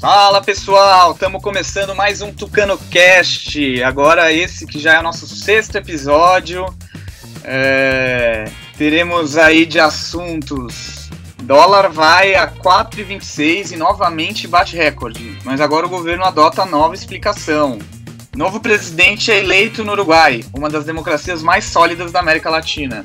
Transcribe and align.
Fala 0.00 0.40
pessoal, 0.40 1.12
estamos 1.12 1.42
começando 1.42 1.94
mais 1.94 2.22
um 2.22 2.32
Tucano 2.32 2.78
Cast. 2.90 3.82
Agora 3.82 4.32
esse 4.32 4.66
que 4.66 4.78
já 4.78 4.94
é 4.94 4.98
o 4.98 5.02
nosso 5.02 5.26
sexto 5.26 5.76
episódio. 5.76 6.64
É... 7.44 8.50
Teremos 8.78 9.36
aí 9.36 9.66
de 9.66 9.78
assuntos. 9.78 11.10
Dólar 11.42 11.90
vai 11.90 12.34
a 12.34 12.50
4,26 12.50 13.72
e 13.72 13.76
novamente 13.76 14.48
bate 14.48 14.74
recorde. 14.74 15.36
Mas 15.44 15.60
agora 15.60 15.84
o 15.84 15.90
governo 15.90 16.24
adota 16.24 16.64
nova 16.64 16.94
explicação. 16.94 17.78
Novo 18.34 18.58
presidente 18.58 19.30
é 19.30 19.38
eleito 19.38 19.84
no 19.84 19.92
Uruguai, 19.92 20.42
uma 20.54 20.70
das 20.70 20.86
democracias 20.86 21.42
mais 21.42 21.66
sólidas 21.66 22.10
da 22.10 22.20
América 22.20 22.48
Latina. 22.48 23.04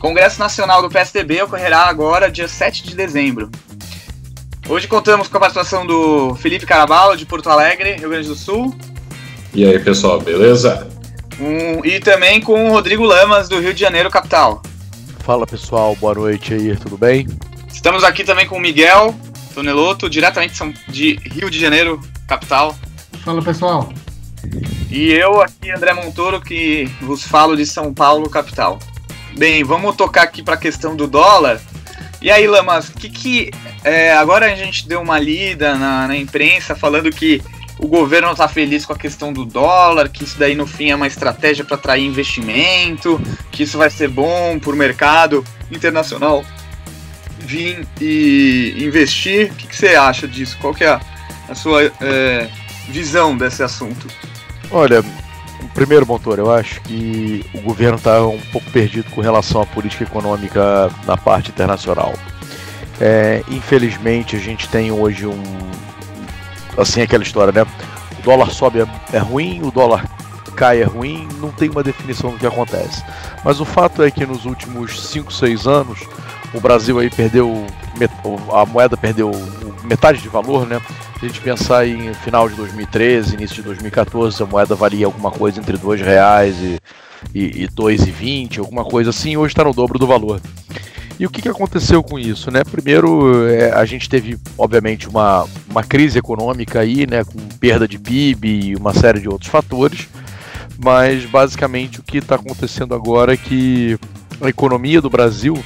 Congresso 0.00 0.40
Nacional 0.40 0.82
do 0.82 0.90
PSDB 0.90 1.42
ocorrerá 1.42 1.84
agora, 1.84 2.28
dia 2.28 2.48
7 2.48 2.82
de 2.82 2.96
dezembro. 2.96 3.48
Hoje 4.68 4.86
contamos 4.86 5.28
com 5.28 5.36
a 5.38 5.40
participação 5.40 5.86
do 5.86 6.34
Felipe 6.34 6.66
Caraballo, 6.66 7.16
de 7.16 7.24
Porto 7.24 7.48
Alegre, 7.48 7.94
Rio 7.94 8.10
Grande 8.10 8.28
do 8.28 8.34
Sul. 8.34 8.76
E 9.54 9.64
aí, 9.64 9.78
pessoal, 9.78 10.20
beleza? 10.20 10.86
Um, 11.40 11.82
e 11.86 11.98
também 11.98 12.38
com 12.38 12.68
o 12.68 12.72
Rodrigo 12.72 13.02
Lamas, 13.02 13.48
do 13.48 13.58
Rio 13.58 13.72
de 13.72 13.80
Janeiro, 13.80 14.10
capital. 14.10 14.60
Fala 15.20 15.46
pessoal, 15.46 15.96
boa 15.96 16.14
noite 16.14 16.52
aí, 16.52 16.76
tudo 16.76 16.98
bem? 16.98 17.26
Estamos 17.72 18.04
aqui 18.04 18.24
também 18.24 18.46
com 18.46 18.56
o 18.56 18.60
Miguel 18.60 19.14
Toneloto, 19.54 20.10
diretamente 20.10 20.62
de 20.86 21.14
Rio 21.14 21.50
de 21.50 21.58
Janeiro, 21.58 21.98
capital. 22.28 22.76
Fala 23.24 23.40
pessoal. 23.40 23.90
E 24.90 25.12
eu 25.12 25.40
aqui, 25.40 25.70
André 25.70 25.94
Montoro, 25.94 26.42
que 26.42 26.84
vos 27.00 27.22
falo 27.24 27.56
de 27.56 27.64
São 27.64 27.94
Paulo, 27.94 28.28
capital. 28.28 28.78
Bem, 29.34 29.64
vamos 29.64 29.96
tocar 29.96 30.24
aqui 30.24 30.42
para 30.42 30.54
a 30.54 30.58
questão 30.58 30.94
do 30.94 31.06
dólar. 31.06 31.58
E 32.20 32.30
aí, 32.30 32.46
Lamas, 32.46 32.88
que 32.88 33.08
que. 33.08 33.50
É, 33.84 34.12
agora 34.12 34.46
a 34.46 34.54
gente 34.56 34.88
deu 34.88 35.00
uma 35.00 35.18
lida 35.18 35.76
na, 35.76 36.08
na 36.08 36.16
imprensa 36.16 36.74
falando 36.74 37.10
que 37.10 37.40
o 37.78 37.86
governo 37.86 38.32
está 38.32 38.48
feliz 38.48 38.84
com 38.84 38.92
a 38.92 38.98
questão 38.98 39.32
do 39.32 39.44
dólar, 39.44 40.08
que 40.08 40.24
isso 40.24 40.36
daí 40.36 40.54
no 40.54 40.66
fim 40.66 40.90
é 40.90 40.96
uma 40.96 41.06
estratégia 41.06 41.64
para 41.64 41.76
atrair 41.76 42.04
investimento, 42.04 43.20
que 43.52 43.62
isso 43.62 43.78
vai 43.78 43.88
ser 43.88 44.08
bom 44.08 44.58
para 44.58 44.72
o 44.72 44.76
mercado 44.76 45.44
internacional 45.70 46.44
vir 47.38 47.86
e 48.00 48.74
investir. 48.78 49.52
O 49.52 49.54
que, 49.54 49.68
que 49.68 49.76
você 49.76 49.94
acha 49.94 50.26
disso? 50.26 50.58
Qual 50.60 50.74
que 50.74 50.84
é 50.84 50.88
a, 50.88 51.00
a 51.48 51.54
sua 51.54 51.84
é, 51.84 52.48
visão 52.88 53.36
desse 53.36 53.62
assunto? 53.62 54.08
Olha, 54.70 55.04
Primeiro, 55.74 56.06
Montor, 56.06 56.38
eu 56.38 56.52
acho 56.52 56.80
que 56.82 57.44
o 57.54 57.60
governo 57.60 57.96
está 57.96 58.24
um 58.26 58.40
pouco 58.52 58.70
perdido 58.70 59.10
com 59.10 59.20
relação 59.20 59.62
à 59.62 59.66
política 59.66 60.04
econômica 60.04 60.90
na 61.06 61.16
parte 61.16 61.50
internacional. 61.50 62.12
É, 63.00 63.42
infelizmente, 63.48 64.36
a 64.36 64.38
gente 64.38 64.68
tem 64.68 64.90
hoje 64.90 65.26
um. 65.26 65.42
Assim, 66.76 67.00
aquela 67.02 67.22
história, 67.22 67.52
né? 67.52 67.66
O 68.18 68.22
dólar 68.22 68.50
sobe 68.50 68.80
é, 68.80 68.86
é 69.12 69.18
ruim, 69.18 69.62
o 69.62 69.70
dólar 69.70 70.04
cai 70.56 70.82
é 70.82 70.84
ruim, 70.84 71.28
não 71.40 71.50
tem 71.50 71.70
uma 71.70 71.84
definição 71.84 72.32
do 72.32 72.38
que 72.38 72.46
acontece. 72.46 73.04
Mas 73.44 73.60
o 73.60 73.64
fato 73.64 74.02
é 74.02 74.10
que 74.10 74.26
nos 74.26 74.44
últimos 74.44 75.08
5, 75.08 75.32
6 75.32 75.66
anos, 75.68 76.00
o 76.52 76.60
Brasil 76.60 76.98
aí 76.98 77.08
perdeu. 77.08 77.66
A 78.52 78.64
moeda 78.64 78.96
perdeu 78.96 79.30
metade 79.84 80.20
de 80.20 80.28
valor, 80.28 80.66
né? 80.66 80.80
Se 81.18 81.24
a 81.24 81.28
gente 81.28 81.40
pensar 81.40 81.84
em 81.84 82.14
final 82.14 82.48
de 82.48 82.54
2013, 82.54 83.34
início 83.34 83.56
de 83.56 83.62
2014, 83.62 84.40
a 84.40 84.46
moeda 84.46 84.76
valia 84.76 85.06
alguma 85.06 85.32
coisa 85.32 85.58
entre 85.58 85.76
R$ 85.76 85.96
reais 85.96 86.54
e, 86.56 86.78
e, 87.34 87.64
e 87.64 87.68
2,20, 87.68 88.60
alguma 88.60 88.84
coisa 88.84 89.10
assim, 89.10 89.36
hoje 89.36 89.52
está 89.52 89.64
no 89.64 89.74
dobro 89.74 89.98
do 89.98 90.06
valor. 90.06 90.40
E 91.18 91.26
o 91.26 91.30
que, 91.30 91.42
que 91.42 91.48
aconteceu 91.48 92.04
com 92.04 92.20
isso? 92.20 92.52
Né? 92.52 92.62
Primeiro, 92.62 93.48
é, 93.48 93.72
a 93.72 93.84
gente 93.84 94.08
teve, 94.08 94.38
obviamente, 94.56 95.08
uma, 95.08 95.44
uma 95.68 95.82
crise 95.82 96.20
econômica 96.20 96.78
aí, 96.78 97.04
né, 97.04 97.24
com 97.24 97.36
perda 97.58 97.88
de 97.88 97.98
PIB 97.98 98.48
e 98.48 98.76
uma 98.76 98.94
série 98.94 99.18
de 99.18 99.28
outros 99.28 99.50
fatores, 99.50 100.08
mas 100.78 101.24
basicamente 101.24 101.98
o 101.98 102.04
que 102.04 102.18
está 102.18 102.36
acontecendo 102.36 102.94
agora 102.94 103.34
é 103.34 103.36
que 103.36 103.98
a 104.40 104.48
economia 104.48 105.00
do 105.00 105.10
Brasil, 105.10 105.58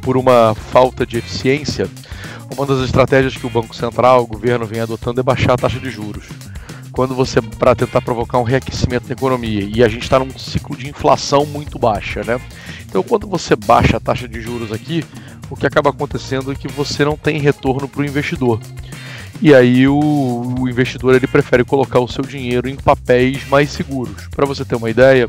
por 0.00 0.16
uma 0.16 0.54
falta 0.54 1.04
de 1.04 1.18
eficiência, 1.18 1.90
uma 2.56 2.66
das 2.66 2.84
estratégias 2.84 3.36
que 3.36 3.46
o 3.46 3.50
Banco 3.50 3.74
Central, 3.74 4.22
o 4.22 4.26
governo 4.26 4.64
vem 4.64 4.80
adotando 4.80 5.20
é 5.20 5.22
baixar 5.22 5.54
a 5.54 5.56
taxa 5.56 5.78
de 5.78 5.90
juros. 5.90 6.24
Quando 6.92 7.14
você 7.14 7.42
para 7.42 7.74
tentar 7.74 8.00
provocar 8.00 8.38
um 8.38 8.44
reaquecimento 8.44 9.08
na 9.08 9.14
economia 9.14 9.68
e 9.74 9.82
a 9.82 9.88
gente 9.88 10.04
está 10.04 10.18
num 10.18 10.30
ciclo 10.38 10.76
de 10.76 10.88
inflação 10.88 11.44
muito 11.44 11.78
baixa, 11.78 12.22
né? 12.22 12.40
Então, 12.86 13.02
quando 13.02 13.26
você 13.26 13.56
baixa 13.56 13.96
a 13.96 14.00
taxa 14.00 14.28
de 14.28 14.40
juros 14.40 14.70
aqui, 14.70 15.04
o 15.50 15.56
que 15.56 15.66
acaba 15.66 15.90
acontecendo 15.90 16.52
é 16.52 16.54
que 16.54 16.68
você 16.68 17.04
não 17.04 17.16
tem 17.16 17.40
retorno 17.40 17.88
para 17.88 18.02
o 18.02 18.04
investidor. 18.04 18.60
E 19.42 19.52
aí 19.52 19.88
o, 19.88 20.54
o, 20.60 20.68
investidor 20.68 21.16
ele 21.16 21.26
prefere 21.26 21.64
colocar 21.64 21.98
o 21.98 22.06
seu 22.06 22.24
dinheiro 22.24 22.68
em 22.68 22.76
papéis 22.76 23.46
mais 23.48 23.70
seguros. 23.70 24.28
Para 24.28 24.46
você 24.46 24.64
ter 24.64 24.76
uma 24.76 24.88
ideia, 24.88 25.26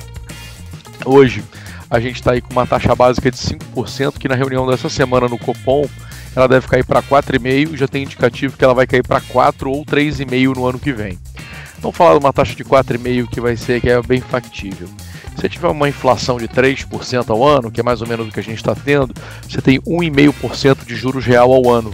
hoje 1.04 1.44
a 1.90 2.00
gente 2.00 2.16
está 2.18 2.34
aí 2.34 2.42
com 2.42 2.52
uma 2.52 2.68
taxa 2.68 2.94
básica 2.94 3.32
de 3.32 3.38
5%, 3.38 4.20
que 4.20 4.28
na 4.28 4.36
reunião 4.36 4.68
dessa 4.68 4.90
semana 4.90 5.28
no 5.28 5.40
Copom 5.40 5.90
ela 6.36 6.48
deve 6.48 6.68
cair 6.68 6.84
para 6.84 7.02
4,5 7.02 7.76
já 7.76 7.88
tem 7.88 8.04
indicativo 8.04 8.58
que 8.58 8.64
ela 8.64 8.74
vai 8.74 8.86
cair 8.86 9.04
para 9.04 9.22
4 9.22 9.72
ou 9.72 9.86
3,5 9.86 10.56
no 10.56 10.66
ano 10.68 10.80
que 10.80 10.92
vem. 10.92 11.18
Vamos 11.80 11.96
falar 11.96 12.14
de 12.18 12.26
uma 12.26 12.34
taxa 12.34 12.56
de 12.56 12.64
4,5 12.64 13.28
que 13.30 13.40
vai 13.40 13.56
ser 13.56 13.80
que 13.80 13.90
é 13.90 14.02
bem 14.02 14.20
factível. 14.20 14.90
Se 15.40 15.50
tiver 15.50 15.68
uma 15.68 15.90
inflação 15.90 16.38
de 16.38 16.48
3% 16.48 17.30
ao 17.30 17.46
ano, 17.46 17.70
que 17.70 17.80
é 17.80 17.84
mais 17.84 18.02
ou 18.02 18.08
menos 18.08 18.28
o 18.28 18.32
que 18.32 18.40
a 18.40 18.44
gente 18.44 18.58
está 18.58 18.74
tendo, 18.74 19.14
você 19.48 19.62
tem 19.62 19.80
1,5% 19.82 20.86
de 20.86 20.96
juros 20.96 21.26
real 21.26 21.52
ao 21.54 21.70
ano. 21.70 21.94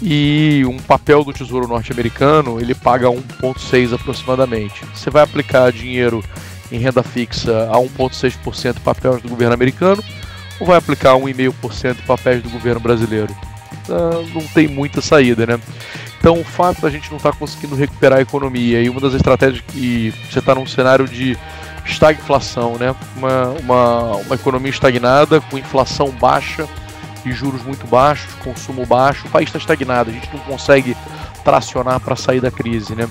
E 0.00 0.62
um 0.66 0.78
papel 0.78 1.24
do 1.24 1.32
Tesouro 1.32 1.68
Norte-Americano, 1.68 2.60
ele 2.60 2.74
paga 2.74 3.08
1,6 3.08 3.94
aproximadamente. 3.94 4.84
Você 4.94 5.10
vai 5.10 5.22
aplicar 5.22 5.72
dinheiro 5.72 6.22
em 6.70 6.78
renda 6.78 7.02
fixa 7.02 7.68
a 7.70 7.76
1,6% 7.76 8.76
papéis 8.80 9.22
do 9.22 9.28
governo 9.28 9.54
americano, 9.54 10.02
ou 10.60 10.66
vai 10.66 10.76
aplicar 10.76 11.14
1,5% 11.14 11.96
de 11.96 12.02
papéis 12.02 12.42
do 12.42 12.50
governo 12.50 12.80
brasileiro? 12.80 13.34
Uh, 13.88 14.26
não 14.34 14.46
tem 14.48 14.68
muita 14.68 15.00
saída, 15.00 15.46
né? 15.46 15.60
Então, 16.18 16.40
o 16.40 16.44
fato 16.44 16.80
da 16.80 16.88
gente 16.88 17.10
não 17.10 17.18
estar 17.18 17.32
tá 17.32 17.38
conseguindo 17.38 17.74
recuperar 17.74 18.18
a 18.18 18.22
economia 18.22 18.80
e 18.80 18.88
uma 18.88 19.00
das 19.00 19.12
estratégias 19.12 19.62
que 19.68 20.12
você 20.30 20.38
está 20.38 20.54
num 20.54 20.66
cenário 20.66 21.06
de 21.06 21.36
estagflação, 21.84 22.78
né? 22.78 22.94
Uma, 23.16 23.48
uma, 23.60 24.16
uma 24.16 24.34
economia 24.34 24.70
estagnada, 24.70 25.40
com 25.42 25.58
inflação 25.58 26.08
baixa 26.10 26.66
e 27.26 27.32
juros 27.32 27.62
muito 27.62 27.86
baixos, 27.86 28.32
consumo 28.42 28.86
baixo, 28.86 29.26
o 29.26 29.30
país 29.30 29.48
está 29.48 29.58
estagnado, 29.58 30.10
a 30.10 30.12
gente 30.12 30.28
não 30.32 30.40
consegue 30.40 30.96
tracionar 31.44 32.00
para 32.00 32.16
sair 32.16 32.40
da 32.40 32.50
crise, 32.50 32.94
né? 32.94 33.08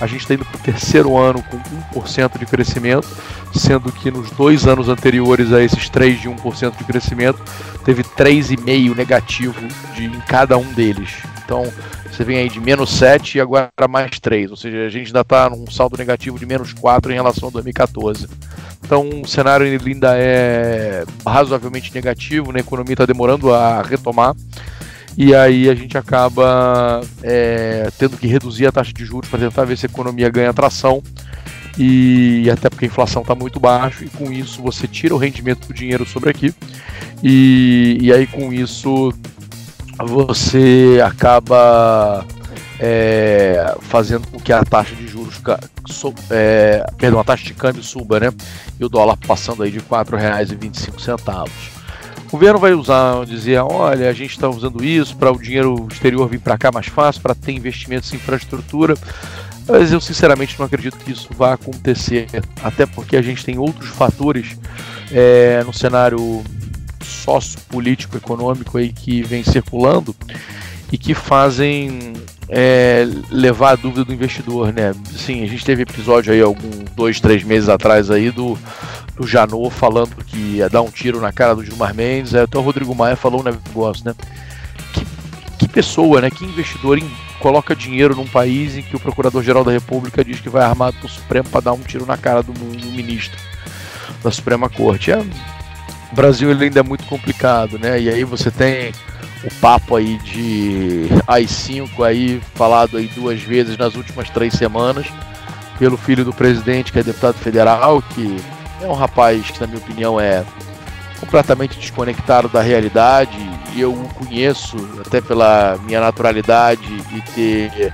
A 0.00 0.06
gente 0.06 0.20
está 0.20 0.34
indo 0.34 0.44
para 0.44 0.56
o 0.56 0.62
terceiro 0.62 1.16
ano 1.16 1.42
com 1.44 2.00
1% 2.00 2.38
de 2.38 2.46
crescimento, 2.46 3.08
sendo 3.54 3.90
que 3.90 4.10
nos 4.10 4.30
dois 4.30 4.66
anos 4.66 4.88
anteriores 4.88 5.52
a 5.52 5.62
esses 5.62 5.88
3 5.88 6.20
de 6.20 6.28
1% 6.28 6.76
de 6.76 6.84
crescimento, 6.84 7.42
teve 7.84 8.02
3,5% 8.02 8.94
negativo 8.94 9.60
de, 9.94 10.04
em 10.04 10.20
cada 10.20 10.58
um 10.58 10.72
deles. 10.74 11.10
Então, 11.44 11.72
você 12.10 12.24
vem 12.24 12.38
aí 12.38 12.48
de 12.48 12.60
menos 12.60 12.90
7 12.90 13.38
e 13.38 13.40
agora 13.40 13.70
mais 13.88 14.18
3, 14.18 14.50
ou 14.50 14.56
seja, 14.56 14.86
a 14.86 14.88
gente 14.88 15.06
ainda 15.08 15.20
está 15.20 15.48
num 15.48 15.70
saldo 15.70 15.96
negativo 15.96 16.38
de 16.38 16.44
menos 16.44 16.72
4 16.72 17.12
em 17.12 17.14
relação 17.14 17.48
a 17.48 17.52
2014. 17.52 18.28
Então, 18.84 19.08
o 19.22 19.26
cenário 19.26 19.66
ainda 19.66 20.16
é 20.16 21.04
razoavelmente 21.26 21.94
negativo, 21.94 22.52
né? 22.52 22.58
a 22.58 22.60
economia 22.60 22.94
está 22.94 23.06
demorando 23.06 23.52
a 23.52 23.82
retomar 23.82 24.34
e 25.16 25.34
aí 25.34 25.68
a 25.68 25.74
gente 25.74 25.96
acaba 25.96 27.00
é, 27.22 27.88
tendo 27.98 28.16
que 28.16 28.26
reduzir 28.26 28.66
a 28.66 28.72
taxa 28.72 28.92
de 28.92 29.04
juros 29.04 29.28
para 29.28 29.38
tentar 29.38 29.64
ver 29.64 29.78
se 29.78 29.86
a 29.86 29.88
economia 29.88 30.28
ganha 30.28 30.52
tração 30.52 31.02
e 31.78 32.48
até 32.50 32.68
porque 32.68 32.84
a 32.86 32.88
inflação 32.88 33.22
está 33.22 33.34
muito 33.34 33.60
baixa 33.60 34.04
e 34.04 34.08
com 34.08 34.32
isso 34.32 34.62
você 34.62 34.86
tira 34.86 35.14
o 35.14 35.18
rendimento 35.18 35.68
do 35.68 35.74
dinheiro 35.74 36.06
sobre 36.06 36.30
aqui 36.30 36.54
e, 37.22 37.98
e 38.00 38.12
aí 38.12 38.26
com 38.26 38.52
isso 38.52 39.12
você 39.98 41.00
acaba 41.04 42.24
é, 42.78 43.74
fazendo 43.80 44.26
com 44.28 44.38
que 44.38 44.52
a 44.52 44.62
taxa 44.62 44.94
de 44.94 45.06
juros 45.06 45.40
é, 46.30 46.84
perdão, 46.98 47.20
a 47.20 47.24
taxa 47.24 47.44
de 47.44 47.54
câmbio 47.54 47.82
suba, 47.82 48.20
né? 48.20 48.28
E 48.78 48.84
o 48.84 48.88
dólar 48.88 49.16
passando 49.26 49.62
aí 49.62 49.70
de 49.70 49.78
R$ 49.78 49.84
4,25. 49.88 51.75
O 52.26 52.30
governo 52.32 52.58
vai 52.58 52.74
usar, 52.74 53.24
dizer, 53.24 53.58
olha, 53.58 54.10
a 54.10 54.12
gente 54.12 54.32
está 54.32 54.48
usando 54.48 54.84
isso 54.84 55.16
para 55.16 55.30
o 55.30 55.40
dinheiro 55.40 55.86
exterior 55.90 56.28
vir 56.28 56.40
para 56.40 56.58
cá 56.58 56.72
mais 56.72 56.86
fácil, 56.86 57.22
para 57.22 57.34
ter 57.34 57.52
investimentos 57.52 58.12
em 58.12 58.16
infraestrutura. 58.16 58.94
Mas 59.68 59.92
eu 59.92 60.00
sinceramente 60.00 60.58
não 60.58 60.66
acredito 60.66 60.96
que 60.98 61.12
isso 61.12 61.28
vá 61.36 61.54
acontecer, 61.54 62.26
até 62.62 62.84
porque 62.84 63.16
a 63.16 63.22
gente 63.22 63.44
tem 63.44 63.58
outros 63.58 63.88
fatores 63.90 64.56
é, 65.12 65.62
no 65.64 65.72
cenário 65.72 66.42
sociopolítico 67.02 68.16
econômico 68.16 68.76
aí 68.78 68.92
que 68.92 69.22
vem 69.22 69.42
circulando 69.42 70.14
e 70.92 70.98
que 70.98 71.14
fazem 71.14 72.12
é, 72.48 73.06
levar 73.30 73.72
a 73.72 73.76
dúvida 73.76 74.04
do 74.04 74.12
investidor, 74.12 74.72
né? 74.72 74.92
Sim, 75.16 75.42
a 75.42 75.46
gente 75.46 75.64
teve 75.64 75.82
episódio 75.82 76.32
aí 76.32 76.40
alguns 76.40 76.90
dois, 76.94 77.20
três 77.20 77.42
meses 77.42 77.68
atrás 77.68 78.10
aí 78.10 78.30
do, 78.30 78.56
do 79.16 79.26
Janot 79.26 79.74
falando 79.74 80.14
que 80.24 80.36
ia 80.36 80.68
dar 80.68 80.82
um 80.82 80.90
tiro 80.90 81.20
na 81.20 81.32
cara 81.32 81.54
do 81.54 81.64
Gilmar 81.64 81.94
Mendes, 81.94 82.34
até 82.34 82.58
o 82.58 82.62
Rodrigo 82.62 82.94
Maia 82.94 83.16
falou 83.16 83.40
um 83.40 83.44
negócio, 83.44 84.04
né? 84.04 84.14
Que, 84.92 85.06
que 85.58 85.68
pessoa, 85.68 86.20
né? 86.20 86.30
Que 86.30 86.44
investidor 86.44 87.00
coloca 87.40 87.74
dinheiro 87.74 88.14
num 88.14 88.26
país 88.26 88.76
em 88.76 88.82
que 88.82 88.94
o 88.94 89.00
Procurador-Geral 89.00 89.64
da 89.64 89.72
República 89.72 90.24
diz 90.24 90.40
que 90.40 90.48
vai 90.48 90.64
armado 90.64 90.96
pro 90.98 91.08
Supremo 91.08 91.48
para 91.48 91.60
dar 91.62 91.72
um 91.72 91.80
tiro 91.80 92.04
na 92.04 92.16
cara 92.16 92.42
do, 92.42 92.52
do 92.52 92.92
ministro 92.92 93.38
da 94.22 94.30
Suprema 94.30 94.68
Corte. 94.68 95.10
É, 95.10 95.18
o 95.18 96.14
Brasil 96.14 96.50
ele 96.50 96.64
ainda 96.64 96.80
é 96.80 96.82
muito 96.82 97.04
complicado, 97.06 97.78
né? 97.78 98.00
E 98.00 98.08
aí 98.10 98.24
você 98.24 98.50
tem 98.50 98.92
o 99.44 99.54
papo 99.60 99.96
aí 99.96 100.18
de 100.18 101.08
AI-5 101.26 102.04
aí 102.04 102.40
falado 102.54 102.96
aí 102.96 103.06
duas 103.08 103.40
vezes 103.40 103.78
nas 103.78 103.94
últimas 103.94 104.28
três 104.28 104.54
semanas 104.54 105.06
pelo 105.78 105.96
filho 105.96 106.24
do 106.24 106.32
presidente 106.32 106.90
que 106.90 106.98
é 106.98 107.02
deputado 107.02 107.34
federal 107.34 108.02
que 108.02 108.36
é 108.80 108.86
um 108.86 108.94
rapaz 108.94 109.50
que 109.50 109.60
na 109.60 109.66
minha 109.66 109.78
opinião 109.78 110.20
é 110.20 110.44
completamente 111.20 111.78
desconectado 111.78 112.48
da 112.48 112.60
realidade 112.60 113.36
e 113.74 113.80
eu 113.80 113.92
o 113.92 114.08
conheço 114.14 114.76
até 115.04 115.20
pela 115.20 115.78
minha 115.84 116.00
naturalidade 116.00 116.86
e 117.12 117.20
ter 117.32 117.92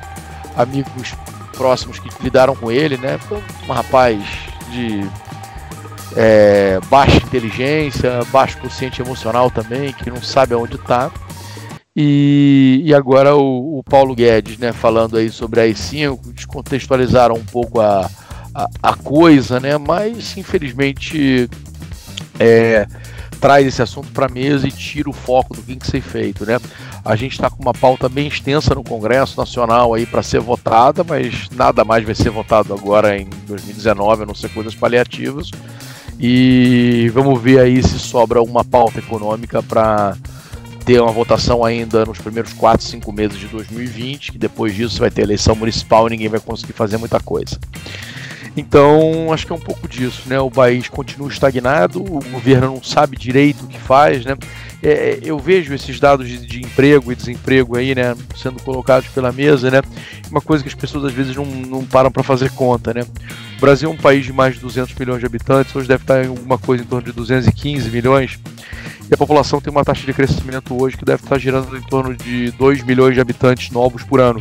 amigos 0.57 1.15
próximos 1.57 1.99
que 1.99 2.09
lidaram 2.23 2.57
com 2.57 2.71
ele, 2.71 2.97
né? 2.97 3.19
Um 3.69 3.73
rapaz 3.73 4.23
de 4.71 5.09
é, 6.17 6.81
baixa 6.91 7.17
inteligência, 7.17 8.25
baixo 8.31 8.59
consciente 8.59 9.01
emocional 9.01 9.51
também, 9.51 9.93
que 9.93 10.11
não 10.11 10.21
sabe 10.21 10.55
aonde 10.55 10.77
está. 10.77 11.11
E, 11.95 12.83
e 12.85 12.95
agora 12.95 13.37
o, 13.37 13.79
o, 13.79 13.85
Paulo 13.85 14.15
Guedes, 14.15 14.57
né, 14.57 14.73
falando 14.73 15.19
aí 15.19 15.31
sobre 15.31 15.61
a 15.61 15.65
I5, 15.65 16.33
descontextualizaram 16.33 17.35
um 17.35 17.45
pouco 17.45 17.81
a, 17.81 18.11
a, 18.55 18.95
coisa, 18.95 19.59
né? 19.59 19.79
Mas 19.79 20.37
infelizmente 20.37 21.49
é, 22.39 22.87
traz 23.41 23.67
esse 23.67 23.83
assunto 23.83 24.13
para 24.13 24.27
a 24.27 24.29
mesa 24.29 24.69
e 24.69 24.71
tira 24.71 25.11
o 25.11 25.13
foco 25.13 25.55
do 25.55 25.61
que 25.61 25.67
tem 25.69 25.79
que 25.79 25.87
ser 25.87 26.01
feito, 26.01 26.47
né? 26.47 26.59
A 27.05 27.17
gente 27.17 27.33
está 27.33 27.51
com 27.51 27.61
uma 27.63 27.75
pauta 27.75 28.09
bem 28.09 28.29
extensa 28.29 28.75
no 28.75 28.85
Congresso 28.85 29.37
Nacional 29.37 29.95
aí 29.95 30.07
para 30.07 30.23
ser 30.23 30.41
votada, 30.41 31.03
mas 31.03 31.49
nada 31.51 31.85
mais 31.85 32.05
vai 32.05 32.15
ser 32.15 32.31
votado 32.31 32.73
agora 32.73 33.19
em 33.19 33.29
2019, 33.47 34.23
a 34.23 34.27
não 34.27 34.35
ser 34.35 34.49
coisas 34.51 34.75
paliativas. 34.75 35.51
E 36.21 37.11
vamos 37.13 37.43
ver 37.43 37.59
aí 37.59 37.83
se 37.83 37.99
sobra 37.99 38.41
uma 38.41 38.65
pauta 38.65 39.01
econômica 39.01 39.61
para 39.61 40.17
ter 40.85 41.01
uma 41.01 41.11
votação 41.11 41.65
ainda 41.65 42.05
nos 42.05 42.19
primeiros 42.19 42.53
4, 42.53 42.87
5 42.87 43.13
meses 43.13 43.39
de 43.39 43.49
2020, 43.49 44.33
que 44.33 44.39
depois 44.39 44.75
disso 44.75 45.01
vai 45.01 45.11
ter 45.11 45.23
eleição 45.23 45.57
municipal 45.57 46.07
e 46.07 46.11
ninguém 46.11 46.29
vai 46.29 46.41
conseguir 46.41 46.73
fazer 46.73 46.97
muita 46.97 47.19
coisa. 47.19 47.59
Então, 48.57 49.33
acho 49.33 49.47
que 49.47 49.53
é 49.53 49.57
um 49.57 49.61
pouco 49.61 49.89
disso, 49.89 50.23
né? 50.27 50.39
O 50.39 50.51
país 50.51 50.89
continua 50.89 51.29
estagnado, 51.29 52.03
o 52.03 52.21
governo 52.31 52.67
não 52.67 52.83
sabe 52.83 53.17
direito 53.17 53.65
o 53.65 53.67
que 53.67 53.79
faz, 53.79 54.25
né? 54.25 54.37
É, 54.83 55.21
eu 55.23 55.39
vejo 55.39 55.73
esses 55.73 55.99
dados 55.99 56.29
de, 56.29 56.45
de, 56.45 56.61
emprego 56.61 57.13
e 57.13 57.15
desemprego 57.15 57.77
aí, 57.77 57.95
né, 57.95 58.17
sendo 58.37 58.61
colocados 58.63 59.09
pela 59.11 59.31
mesa, 59.31 59.71
né? 59.71 59.81
Uma 60.29 60.41
coisa 60.41 60.63
que 60.63 60.69
as 60.69 60.75
pessoas 60.75 61.05
às 61.05 61.13
vezes 61.13 61.37
não, 61.37 61.47
não 61.47 61.85
param 61.87 62.11
para 62.11 62.23
fazer 62.23 62.51
conta, 62.51 62.93
né? 62.93 63.03
O 63.57 63.61
Brasil 63.61 63.89
é 63.89 63.93
um 63.93 63.97
país 63.97 64.25
de 64.25 64.33
mais 64.33 64.55
de 64.55 64.61
200 64.61 64.95
milhões 64.97 65.21
de 65.21 65.27
habitantes, 65.27 65.75
hoje 65.75 65.87
deve 65.87 66.03
estar 66.03 66.25
em 66.25 66.29
alguma 66.29 66.59
coisa 66.59 66.83
em 66.83 66.87
torno 66.87 67.07
de 67.07 67.13
215 67.13 67.91
milhões. 67.91 68.39
E 69.09 69.15
a 69.15 69.17
população 69.17 69.61
tem 69.61 69.71
uma 69.71 69.85
taxa 69.85 70.05
de 70.05 70.13
crescimento 70.13 70.75
hoje 70.81 70.97
que 70.97 71.05
deve 71.05 71.23
estar 71.23 71.39
girando 71.39 71.77
em 71.77 71.83
torno 71.83 72.15
de 72.15 72.51
2 72.53 72.83
milhões 72.83 73.15
de 73.15 73.21
habitantes 73.21 73.71
novos 73.71 74.03
por 74.03 74.21
ano. 74.21 74.41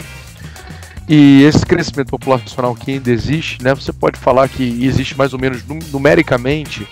E 1.14 1.44
esse 1.44 1.66
crescimento 1.66 2.08
populacional 2.08 2.74
que 2.74 2.90
ainda 2.90 3.12
existe, 3.12 3.62
né, 3.62 3.76
você 3.76 3.92
pode 3.92 4.18
falar 4.18 4.48
que 4.48 4.64
existe 4.86 5.18
mais 5.18 5.34
ou 5.34 5.40
menos 5.40 5.62
numericamente 5.92 6.88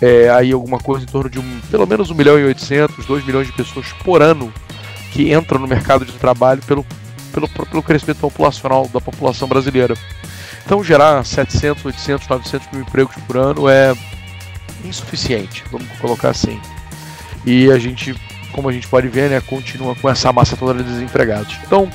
é, 0.00 0.30
aí 0.30 0.52
alguma 0.52 0.78
coisa 0.78 1.04
em 1.04 1.08
torno 1.08 1.28
de 1.28 1.40
um, 1.40 1.60
pelo 1.68 1.84
menos 1.84 2.08
1 2.08 2.14
milhão 2.14 2.38
e 2.38 2.44
800, 2.44 3.04
2 3.04 3.26
milhões 3.26 3.48
de 3.48 3.52
pessoas 3.52 3.92
por 4.04 4.22
ano 4.22 4.54
que 5.10 5.34
entram 5.34 5.58
no 5.58 5.66
mercado 5.66 6.04
de 6.04 6.12
trabalho 6.12 6.62
pelo, 6.68 6.86
pelo, 7.32 7.48
pelo 7.48 7.82
crescimento 7.82 8.18
populacional 8.18 8.86
da 8.86 9.00
população 9.00 9.48
brasileira. 9.48 9.96
Então 10.64 10.84
gerar 10.84 11.24
700, 11.24 11.84
800, 11.84 12.28
900 12.28 12.68
mil 12.70 12.82
empregos 12.82 13.16
por 13.26 13.38
ano 13.38 13.68
é 13.68 13.92
insuficiente, 14.84 15.64
vamos 15.72 15.88
colocar 15.98 16.28
assim. 16.28 16.60
E 17.44 17.68
a 17.72 17.78
gente, 17.80 18.14
como 18.52 18.68
a 18.68 18.72
gente 18.72 18.86
pode 18.86 19.08
ver, 19.08 19.28
né, 19.28 19.40
continua 19.40 19.96
com 19.96 20.08
essa 20.08 20.32
massa 20.32 20.56
toda 20.56 20.80
de 20.80 20.88
desempregados. 20.88 21.56
Então, 21.66 21.90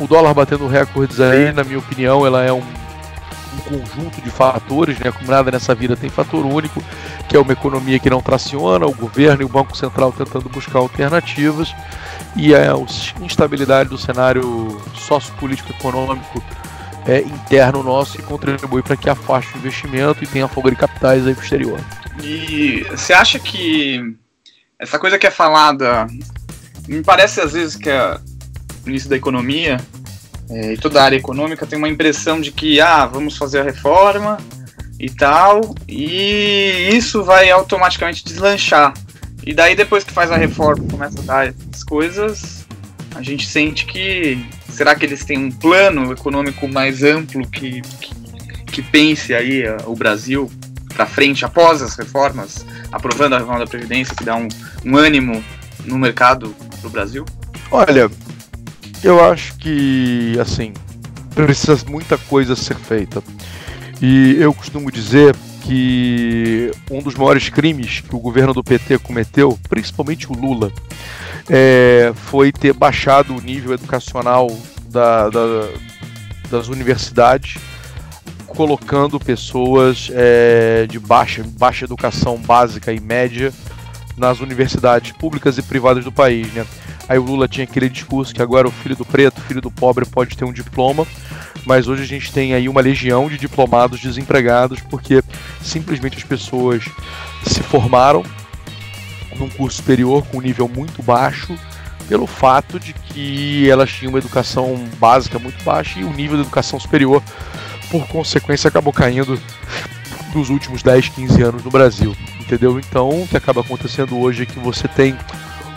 o 0.00 0.06
dólar 0.06 0.34
batendo 0.34 0.66
recordes 0.66 1.20
aí, 1.20 1.52
na 1.52 1.62
minha 1.62 1.78
opinião, 1.78 2.26
ela 2.26 2.42
é 2.42 2.52
um, 2.52 2.62
um 2.62 3.78
conjunto 3.78 4.20
de 4.22 4.30
fatores, 4.30 4.98
né? 4.98 5.12
Como 5.12 5.30
nada 5.30 5.50
nessa 5.50 5.74
vida 5.74 5.94
tem 5.96 6.08
fator 6.08 6.44
único, 6.44 6.82
que 7.28 7.36
é 7.36 7.38
uma 7.38 7.52
economia 7.52 7.98
que 7.98 8.08
não 8.08 8.22
traciona, 8.22 8.86
o 8.86 8.94
governo 8.94 9.42
e 9.42 9.44
o 9.44 9.48
Banco 9.48 9.76
Central 9.76 10.10
tentando 10.12 10.48
buscar 10.48 10.78
alternativas, 10.78 11.74
e 12.34 12.54
a 12.54 12.74
instabilidade 13.20 13.90
do 13.90 13.98
cenário 13.98 14.80
sociopolítico 14.94 15.70
econômico 15.72 16.42
é, 17.06 17.20
interno 17.20 17.82
nosso 17.82 18.16
que 18.16 18.22
contribui 18.22 18.82
para 18.82 18.96
que 18.96 19.10
afaste 19.10 19.54
o 19.54 19.58
investimento 19.58 20.22
e 20.24 20.26
tenha 20.26 20.48
fuga 20.48 20.70
de 20.70 20.76
capitais 20.76 21.26
aí 21.26 21.34
pro 21.34 21.42
exterior. 21.42 21.80
E 22.22 22.86
você 22.90 23.12
acha 23.12 23.38
que 23.38 24.16
essa 24.78 24.98
coisa 24.98 25.18
que 25.18 25.26
é 25.26 25.30
falada, 25.30 26.06
me 26.88 27.02
parece 27.02 27.40
às 27.40 27.52
vezes 27.52 27.76
que 27.76 27.88
é 27.88 28.18
ministro 28.90 29.10
da 29.10 29.16
Economia 29.16 29.80
é, 30.50 30.72
e 30.72 30.76
toda 30.76 31.00
a 31.00 31.04
área 31.04 31.16
econômica 31.16 31.66
tem 31.66 31.78
uma 31.78 31.88
impressão 31.88 32.40
de 32.40 32.50
que, 32.50 32.80
ah, 32.80 33.06
vamos 33.06 33.36
fazer 33.36 33.60
a 33.60 33.62
reforma 33.62 34.36
e 34.98 35.08
tal, 35.08 35.74
e 35.88 36.90
isso 36.92 37.22
vai 37.22 37.50
automaticamente 37.50 38.24
deslanchar. 38.24 38.92
E 39.46 39.54
daí, 39.54 39.74
depois 39.74 40.04
que 40.04 40.12
faz 40.12 40.30
a 40.30 40.36
reforma, 40.36 40.84
começa 40.90 41.20
a 41.20 41.22
dar 41.22 41.54
as 41.72 41.82
coisas, 41.82 42.66
a 43.14 43.22
gente 43.22 43.46
sente 43.46 43.86
que. 43.86 44.44
Será 44.68 44.94
que 44.94 45.04
eles 45.04 45.24
têm 45.24 45.36
um 45.36 45.50
plano 45.50 46.12
econômico 46.12 46.68
mais 46.68 47.02
amplo 47.02 47.46
que, 47.46 47.82
que, 47.82 48.14
que 48.64 48.82
pense 48.82 49.34
aí 49.34 49.66
uh, 49.66 49.78
o 49.86 49.94
Brasil 49.94 50.50
para 50.94 51.06
frente 51.06 51.44
após 51.44 51.82
as 51.82 51.96
reformas, 51.96 52.64
aprovando 52.92 53.34
a 53.34 53.38
reforma 53.38 53.60
da 53.60 53.66
Previdência, 53.66 54.14
que 54.14 54.24
dá 54.24 54.36
um, 54.36 54.48
um 54.84 54.96
ânimo 54.96 55.42
no 55.84 55.98
mercado 55.98 56.54
para 56.80 56.86
o 56.86 56.90
Brasil? 56.90 57.24
Olha, 57.70 58.10
eu 59.02 59.22
acho 59.24 59.56
que, 59.56 60.36
assim, 60.40 60.72
precisa 61.34 61.78
muita 61.88 62.18
coisa 62.18 62.54
ser 62.54 62.76
feita. 62.76 63.22
E 64.00 64.36
eu 64.38 64.52
costumo 64.52 64.90
dizer 64.90 65.34
que 65.62 66.70
um 66.90 67.02
dos 67.02 67.14
maiores 67.14 67.48
crimes 67.48 68.00
que 68.00 68.14
o 68.14 68.18
governo 68.18 68.52
do 68.52 68.64
PT 68.64 68.98
cometeu, 68.98 69.58
principalmente 69.68 70.30
o 70.30 70.34
Lula, 70.34 70.72
é, 71.48 72.12
foi 72.14 72.52
ter 72.52 72.72
baixado 72.72 73.36
o 73.36 73.40
nível 73.40 73.74
educacional 73.74 74.48
da, 74.86 75.28
da, 75.28 75.68
das 76.50 76.68
universidades, 76.68 77.58
colocando 78.46 79.20
pessoas 79.20 80.10
é, 80.12 80.86
de 80.88 80.98
baixa, 80.98 81.44
baixa 81.58 81.84
educação 81.84 82.36
básica 82.36 82.92
e 82.92 83.00
média 83.00 83.52
nas 84.16 84.40
universidades 84.40 85.12
públicas 85.12 85.56
e 85.56 85.62
privadas 85.62 86.04
do 86.04 86.12
país. 86.12 86.52
Né? 86.52 86.66
Aí 87.10 87.18
o 87.18 87.24
Lula 87.24 87.48
tinha 87.48 87.64
aquele 87.64 87.88
discurso 87.88 88.32
que 88.32 88.40
agora 88.40 88.68
o 88.68 88.70
filho 88.70 88.94
do 88.94 89.04
preto, 89.04 89.40
filho 89.40 89.60
do 89.60 89.68
pobre 89.68 90.06
pode 90.06 90.36
ter 90.36 90.44
um 90.44 90.52
diploma, 90.52 91.04
mas 91.66 91.88
hoje 91.88 92.04
a 92.04 92.06
gente 92.06 92.32
tem 92.32 92.54
aí 92.54 92.68
uma 92.68 92.80
legião 92.80 93.28
de 93.28 93.36
diplomados 93.36 93.98
desempregados 93.98 94.78
porque 94.82 95.20
simplesmente 95.60 96.18
as 96.18 96.22
pessoas 96.22 96.84
se 97.44 97.64
formaram 97.64 98.22
num 99.36 99.50
curso 99.50 99.78
superior 99.78 100.24
com 100.28 100.38
um 100.38 100.40
nível 100.40 100.68
muito 100.68 101.02
baixo 101.02 101.58
pelo 102.08 102.28
fato 102.28 102.78
de 102.78 102.92
que 102.92 103.68
elas 103.68 103.90
tinham 103.90 104.10
uma 104.10 104.20
educação 104.20 104.76
básica 105.00 105.36
muito 105.36 105.64
baixa 105.64 105.98
e 105.98 106.04
o 106.04 106.12
nível 106.12 106.36
de 106.36 106.42
educação 106.44 106.78
superior, 106.78 107.20
por 107.90 108.06
consequência, 108.06 108.68
acabou 108.68 108.92
caindo 108.92 109.36
nos 110.32 110.48
últimos 110.48 110.80
10, 110.80 111.08
15 111.08 111.42
anos 111.42 111.64
no 111.64 111.72
Brasil. 111.72 112.16
Entendeu? 112.38 112.78
Então, 112.78 113.08
o 113.22 113.26
que 113.26 113.36
acaba 113.36 113.62
acontecendo 113.62 114.16
hoje 114.16 114.44
é 114.44 114.46
que 114.46 114.60
você 114.60 114.86
tem 114.86 115.16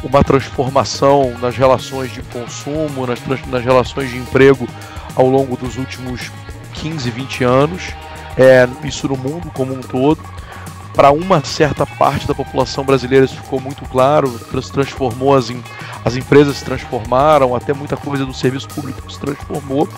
uma 0.03 0.23
transformação 0.23 1.33
nas 1.39 1.55
relações 1.55 2.11
de 2.11 2.21
consumo, 2.23 3.07
nas, 3.07 3.19
nas 3.47 3.63
relações 3.63 4.09
de 4.09 4.17
emprego 4.17 4.67
ao 5.15 5.27
longo 5.27 5.55
dos 5.55 5.77
últimos 5.77 6.31
15, 6.73 7.09
20 7.09 7.43
anos, 7.43 7.93
é, 8.37 8.67
isso 8.83 9.07
no 9.07 9.15
mundo 9.15 9.49
como 9.53 9.73
um 9.73 9.81
todo. 9.81 10.19
Para 10.93 11.11
uma 11.11 11.43
certa 11.43 11.87
parte 11.87 12.27
da 12.27 12.35
população 12.35 12.83
brasileira 12.83 13.25
isso 13.25 13.37
ficou 13.37 13.59
muito 13.59 13.83
claro, 13.85 14.29
se 14.61 14.71
transformou, 14.71 15.35
as, 15.35 15.51
as 16.05 16.15
empresas 16.15 16.57
se 16.57 16.65
transformaram, 16.65 17.55
até 17.55 17.73
muita 17.73 17.97
coisa 17.97 18.25
do 18.25 18.33
serviço 18.33 18.67
público 18.67 19.11
se 19.11 19.19
transformou, 19.19 19.89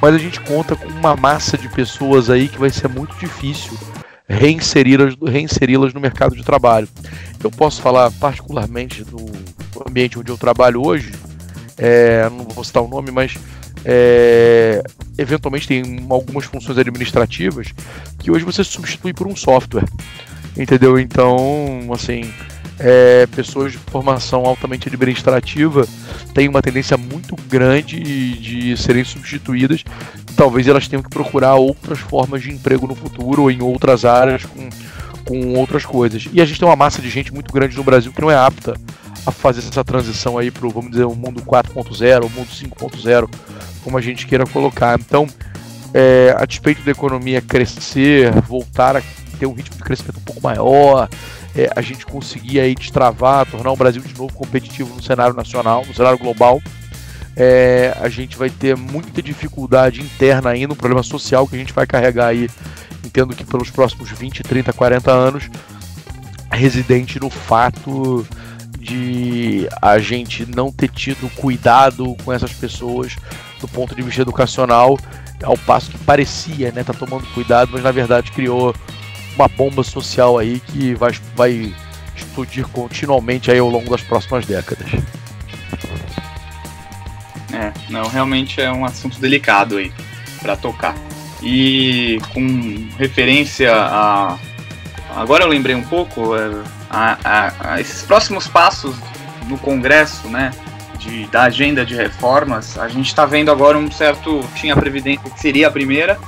mas 0.00 0.14
a 0.14 0.18
gente 0.18 0.40
conta 0.40 0.76
com 0.76 0.86
uma 0.86 1.16
massa 1.16 1.58
de 1.58 1.68
pessoas 1.68 2.30
aí 2.30 2.48
que 2.48 2.58
vai 2.58 2.70
ser 2.70 2.88
muito 2.88 3.16
difícil 3.16 3.76
reinseri-las 4.28 5.14
reinseri 5.22 5.76
no 5.76 6.00
mercado 6.00 6.34
de 6.34 6.42
trabalho. 6.42 6.88
Eu 7.42 7.50
posso 7.50 7.80
falar 7.80 8.10
particularmente 8.12 9.04
do 9.04 9.24
ambiente 9.86 10.18
onde 10.18 10.30
eu 10.30 10.38
trabalho 10.38 10.84
hoje, 10.84 11.12
é, 11.78 12.28
não 12.30 12.44
vou 12.44 12.64
citar 12.64 12.82
o 12.82 12.88
nome, 12.88 13.10
mas 13.10 13.36
é, 13.84 14.82
eventualmente 15.16 15.68
tem 15.68 16.06
algumas 16.10 16.44
funções 16.44 16.78
administrativas 16.78 17.68
que 18.18 18.30
hoje 18.30 18.44
você 18.44 18.64
substitui 18.64 19.12
por 19.12 19.26
um 19.26 19.36
software, 19.36 19.84
entendeu? 20.56 20.98
Então, 20.98 21.88
assim, 21.92 22.32
é, 22.78 23.26
pessoas 23.26 23.72
de 23.72 23.78
formação 23.78 24.44
altamente 24.44 24.88
administrativa 24.88 25.86
têm 26.34 26.48
uma 26.48 26.60
tendência 26.60 26.96
muito 26.96 27.36
grande 27.48 28.00
de 28.00 28.76
serem 28.76 29.04
substituídas. 29.04 29.84
Talvez 30.36 30.68
elas 30.68 30.86
tenham 30.86 31.02
que 31.02 31.08
procurar 31.08 31.54
outras 31.54 31.98
formas 31.98 32.42
de 32.42 32.52
emprego 32.52 32.86
no 32.86 32.94
futuro 32.94 33.42
ou 33.42 33.50
em 33.50 33.62
outras 33.62 34.04
áreas 34.04 34.44
com, 34.44 34.68
com 35.24 35.54
outras 35.54 35.84
coisas. 35.84 36.28
E 36.32 36.40
a 36.40 36.44
gente 36.44 36.58
tem 36.58 36.68
uma 36.68 36.76
massa 36.76 37.00
de 37.00 37.08
gente 37.08 37.32
muito 37.32 37.52
grande 37.52 37.76
no 37.76 37.82
Brasil 37.82 38.12
que 38.12 38.20
não 38.20 38.30
é 38.30 38.36
apta 38.36 38.74
a 39.26 39.32
fazer 39.32 39.60
essa 39.60 39.82
transição 39.82 40.38
aí 40.38 40.50
para 40.50 40.68
vamos 40.68 40.90
dizer, 40.90 41.04
o 41.04 41.14
mundo 41.14 41.42
4.0, 41.42 42.24
o 42.24 42.30
mundo 42.30 42.48
5.0, 42.48 43.28
como 43.82 43.98
a 43.98 44.00
gente 44.00 44.26
queira 44.26 44.46
colocar. 44.46 44.98
Então, 45.00 45.26
é, 45.92 46.34
a 46.38 46.44
despeito 46.44 46.82
da 46.82 46.92
economia 46.92 47.40
crescer, 47.40 48.30
voltar 48.42 48.96
a 48.96 49.02
ter 49.38 49.46
um 49.46 49.52
ritmo 49.52 49.76
de 49.76 49.82
crescimento 49.82 50.18
um 50.18 50.22
pouco 50.22 50.42
maior, 50.42 51.08
é, 51.56 51.70
a 51.74 51.80
gente 51.80 52.06
conseguir 52.06 52.60
aí 52.60 52.74
destravar, 52.74 53.46
tornar 53.46 53.72
o 53.72 53.76
Brasil 53.76 54.02
de 54.02 54.16
novo 54.16 54.32
competitivo 54.32 54.94
no 54.94 55.02
cenário 55.02 55.34
nacional, 55.34 55.84
no 55.86 55.94
cenário 55.94 56.18
global, 56.18 56.60
é, 57.36 57.94
a 58.00 58.08
gente 58.08 58.36
vai 58.36 58.48
ter 58.48 58.74
muita 58.76 59.20
dificuldade 59.20 60.00
interna 60.00 60.50
ainda, 60.50 60.72
um 60.72 60.76
problema 60.76 61.02
social 61.02 61.46
que 61.46 61.54
a 61.54 61.58
gente 61.58 61.72
vai 61.72 61.86
carregar 61.86 62.28
aí, 62.28 62.48
entendo 63.04 63.36
que 63.36 63.44
pelos 63.44 63.70
próximos 63.70 64.10
20, 64.10 64.42
30, 64.42 64.72
40 64.72 65.12
anos, 65.12 65.50
residente 66.50 67.20
no 67.20 67.28
fato 67.28 68.26
de 68.78 69.68
a 69.82 69.98
gente 69.98 70.46
não 70.46 70.72
ter 70.72 70.88
tido 70.88 71.28
cuidado 71.34 72.16
com 72.24 72.32
essas 72.32 72.52
pessoas 72.52 73.16
do 73.60 73.68
ponto 73.68 73.94
de 73.94 74.02
vista 74.02 74.22
educacional, 74.22 74.98
ao 75.42 75.58
passo 75.58 75.90
que 75.90 75.98
parecia, 75.98 76.72
né, 76.72 76.82
tá 76.82 76.94
tomando 76.94 77.26
cuidado, 77.34 77.70
mas 77.72 77.82
na 77.82 77.90
verdade 77.90 78.32
criou 78.32 78.74
uma 79.34 79.48
bomba 79.48 79.82
social 79.82 80.38
aí 80.38 80.60
que 80.60 80.94
vai, 80.94 81.12
vai 81.34 81.74
explodir 82.14 82.66
continuamente 82.68 83.50
aí 83.50 83.58
ao 83.58 83.68
longo 83.68 83.90
das 83.90 84.00
próximas 84.00 84.46
décadas. 84.46 84.90
É, 87.52 87.72
não, 87.88 88.08
realmente 88.08 88.60
é 88.60 88.70
um 88.70 88.84
assunto 88.84 89.20
delicado 89.20 89.76
aí 89.76 89.92
para 90.40 90.56
tocar. 90.56 90.94
E 91.42 92.18
com 92.32 92.88
referência 92.98 93.72
a. 93.74 94.38
Agora 95.14 95.44
eu 95.44 95.48
lembrei 95.48 95.74
um 95.74 95.82
pouco 95.82 96.36
é, 96.36 96.50
a, 96.90 97.18
a, 97.24 97.72
a 97.72 97.80
esses 97.80 98.02
próximos 98.02 98.48
passos 98.48 98.96
no 99.48 99.56
Congresso, 99.58 100.28
né? 100.28 100.50
De, 100.98 101.26
da 101.28 101.42
agenda 101.42 101.84
de 101.84 101.94
reformas, 101.94 102.78
a 102.78 102.88
gente 102.88 103.06
está 103.06 103.24
vendo 103.26 103.50
agora 103.50 103.78
um 103.78 103.90
certo. 103.90 104.40
Tinha 104.54 104.74
a 104.74 104.76
Previdência 104.76 105.30
que 105.30 105.40
seria 105.40 105.68
a 105.68 105.70
primeira, 105.70 106.18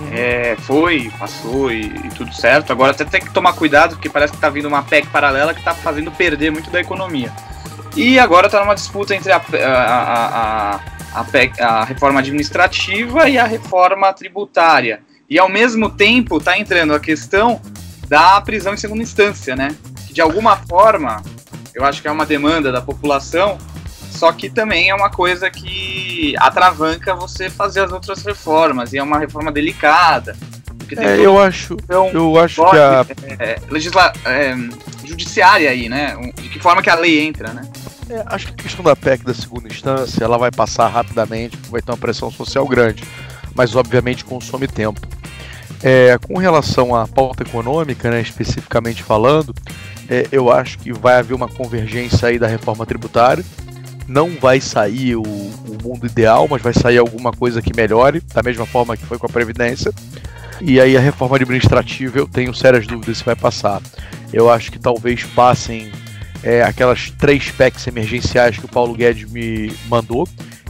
Uhum. 0.00 0.08
É, 0.12 0.56
foi, 0.60 1.12
passou 1.18 1.70
e, 1.70 1.84
e, 1.84 2.08
tudo 2.16 2.32
certo. 2.34 2.72
Agora 2.72 2.92
até 2.92 3.04
tem 3.04 3.20
que 3.20 3.30
tomar 3.30 3.52
cuidado, 3.52 3.96
porque 3.96 4.08
parece 4.08 4.32
que 4.32 4.38
está 4.38 4.48
vindo 4.48 4.66
uma 4.66 4.82
PEC 4.82 5.06
paralela 5.08 5.52
que 5.52 5.60
está 5.60 5.74
fazendo 5.74 6.10
perder 6.10 6.50
muito 6.50 6.70
da 6.70 6.80
economia. 6.80 7.30
E 7.96 8.18
agora 8.18 8.46
está 8.46 8.60
numa 8.60 8.74
disputa 8.74 9.14
entre 9.14 9.32
a, 9.32 9.36
a, 9.38 10.74
a, 10.74 10.80
a, 11.14 11.24
PEC, 11.24 11.60
a 11.60 11.84
reforma 11.84 12.20
administrativa 12.20 13.28
e 13.28 13.38
a 13.38 13.44
reforma 13.44 14.12
tributária. 14.12 15.00
E 15.28 15.38
ao 15.38 15.48
mesmo 15.48 15.90
tempo 15.90 16.38
está 16.38 16.58
entrando 16.58 16.94
a 16.94 17.00
questão 17.00 17.60
da 18.08 18.40
prisão 18.40 18.74
em 18.74 18.76
segunda 18.76 19.02
instância, 19.02 19.54
né? 19.54 19.76
Que 20.06 20.12
de 20.12 20.20
alguma 20.20 20.56
forma, 20.56 21.22
eu 21.74 21.84
acho 21.84 22.02
que 22.02 22.08
é 22.08 22.10
uma 22.10 22.26
demanda 22.26 22.72
da 22.72 22.80
população, 22.80 23.58
só 24.10 24.32
que 24.32 24.50
também 24.50 24.90
é 24.90 24.94
uma 24.94 25.10
coisa 25.10 25.50
que 25.50 26.34
atravanca 26.38 27.14
você 27.14 27.48
fazer 27.48 27.80
as 27.80 27.92
outras 27.92 28.24
reformas, 28.24 28.92
e 28.92 28.98
é 28.98 29.02
uma 29.02 29.18
reforma 29.18 29.52
delicada. 29.52 30.36
É, 30.96 31.24
eu 31.24 31.40
acho, 31.40 31.76
eu 31.88 32.38
acho 32.40 32.68
que 32.68 32.76
a 32.76 33.06
é, 33.38 33.60
legisla, 33.70 34.12
é, 34.24 34.56
judiciária 35.04 35.70
aí, 35.70 35.88
né? 35.88 36.16
De 36.34 36.48
que 36.48 36.58
forma 36.58 36.82
que 36.82 36.90
a 36.90 36.96
lei 36.96 37.20
entra, 37.20 37.52
né? 37.52 37.62
É, 38.10 38.24
acho 38.26 38.48
que 38.48 38.52
a 38.52 38.56
questão 38.56 38.84
da 38.84 38.96
PEC 38.96 39.24
da 39.24 39.32
segunda 39.32 39.68
instância, 39.68 40.24
ela 40.24 40.36
vai 40.36 40.50
passar 40.50 40.88
rapidamente, 40.88 41.56
vai 41.70 41.80
ter 41.80 41.92
uma 41.92 41.96
pressão 41.96 42.28
social 42.30 42.66
grande, 42.66 43.04
mas 43.54 43.76
obviamente 43.76 44.24
consome 44.24 44.66
tempo. 44.66 45.00
É, 45.80 46.18
com 46.18 46.36
relação 46.36 46.94
à 46.94 47.06
pauta 47.06 47.44
econômica, 47.44 48.10
né, 48.10 48.20
especificamente 48.20 49.02
falando, 49.02 49.54
é, 50.08 50.26
eu 50.32 50.52
acho 50.52 50.78
que 50.78 50.92
vai 50.92 51.18
haver 51.20 51.34
uma 51.34 51.48
convergência 51.48 52.28
aí 52.28 52.38
da 52.38 52.48
reforma 52.48 52.84
tributária 52.84 53.44
não 54.08 54.30
vai 54.40 54.60
sair 54.60 55.14
o, 55.14 55.22
o, 55.22 55.78
mundo 55.84 56.04
ideal, 56.04 56.48
mas 56.50 56.60
vai 56.60 56.74
sair 56.74 56.98
alguma 56.98 57.30
coisa 57.30 57.62
que 57.62 57.74
melhore, 57.74 58.20
da 58.34 58.42
mesma 58.42 58.66
forma 58.66 58.96
que 58.96 59.06
foi 59.06 59.18
com 59.18 59.26
a 59.26 59.28
Previdência. 59.28 59.92
E 60.60 60.80
aí 60.80 60.96
a 60.96 61.00
reforma 61.00 61.36
administrativa 61.36 62.18
eu 62.18 62.26
tenho 62.26 62.52
sérias 62.52 62.88
dúvidas 62.88 63.18
se 63.18 63.24
vai 63.24 63.36
passar. 63.36 63.80
Eu 64.32 64.50
acho 64.50 64.72
que 64.72 64.80
talvez 64.80 65.22
passem 65.22 65.92
é, 66.42 66.62
aquelas 66.62 67.10
três 67.10 67.50
PECs 67.50 67.86
emergenciais 67.86 68.58
que 68.58 68.64
o 68.64 68.68
Paulo 68.68 68.94
Guedes 68.94 69.30
me 69.30 69.72
mandou, 69.88 70.26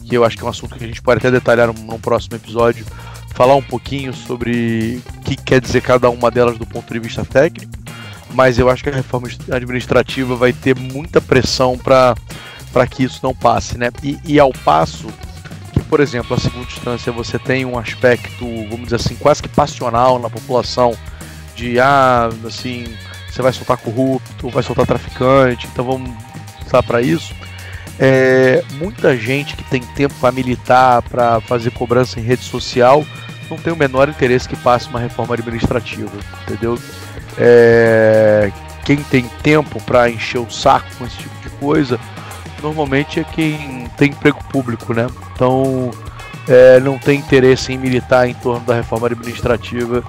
que 0.07 0.17
eu 0.17 0.25
acho 0.25 0.37
que 0.37 0.43
é 0.43 0.47
um 0.47 0.51
assunto 0.51 0.77
que 0.77 0.85
a 0.85 0.87
gente 0.87 1.01
pode 1.01 1.19
até 1.19 1.31
detalhar 1.31 1.73
num, 1.73 1.99
próximo 1.99 2.37
episódio, 2.37 2.85
falar 3.35 3.55
um 3.55 3.63
pouquinho 3.63 4.13
sobre 4.13 5.01
o 5.17 5.21
que 5.21 5.37
quer 5.37 5.61
dizer 5.61 5.83
cada 5.83 6.11
uma 6.11 6.31
delas 6.31 6.59
do 6.59 6.67
ponto 6.67 6.93
de 6.93 6.99
vista 6.99 7.25
técnico. 7.25 7.73
Mas 8.33 8.59
eu 8.59 8.69
acho 8.69 8.83
que 8.83 8.91
a 8.91 8.95
reforma 8.95 9.29
administrativa 9.51 10.37
vai 10.37 10.53
ter 10.53 10.77
muita 10.77 11.21
pressão 11.21 11.77
para 11.77 12.15
para 12.73 12.87
que 12.87 13.03
isso 13.03 13.19
não 13.23 13.35
passe, 13.35 13.77
né? 13.77 13.91
E, 14.01 14.17
e, 14.25 14.39
ao 14.39 14.53
passo 14.53 15.09
que, 15.73 15.81
por 15.81 15.99
exemplo, 15.99 16.37
a 16.37 16.39
segunda 16.39 16.67
instância 16.67 17.11
você 17.11 17.37
tem 17.37 17.65
um 17.65 17.77
aspecto, 17.77 18.45
vamos 18.69 18.85
dizer 18.85 18.97
assim, 18.97 19.17
quase 19.17 19.43
que 19.43 19.49
passional 19.49 20.21
na 20.21 20.31
população 20.31 20.97
de 21.57 21.81
ah, 21.81 22.29
assim, 22.47 22.85
você 23.31 23.43
vai 23.43 23.53
soltar 23.53 23.77
corrupto, 23.77 24.49
vai 24.51 24.63
soltar 24.63 24.87
traficante, 24.87 25.69
então 25.71 25.85
vamos 25.85 26.11
usar 26.67 26.83
para 26.83 27.01
isso. 27.01 27.35
É, 27.99 28.65
muita 28.73 29.17
gente 29.17 29.55
que 29.55 29.65
tem 29.65 29.83
tempo 29.83 30.15
para 30.21 30.33
militar, 30.33 31.03
para 31.03 31.41
fazer 31.43 31.71
cobrança 31.71 32.19
em 32.19 32.23
rede 32.23 32.43
social, 32.43 33.05
não 33.51 33.59
tem 33.59 33.73
o 33.73 33.77
menor 33.77 34.09
interesse 34.09 34.49
que 34.49 34.57
passe 34.57 34.89
uma 34.89 35.01
reforma 35.01 35.35
administrativa, 35.35 36.13
entendeu? 36.43 36.79
É, 37.39 38.51
quem 38.85 38.97
tem 38.97 39.25
tempo 39.43 39.81
para 39.83 40.11
encher 40.11 40.39
o 40.39 40.51
saco 40.51 40.87
com 40.99 41.07
esse 41.07 41.17
tipo 41.17 41.35
de 41.43 41.51
coisa 41.57 41.99
normalmente 42.63 43.21
é 43.21 43.25
quem 43.25 43.89
tem 43.97 44.11
emprego 44.11 44.43
público, 44.45 44.93
né? 44.93 45.07
Então 45.35 45.91
é, 46.49 46.81
não 46.81 46.99
tem 46.99 47.19
interesse 47.19 47.73
em 47.73 47.79
militar 47.79 48.29
em 48.29 48.35
torno 48.35 48.65
da 48.65 48.75
reforma 48.75 49.07
administrativa, 49.07 50.03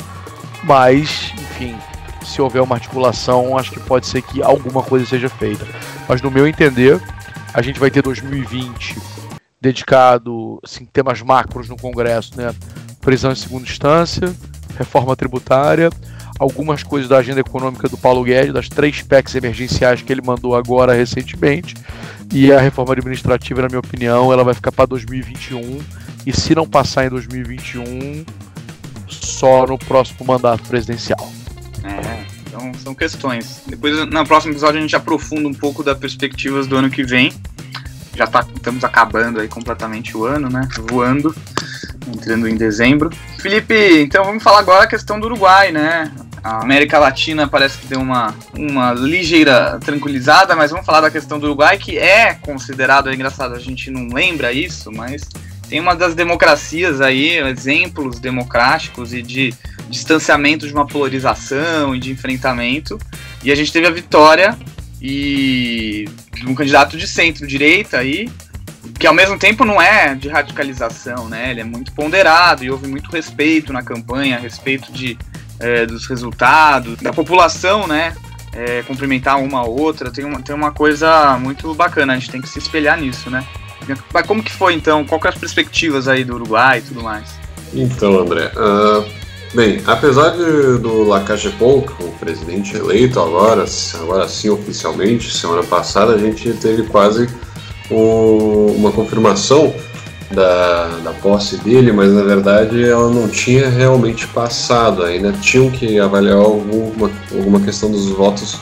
mas, 0.64 1.34
enfim, 1.34 1.76
se 2.24 2.42
houver 2.42 2.62
uma 2.62 2.76
articulação, 2.76 3.58
acho 3.58 3.72
que 3.72 3.80
pode 3.80 4.08
ser 4.08 4.22
que 4.22 4.42
alguma 4.42 4.84
coisa 4.84 5.06
seja 5.06 5.30
feita. 5.30 5.66
Mas 6.08 6.22
no 6.22 6.32
meu 6.32 6.48
entender, 6.48 7.02
a 7.54 7.62
gente 7.62 7.80
vai 7.80 7.92
ter 7.92 8.02
2020 8.02 8.98
dedicado 9.60 10.60
assim, 10.64 10.86
temas 10.86 11.22
macros 11.22 11.70
no 11.70 11.78
Congresso, 11.78 12.36
né? 12.36 12.54
Prisão 13.00 13.32
em 13.32 13.36
segunda 13.36 13.64
instância, 13.64 14.34
reforma 14.78 15.16
tributária, 15.16 15.90
algumas 16.40 16.82
coisas 16.82 17.08
da 17.08 17.18
agenda 17.18 17.40
econômica 17.40 17.88
do 17.88 17.98
Paulo 17.98 18.24
Guedes, 18.24 18.54
das 18.54 18.68
três 18.68 19.02
PECs 19.02 19.36
emergenciais 19.36 20.02
que 20.02 20.12
ele 20.12 20.22
mandou 20.22 20.56
agora 20.56 20.94
recentemente, 20.94 21.76
e 22.34 22.52
a 22.52 22.60
reforma 22.60 22.94
administrativa, 22.94 23.62
na 23.62 23.68
minha 23.68 23.80
opinião, 23.80 24.32
ela 24.32 24.44
vai 24.44 24.54
ficar 24.54 24.72
para 24.72 24.86
2021. 24.86 25.80
E 26.26 26.32
se 26.32 26.56
não 26.56 26.68
passar 26.68 27.06
em 27.06 27.10
2021, 27.10 28.26
só 29.08 29.66
no 29.68 29.78
próximo 29.78 30.26
mandato 30.26 30.64
presidencial. 30.64 31.41
É, 31.84 32.26
então 32.48 32.72
são 32.76 32.94
questões. 32.94 33.62
Depois, 33.66 34.08
no 34.08 34.26
próximo 34.26 34.54
episódio, 34.54 34.80
a 34.80 34.82
gente 34.82 34.96
aprofunda 34.96 35.48
um 35.48 35.54
pouco 35.54 35.84
das 35.84 35.98
perspectivas 35.98 36.68
do 36.68 36.76
ano 36.76 36.90
que 36.90 37.04
vem. 37.04 37.32
Já 38.16 38.28
tá, 38.28 38.46
estamos 38.56 38.84
acabando 38.84 39.40
aí 39.40 39.48
completamente 39.48 40.16
o 40.16 40.26
ano, 40.26 40.50
né? 40.50 40.68
Voando, 40.90 41.34
entrando 42.08 42.48
em 42.48 42.56
dezembro. 42.56 43.10
Felipe, 43.40 44.02
então 44.02 44.26
vamos 44.26 44.44
falar 44.44 44.60
agora 44.60 44.84
a 44.84 44.88
questão 44.88 45.20
do 45.20 45.26
Uruguai, 45.26 45.72
né? 45.72 46.12
A 46.44 46.62
América 46.62 46.98
Latina 46.98 47.48
parece 47.48 47.78
que 47.78 47.88
deu 47.88 48.00
uma, 48.00 48.34
uma 48.58 48.94
ligeira 48.94 49.80
tranquilizada, 49.80 50.56
mas 50.56 50.72
vamos 50.72 50.86
falar 50.86 51.02
da 51.02 51.12
questão 51.12 51.40
do 51.40 51.46
Uruguai, 51.46 51.78
que 51.78 51.98
é 52.00 52.34
considerado, 52.34 53.10
é 53.10 53.14
engraçado, 53.14 53.54
a 53.54 53.60
gente 53.60 53.92
não 53.92 54.08
lembra 54.08 54.52
isso, 54.52 54.92
mas 54.92 55.22
tem 55.72 55.80
uma 55.80 55.96
das 55.96 56.14
democracias 56.14 57.00
aí, 57.00 57.38
exemplos 57.38 58.20
democráticos 58.20 59.14
e 59.14 59.22
de 59.22 59.54
distanciamento 59.90 60.68
de 60.68 60.74
uma 60.74 60.86
polarização 60.86 61.96
e 61.96 62.00
de 62.00 62.12
enfrentamento. 62.12 63.00
E 63.42 63.50
a 63.54 63.56
gente 63.56 63.72
teve 63.72 63.88
a 63.88 63.90
vitória 63.90 64.58
e 65.02 66.10
de 66.34 66.46
um 66.46 66.54
candidato 66.54 66.98
de 66.98 67.08
centro-direita 67.08 68.00
aí, 68.00 68.30
que 69.00 69.08
ao 69.08 69.14
mesmo 69.14 69.40
tempo 69.40 69.64
não 69.64 69.82
é 69.82 70.14
de 70.14 70.28
radicalização, 70.28 71.30
né? 71.30 71.52
Ele 71.52 71.62
é 71.62 71.64
muito 71.64 71.94
ponderado 71.94 72.66
e 72.66 72.70
houve 72.70 72.90
muito 72.90 73.10
respeito 73.10 73.72
na 73.72 73.82
campanha, 73.82 74.38
respeito 74.38 74.92
de 74.92 75.18
é, 75.58 75.86
dos 75.86 76.06
resultados, 76.06 76.98
da 76.98 77.14
população, 77.14 77.88
né? 77.88 78.14
É, 78.54 78.82
cumprimentar 78.82 79.40
uma 79.40 79.60
a 79.60 79.64
outra, 79.64 80.12
tem 80.12 80.26
uma, 80.26 80.42
tem 80.42 80.54
uma 80.54 80.74
coisa 80.74 81.38
muito 81.40 81.74
bacana, 81.74 82.12
a 82.12 82.18
gente 82.18 82.30
tem 82.30 82.42
que 82.42 82.50
se 82.50 82.60
espelhar 82.60 83.00
nisso, 83.00 83.30
né? 83.30 83.48
Mas 84.14 84.26
como 84.26 84.44
que 84.44 84.52
foi 84.52 84.74
então? 84.74 85.06
Qual 85.06 85.20
que 85.20 85.28
é 85.28 85.30
as 85.30 85.38
perspectivas 85.38 86.08
aí 86.08 86.24
do 86.24 86.36
Uruguai 86.36 86.80
e 86.80 86.82
tudo 86.82 87.02
mais? 87.02 87.30
Então, 87.74 88.20
André, 88.20 88.52
uh, 88.56 89.06
Bem, 89.54 89.82
apesar 89.86 90.30
de, 90.30 90.78
do 90.78 91.04
Lacagepou, 91.04 91.86
o 92.00 92.08
presidente 92.20 92.78
eleito 92.78 93.20
agora, 93.20 93.66
agora 93.96 94.26
sim 94.30 94.50
oficialmente, 94.50 95.30
semana 95.30 95.62
passada 95.62 96.14
a 96.14 96.18
gente 96.18 96.54
teve 96.54 96.84
quase 96.84 97.28
um, 97.92 98.68
uma 98.78 98.94
confirmação 98.94 99.74
da, 100.32 100.88
da 101.04 101.12
posse 101.12 101.58
dele, 101.58 101.92
mas 101.92 102.14
na 102.14 102.24
verdade 102.24 102.82
ela 102.82 103.10
não 103.10 103.28
tinha 103.28 103.70
realmente 103.70 104.26
passado, 104.28 105.04
ainda 105.04 105.34
tinham 105.34 105.70
que 105.70 106.00
avaliar 106.00 106.38
alguma, 106.38 107.12
alguma 107.34 107.60
questão 107.60 107.92
dos 107.92 108.08
votos 108.08 108.58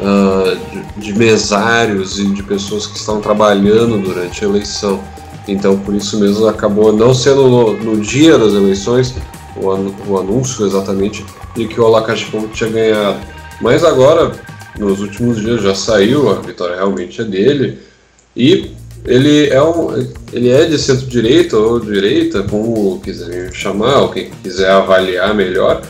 uh, 0.00 0.96
de, 0.96 1.12
de 1.12 1.18
mesários 1.18 2.18
e 2.18 2.26
de 2.26 2.42
pessoas 2.42 2.86
que 2.86 2.98
estão 2.98 3.20
trabalhando 3.20 3.98
durante 4.02 4.44
a 4.44 4.48
eleição. 4.48 5.00
Então, 5.46 5.78
por 5.78 5.94
isso 5.94 6.18
mesmo, 6.20 6.46
acabou 6.46 6.92
não 6.92 7.14
sendo 7.14 7.48
no, 7.48 7.72
no 7.72 8.00
dia 8.00 8.36
das 8.38 8.52
eleições 8.52 9.14
o, 9.56 9.70
an, 9.70 9.90
o, 10.06 10.18
anúncio 10.18 10.66
exatamente 10.66 11.24
de 11.56 11.66
que 11.66 11.80
o 11.80 11.86
Alakashpong 11.86 12.48
tinha 12.48 12.70
ganhado. 12.70 13.18
Mas 13.60 13.82
agora, 13.82 14.32
nos 14.78 15.00
últimos 15.00 15.40
dias, 15.40 15.62
já 15.62 15.74
saiu, 15.74 16.30
a 16.30 16.34
vitória 16.34 16.76
realmente 16.76 17.20
é 17.20 17.24
dele. 17.24 17.78
E 18.36 18.70
ele 19.04 19.48
é, 19.48 19.62
um, 19.62 19.94
ele 20.32 20.50
é 20.50 20.66
de 20.66 20.78
centro-direita 20.78 21.56
ou 21.56 21.80
direita, 21.80 22.42
como 22.42 23.00
quiser 23.00 23.52
chamar, 23.52 24.02
ou 24.02 24.10
quem 24.10 24.30
quiser 24.42 24.70
avaliar 24.70 25.34
melhor. 25.34 25.82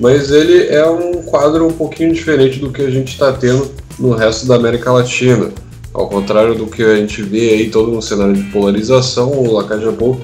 Mas 0.00 0.30
ele 0.30 0.66
é 0.68 0.88
um 0.88 1.22
quadro 1.22 1.66
um 1.66 1.72
pouquinho 1.72 2.12
diferente 2.12 2.58
do 2.58 2.70
que 2.70 2.82
a 2.82 2.90
gente 2.90 3.12
está 3.12 3.32
tendo 3.32 3.70
no 3.98 4.14
resto 4.14 4.46
da 4.46 4.56
América 4.56 4.90
Latina. 4.90 5.50
Ao 5.92 6.08
contrário 6.08 6.54
do 6.54 6.66
que 6.66 6.82
a 6.82 6.96
gente 6.96 7.22
vê 7.22 7.50
aí 7.50 7.70
todo 7.70 7.96
um 7.96 8.00
cenário 8.00 8.34
de 8.34 8.42
polarização, 8.44 9.30
o 9.30 9.52
Lacajapou, 9.52 10.20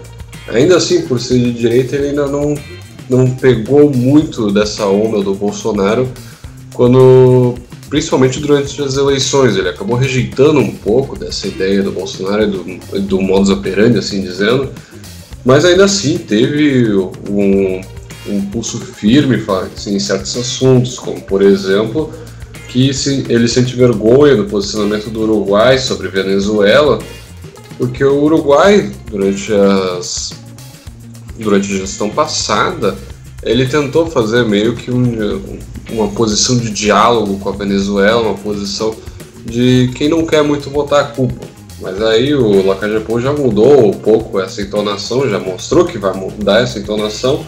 ainda 0.49 0.77
assim, 0.77 1.03
por 1.03 1.21
ser 1.21 1.39
de 1.39 1.53
direita, 1.53 1.97
ele 1.97 2.09
ainda 2.09 2.27
não, 2.27 2.55
não 3.09 3.31
pegou 3.31 3.91
muito 3.91 4.51
dessa 4.51 4.87
onda 4.87 5.23
do 5.23 5.35
Bolsonaro, 5.35 6.09
quando 6.73 7.55
principalmente 7.89 8.41
durante 8.41 8.81
as 8.83 8.97
eleições. 8.97 9.57
Ele 9.57 9.69
acabou 9.69 9.97
rejeitando 9.97 10.59
um 10.59 10.71
pouco 10.71 11.19
dessa 11.19 11.47
ideia 11.47 11.83
do 11.83 11.93
Bolsonaro 11.93 12.45
e 12.45 12.47
do, 12.47 13.01
do 13.01 13.21
modus 13.21 13.51
operandi, 13.51 13.99
assim 13.99 14.21
dizendo, 14.21 14.71
mas 15.45 15.65
ainda 15.65 15.85
assim 15.85 16.19
teve 16.19 16.93
um, 17.31 17.81
um 18.31 18.47
pulso 18.47 18.79
firme 18.79 19.43
assim, 19.75 19.97
em 19.97 19.99
certos 19.99 20.37
assuntos, 20.37 20.99
como 20.99 21.21
por 21.21 21.43
exemplo 21.43 22.13
que 22.69 22.93
se, 22.93 23.25
ele 23.29 23.49
sente 23.49 23.75
vergonha 23.75 24.37
do 24.37 24.45
posicionamento 24.45 25.09
do 25.09 25.23
Uruguai 25.23 25.79
sobre 25.79 26.09
Venezuela, 26.09 26.99
porque 27.79 28.05
o 28.05 28.23
Uruguai, 28.23 28.91
durante, 29.11 29.53
as, 29.53 30.33
durante 31.39 31.73
a 31.73 31.79
gestão 31.79 32.11
passada, 32.11 32.97
ele 33.43 33.67
tentou 33.67 34.07
fazer 34.07 34.45
meio 34.45 34.75
que 34.75 34.91
um, 34.91 35.41
uma 35.91 36.09
posição 36.09 36.59
de 36.59 36.71
diálogo 36.71 37.39
com 37.39 37.49
a 37.49 37.53
Venezuela, 37.53 38.21
uma 38.21 38.39
posição 38.39 38.95
de 39.47 39.91
quem 39.95 40.09
não 40.09 40.27
quer 40.27 40.43
muito 40.43 40.69
botar 40.69 41.01
a 41.01 41.05
culpa. 41.05 41.47
Mas 41.81 42.03
aí 42.03 42.35
o 42.35 42.67
Lacajapão 42.67 43.21
já 43.21 43.33
mudou 43.33 43.87
um 43.87 43.93
pouco 43.93 44.41
essa 44.41 44.61
entonação, 44.61 45.29
já 45.29 45.39
mostrou 45.39 45.85
que 45.85 45.97
vai 45.97 46.13
mudar 46.13 46.61
essa 46.61 46.79
entonação, 46.79 47.47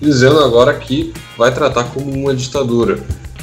dizendo 0.00 0.38
agora 0.40 0.74
que 0.74 1.12
vai 1.36 1.52
tratar 1.52 1.84
como 1.84 2.10
uma 2.12 2.34
ditadura. 2.34 2.98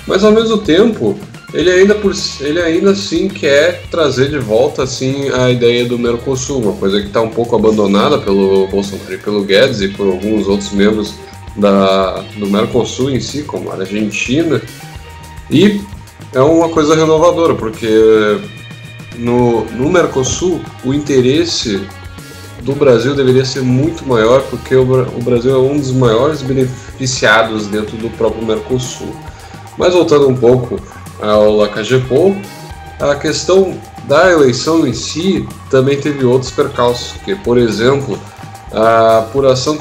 Mas 0.08 0.24
ao 0.24 0.31
mesmo 0.31 0.58
tempo, 0.58 1.17
ele 1.53 1.70
ainda, 1.70 1.96
por, 1.96 2.13
ele 2.39 2.62
ainda 2.62 2.91
assim 2.91 3.27
quer 3.27 3.84
trazer 3.91 4.29
de 4.29 4.39
volta 4.39 4.84
assim 4.84 5.29
a 5.29 5.50
ideia 5.50 5.86
do 5.86 6.00
Mercosul, 6.00 6.62
uma 6.62 6.74
coisa 6.74 7.01
que 7.01 7.08
está 7.08 7.22
um 7.22 7.29
pouco 7.29 7.55
abandonada 7.55 8.17
pelo 8.17 8.67
Bolsonaro 8.67 9.13
e 9.13 9.17
pelo 9.17 9.43
Guedes 9.43 9.81
e 9.81 9.89
por 9.89 10.08
alguns 10.08 10.48
outros 10.48 10.72
membros 10.72 11.13
da, 11.58 12.24
do 12.38 12.48
Mercosul 12.48 13.12
em 13.12 13.20
si, 13.20 13.43
como 13.43 13.70
a 13.70 13.75
Argentina. 13.75 14.62
E 15.50 15.81
é 16.33 16.42
uma 16.42 16.70
coisa 16.70 16.96
renovadora, 16.96 17.53
porque 17.55 18.40
no, 19.18 19.66
no 19.66 19.90
Mercosul 19.90 20.61
o 20.85 20.94
interesse 20.94 21.81
do 22.63 22.74
Brasil 22.75 23.15
deveria 23.15 23.45
ser 23.45 23.61
muito 23.61 24.05
maior, 24.07 24.41
porque 24.50 24.75
o, 24.75 24.85
Brasil 25.21 25.55
é 25.55 25.57
um 25.57 25.77
dos 25.77 25.91
maiores 25.91 26.41
beneficiados 26.41 27.67
dentro 27.67 27.97
do 27.97 28.09
próprio 28.11 28.45
Mercosul. 28.45 29.15
Mas 29.77 29.93
voltando 29.93 30.27
um 30.27 30.35
pouco 30.35 30.79
ao 31.19 31.55
Lacagepou, 31.55 32.35
a 33.00 33.15
questão 33.15 33.75
da 34.07 34.31
eleição 34.31 34.85
em 34.87 34.93
si 34.93 35.47
também 35.69 36.00
teve 36.00 36.24
outros 36.24 36.51
percalços, 36.51 37.13
que, 37.24 37.35
por 37.35 37.57
exemplo, 37.57 38.19
a 38.71 39.19
apuração, 39.19 39.77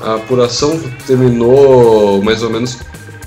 a 0.00 0.14
apuração 0.14 0.78
terminou 1.06 2.22
mais 2.22 2.42
ou 2.42 2.50
menos 2.50 2.78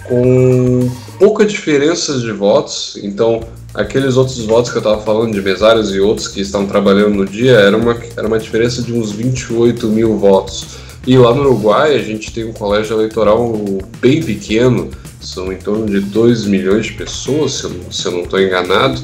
com 0.04 0.92
pouca 1.18 1.46
diferença 1.46 2.20
de 2.20 2.32
votos, 2.32 3.00
então 3.02 3.42
aqueles 3.74 4.18
outros 4.18 4.40
votos 4.46 4.72
que 4.72 4.78
eu 4.78 4.82
estava 4.82 5.02
falando 5.02 5.34
de 5.34 5.42
mesários 5.42 5.94
e 5.94 6.00
outros 6.00 6.28
que 6.28 6.42
estão 6.42 6.66
trabalhando 6.66 7.16
no 7.16 7.26
dia 7.26 7.54
era 7.54 7.76
uma, 7.76 7.98
era 8.16 8.28
uma 8.28 8.40
diferença 8.40 8.82
de 8.82 8.94
uns 8.94 9.12
28 9.12 9.88
mil 9.88 10.18
votos. 10.18 10.80
E 11.06 11.18
lá 11.18 11.34
no 11.34 11.42
Uruguai 11.42 11.96
a 11.96 12.00
gente 12.00 12.32
tem 12.32 12.46
um 12.46 12.54
colégio 12.54 12.96
eleitoral 12.96 13.58
bem 14.00 14.22
pequeno, 14.22 14.90
são 15.20 15.52
em 15.52 15.58
torno 15.58 15.86
de 15.86 16.00
2 16.00 16.46
milhões 16.46 16.88
de 16.88 16.94
pessoas, 16.94 17.54
se 17.54 17.64
eu, 17.64 17.72
se 17.92 18.06
eu 18.06 18.12
não 18.12 18.22
estou 18.22 18.40
enganado. 18.40 19.02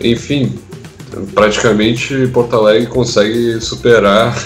Enfim, 0.00 0.56
praticamente 1.34 2.28
Porto 2.32 2.54
Alegre 2.56 2.86
consegue 2.86 3.60
superar, 3.60 4.36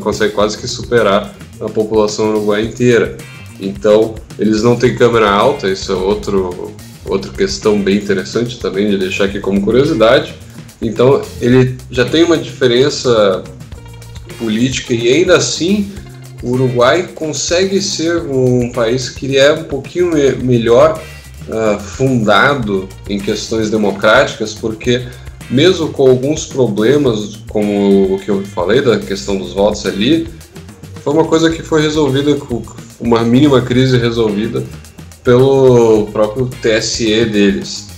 consegue 0.00 0.34
quase 0.34 0.58
que 0.58 0.68
superar 0.68 1.34
a 1.60 1.68
população 1.68 2.30
uruguaia 2.30 2.64
inteira. 2.64 3.16
Então, 3.60 4.14
eles 4.38 4.62
não 4.62 4.76
têm 4.76 4.94
câmera 4.94 5.30
alta, 5.30 5.68
isso 5.68 5.92
é 5.92 5.94
outro, 5.94 6.72
outra 7.12 7.30
questão 7.32 7.80
bem 7.80 7.96
interessante 7.96 8.58
também 8.58 8.90
de 8.90 8.98
deixar 8.98 9.24
aqui 9.24 9.40
como 9.40 9.60
curiosidade. 9.60 10.34
Então, 10.80 11.22
ele 11.40 11.76
já 11.90 12.04
tem 12.04 12.24
uma 12.24 12.36
diferença 12.36 13.44
política 14.38 14.92
e 14.92 15.08
ainda 15.08 15.36
assim 15.36 15.92
o 16.42 16.50
Uruguai 16.50 17.08
consegue 17.14 17.80
ser 17.80 18.16
um 18.22 18.72
país 18.72 19.08
que 19.08 19.38
é 19.38 19.52
um 19.52 19.64
pouquinho 19.64 20.12
me 20.12 20.32
melhor 20.32 21.00
uh, 21.48 21.78
fundado 21.78 22.88
em 23.08 23.20
questões 23.20 23.70
democráticas, 23.70 24.52
porque 24.52 25.06
mesmo 25.48 25.88
com 25.90 26.08
alguns 26.08 26.46
problemas, 26.46 27.36
como 27.48 28.14
o 28.14 28.18
que 28.18 28.28
eu 28.28 28.42
falei 28.46 28.80
da 28.80 28.98
questão 28.98 29.36
dos 29.36 29.52
votos 29.52 29.86
ali, 29.86 30.26
foi 31.04 31.12
uma 31.12 31.24
coisa 31.24 31.50
que 31.50 31.62
foi 31.62 31.80
resolvida 31.80 32.34
com 32.34 32.62
uma 32.98 33.22
mínima 33.22 33.60
crise 33.60 33.96
resolvida 33.98 34.64
pelo 35.24 36.06
próprio 36.12 36.46
TSE 36.46 37.24
deles. 37.26 37.88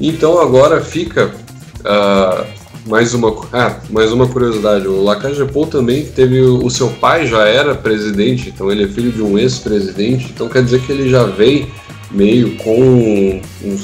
Então 0.00 0.40
agora 0.40 0.80
fica 0.80 1.34
uh, 1.80 2.58
mais 2.88 3.12
uma, 3.12 3.36
ah, 3.52 3.76
mais 3.90 4.12
uma 4.12 4.26
curiosidade, 4.26 4.88
o 4.88 5.02
Lacajepou 5.02 5.66
também 5.66 6.06
teve, 6.06 6.40
o 6.40 6.70
seu 6.70 6.88
pai 6.88 7.26
já 7.26 7.46
era 7.46 7.74
presidente, 7.74 8.48
então 8.48 8.72
ele 8.72 8.84
é 8.84 8.88
filho 8.88 9.12
de 9.12 9.22
um 9.22 9.38
ex-presidente, 9.38 10.30
então 10.34 10.48
quer 10.48 10.62
dizer 10.62 10.80
que 10.80 10.92
ele 10.92 11.10
já 11.10 11.24
vem 11.24 11.70
meio 12.10 12.56
com 12.56 12.80
um, 12.80 13.42
um, 13.62 13.76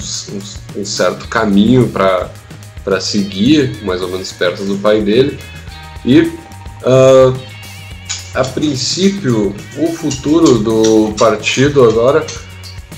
um 0.77 0.85
certo 0.85 1.29
caminho 1.29 1.89
para 1.89 3.01
seguir, 3.01 3.83
mais 3.85 4.01
ou 4.01 4.09
menos 4.09 4.33
perto 4.33 4.65
do 4.65 4.79
pai 4.79 5.03
dele, 5.03 5.39
e 6.05 6.21
uh, 6.21 7.37
a 8.35 8.45
princípio 8.45 9.55
o 9.77 9.87
futuro 9.89 10.59
do 10.59 11.15
partido 11.19 11.85
agora 11.85 12.25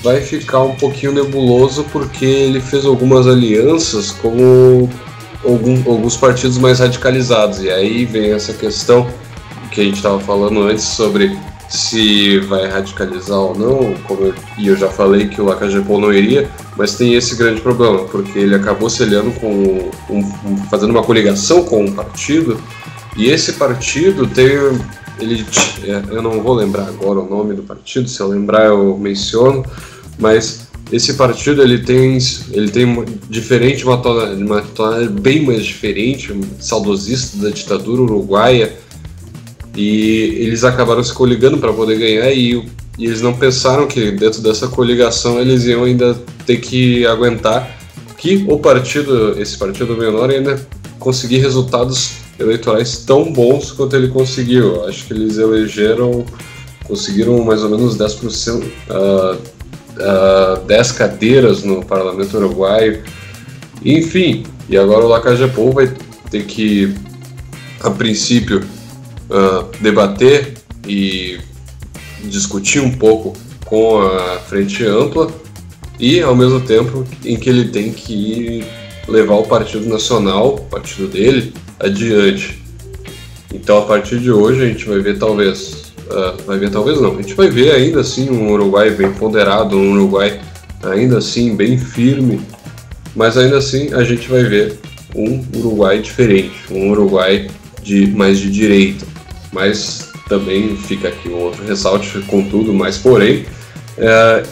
vai 0.02 0.20
ficar 0.20 0.60
um 0.60 0.74
pouquinho 0.74 1.12
nebuloso 1.12 1.84
porque 1.92 2.24
ele 2.24 2.60
fez 2.60 2.84
algumas 2.84 3.26
alianças 3.26 4.12
como 4.12 4.88
algum, 5.44 5.76
alguns 5.90 6.16
partidos 6.16 6.58
mais 6.58 6.80
radicalizados. 6.80 7.62
E 7.62 7.70
aí 7.70 8.04
vem 8.04 8.32
essa 8.32 8.52
questão 8.52 9.06
que 9.70 9.80
a 9.80 9.84
gente 9.84 9.96
estava 9.96 10.18
falando 10.20 10.62
antes 10.62 10.84
sobre 10.84 11.36
se 11.68 12.38
vai 12.40 12.68
radicalizar 12.68 13.38
ou 13.38 13.54
não, 13.54 13.94
como 14.04 14.26
eu, 14.26 14.34
e 14.56 14.68
eu 14.68 14.76
já 14.76 14.88
falei 14.88 15.28
que 15.28 15.40
o 15.40 15.44
Lacajepol 15.44 16.00
não 16.00 16.12
iria, 16.12 16.48
mas 16.76 16.94
tem 16.94 17.14
esse 17.14 17.34
grande 17.34 17.60
problema, 17.60 18.04
porque 18.04 18.38
ele 18.38 18.54
acabou 18.54 18.88
se 18.88 19.02
aliando 19.02 19.32
com, 19.32 19.90
um, 20.08 20.18
um, 20.18 20.56
fazendo 20.70 20.90
uma 20.90 21.02
coligação 21.02 21.64
com 21.64 21.84
um 21.84 21.92
partido, 21.92 22.60
e 23.16 23.26
esse 23.26 23.54
partido 23.54 24.26
tem, 24.26 24.48
ele, 25.18 25.46
é, 25.84 26.02
eu 26.14 26.22
não 26.22 26.42
vou 26.42 26.54
lembrar 26.54 26.86
agora 26.88 27.20
o 27.20 27.28
nome 27.28 27.54
do 27.54 27.62
partido, 27.62 28.08
se 28.08 28.20
eu 28.20 28.28
lembrar 28.28 28.66
eu 28.66 28.96
menciono, 28.98 29.64
mas 30.18 30.66
esse 30.92 31.14
partido 31.14 31.62
ele 31.62 31.78
tem 31.78 32.18
ele 32.52 32.70
tem 32.70 33.04
diferente 33.28 33.84
uma 33.84 33.98
tonalidade, 33.98 34.42
uma 34.42 35.20
bem 35.20 35.44
mais 35.44 35.64
diferente 35.64 36.32
saudosista 36.60 37.38
da 37.38 37.50
ditadura 37.50 38.02
uruguaia 38.02 38.72
e 39.76 40.36
eles 40.38 40.64
acabaram 40.64 41.02
se 41.02 41.12
coligando 41.12 41.58
para 41.58 41.72
poder 41.72 41.98
ganhar 41.98 42.30
e, 42.32 42.54
e, 42.98 43.04
eles 43.04 43.20
não 43.20 43.34
pensaram 43.34 43.86
que 43.86 44.12
dentro 44.12 44.40
dessa 44.40 44.68
coligação 44.68 45.40
eles 45.40 45.64
iam 45.64 45.84
ainda 45.84 46.14
ter 46.46 46.58
que 46.58 47.04
aguentar 47.06 47.76
que 48.16 48.44
o 48.48 48.58
partido 48.58 49.40
esse 49.40 49.58
partido 49.58 49.96
menor 49.96 50.30
ainda 50.30 50.60
conseguir 50.98 51.38
resultados 51.38 52.25
eleitorais 52.38 52.98
tão 52.98 53.32
bons 53.32 53.72
quanto 53.72 53.96
ele 53.96 54.08
conseguiu 54.08 54.86
acho 54.86 55.06
que 55.06 55.12
eles 55.12 55.38
elegeram 55.38 56.24
conseguiram 56.86 57.42
mais 57.44 57.62
ou 57.62 57.70
menos 57.70 57.96
10%, 57.96 58.62
uh, 58.62 59.34
uh, 59.34 60.64
10 60.66 60.92
cadeiras 60.92 61.62
no 61.62 61.84
parlamento 61.84 62.36
uruguaio. 62.36 63.02
Enfim, 63.84 64.44
e 64.68 64.76
agora 64.76 65.04
o 65.04 65.08
Lacajapou 65.08 65.72
vai 65.72 65.92
ter 66.30 66.44
que, 66.44 66.94
a 67.80 67.90
princípio, 67.90 68.64
uh, 69.30 69.68
debater 69.80 70.54
e 70.86 71.38
discutir 72.24 72.80
um 72.80 72.92
pouco 72.92 73.32
com 73.64 74.00
a 74.00 74.38
frente 74.40 74.84
ampla 74.84 75.30
e, 75.98 76.20
ao 76.20 76.34
mesmo 76.34 76.60
tempo, 76.60 77.04
em 77.24 77.36
que 77.36 77.48
ele 77.48 77.68
tem 77.68 77.92
que 77.92 78.64
levar 79.08 79.34
o 79.34 79.44
Partido 79.44 79.88
Nacional, 79.88 80.56
o 80.56 80.60
partido 80.62 81.08
dele, 81.08 81.52
adiante. 81.78 82.62
Então, 83.52 83.78
a 83.78 83.82
partir 83.82 84.18
de 84.18 84.30
hoje, 84.30 84.62
a 84.62 84.66
gente 84.66 84.84
vai 84.84 85.00
ver 85.00 85.18
talvez, 85.18 85.92
uh, 86.08 86.42
vai 86.44 86.58
ver 86.58 86.70
talvez 86.70 87.00
não, 87.00 87.14
a 87.14 87.22
gente 87.22 87.34
vai 87.34 87.48
ver 87.48 87.72
ainda 87.72 88.00
assim 88.00 88.28
um 88.28 88.52
Uruguai 88.52 88.90
bem 88.90 89.12
ponderado, 89.12 89.76
um 89.76 89.92
Uruguai 89.92 90.40
ainda 90.82 91.18
assim 91.18 91.54
bem 91.54 91.78
firme, 91.78 92.40
mas 93.14 93.36
ainda 93.36 93.58
assim 93.58 93.94
a 93.94 94.02
gente 94.02 94.28
vai 94.28 94.44
ver 94.44 94.78
um 95.14 95.44
Uruguai 95.56 96.00
diferente, 96.00 96.54
um 96.70 96.90
Uruguai 96.90 97.48
de 97.82 98.08
mais 98.08 98.38
de 98.38 98.50
direita, 98.50 99.06
mas 99.52 100.08
também 100.28 100.76
fica 100.76 101.08
aqui 101.08 101.28
um 101.28 101.36
outro 101.36 101.64
ressalte, 101.64 102.18
contudo, 102.26 102.74
mas 102.74 102.98
porém, 102.98 103.46
é, 103.96 104.42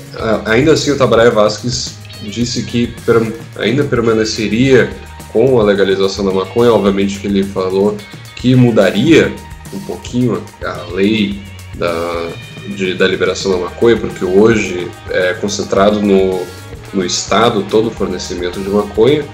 ainda 0.47 0.73
assim 0.73 0.93
o 0.93 0.97
Tabraia 0.97 1.31
Vasquez 1.31 1.95
disse 2.31 2.63
que 2.63 2.95
ainda 3.57 3.85
permaneceria 3.85 4.91
com 5.33 5.61
a 5.61 5.65
legalização 5.65 6.25
da 6.25 6.33
maconha, 6.33 6.73
obviamente 6.73 7.19
que 7.19 7.27
ele 7.27 7.43
falou 7.43 7.97
que 8.37 8.55
mudaria 8.55 9.35
um 9.73 9.81
pouquinho 9.81 10.43
a 10.65 10.93
lei 10.93 11.41
da, 11.75 12.29
de, 12.77 12.95
da 12.95 13.07
liberação 13.09 13.53
da 13.53 13.59
maconha, 13.59 13.97
porque 13.97 14.25
hoje 14.25 14.89
é 15.11 15.35
concentrado 15.35 16.01
no, 16.01 16.41
no 16.93 17.05
Estado 17.05 17.65
todo 17.69 17.89
o 17.89 17.91
fornecimento 17.91 18.61
de 18.61 18.69
maconha, 18.69 19.25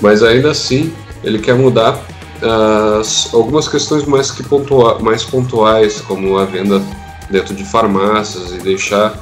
mas 0.00 0.22
ainda 0.22 0.50
assim 0.50 0.92
ele 1.24 1.38
quer 1.38 1.54
mudar 1.54 1.94
uh, 2.42 3.36
algumas 3.36 3.68
questões 3.68 4.04
mais, 4.04 4.30
que 4.30 4.42
pontua 4.42 4.98
mais 5.00 5.24
pontuais, 5.24 6.00
como 6.00 6.38
a 6.38 6.44
venda 6.44 6.82
dentro 7.30 7.54
de 7.54 7.64
farmácias 7.64 8.52
e 8.52 8.58
deixar 8.58 9.12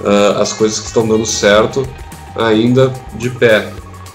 uh, 0.00 0.40
as 0.40 0.52
coisas 0.52 0.80
que 0.80 0.86
estão 0.86 1.06
dando 1.06 1.26
certo 1.26 1.86
ainda 2.46 2.92
de 3.14 3.30
pé. 3.30 3.70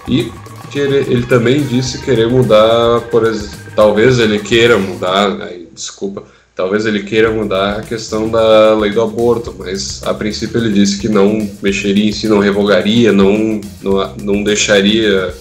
E 0.08 0.32
que 0.70 0.78
ele, 0.78 0.96
ele 0.96 1.26
também 1.26 1.62
disse 1.62 2.02
querer 2.02 2.28
mudar, 2.28 3.00
por 3.10 3.24
exemplo, 3.24 3.56
talvez 3.74 4.18
ele 4.18 4.38
queira 4.38 4.78
mudar, 4.78 5.30
né, 5.30 5.60
desculpa, 5.72 6.24
talvez 6.54 6.86
ele 6.86 7.02
queira 7.02 7.30
mudar 7.30 7.78
a 7.78 7.82
questão 7.82 8.28
da 8.28 8.74
lei 8.74 8.90
do 8.90 9.02
aborto, 9.02 9.54
mas 9.58 10.02
a 10.04 10.14
princípio 10.14 10.58
ele 10.58 10.72
disse 10.72 10.98
que 10.98 11.08
não 11.08 11.48
mexeria 11.62 12.08
em 12.08 12.12
si, 12.12 12.28
não 12.28 12.38
revogaria, 12.38 13.12
não, 13.12 13.60
não, 13.82 14.16
não 14.16 14.42
deixaria 14.42 15.34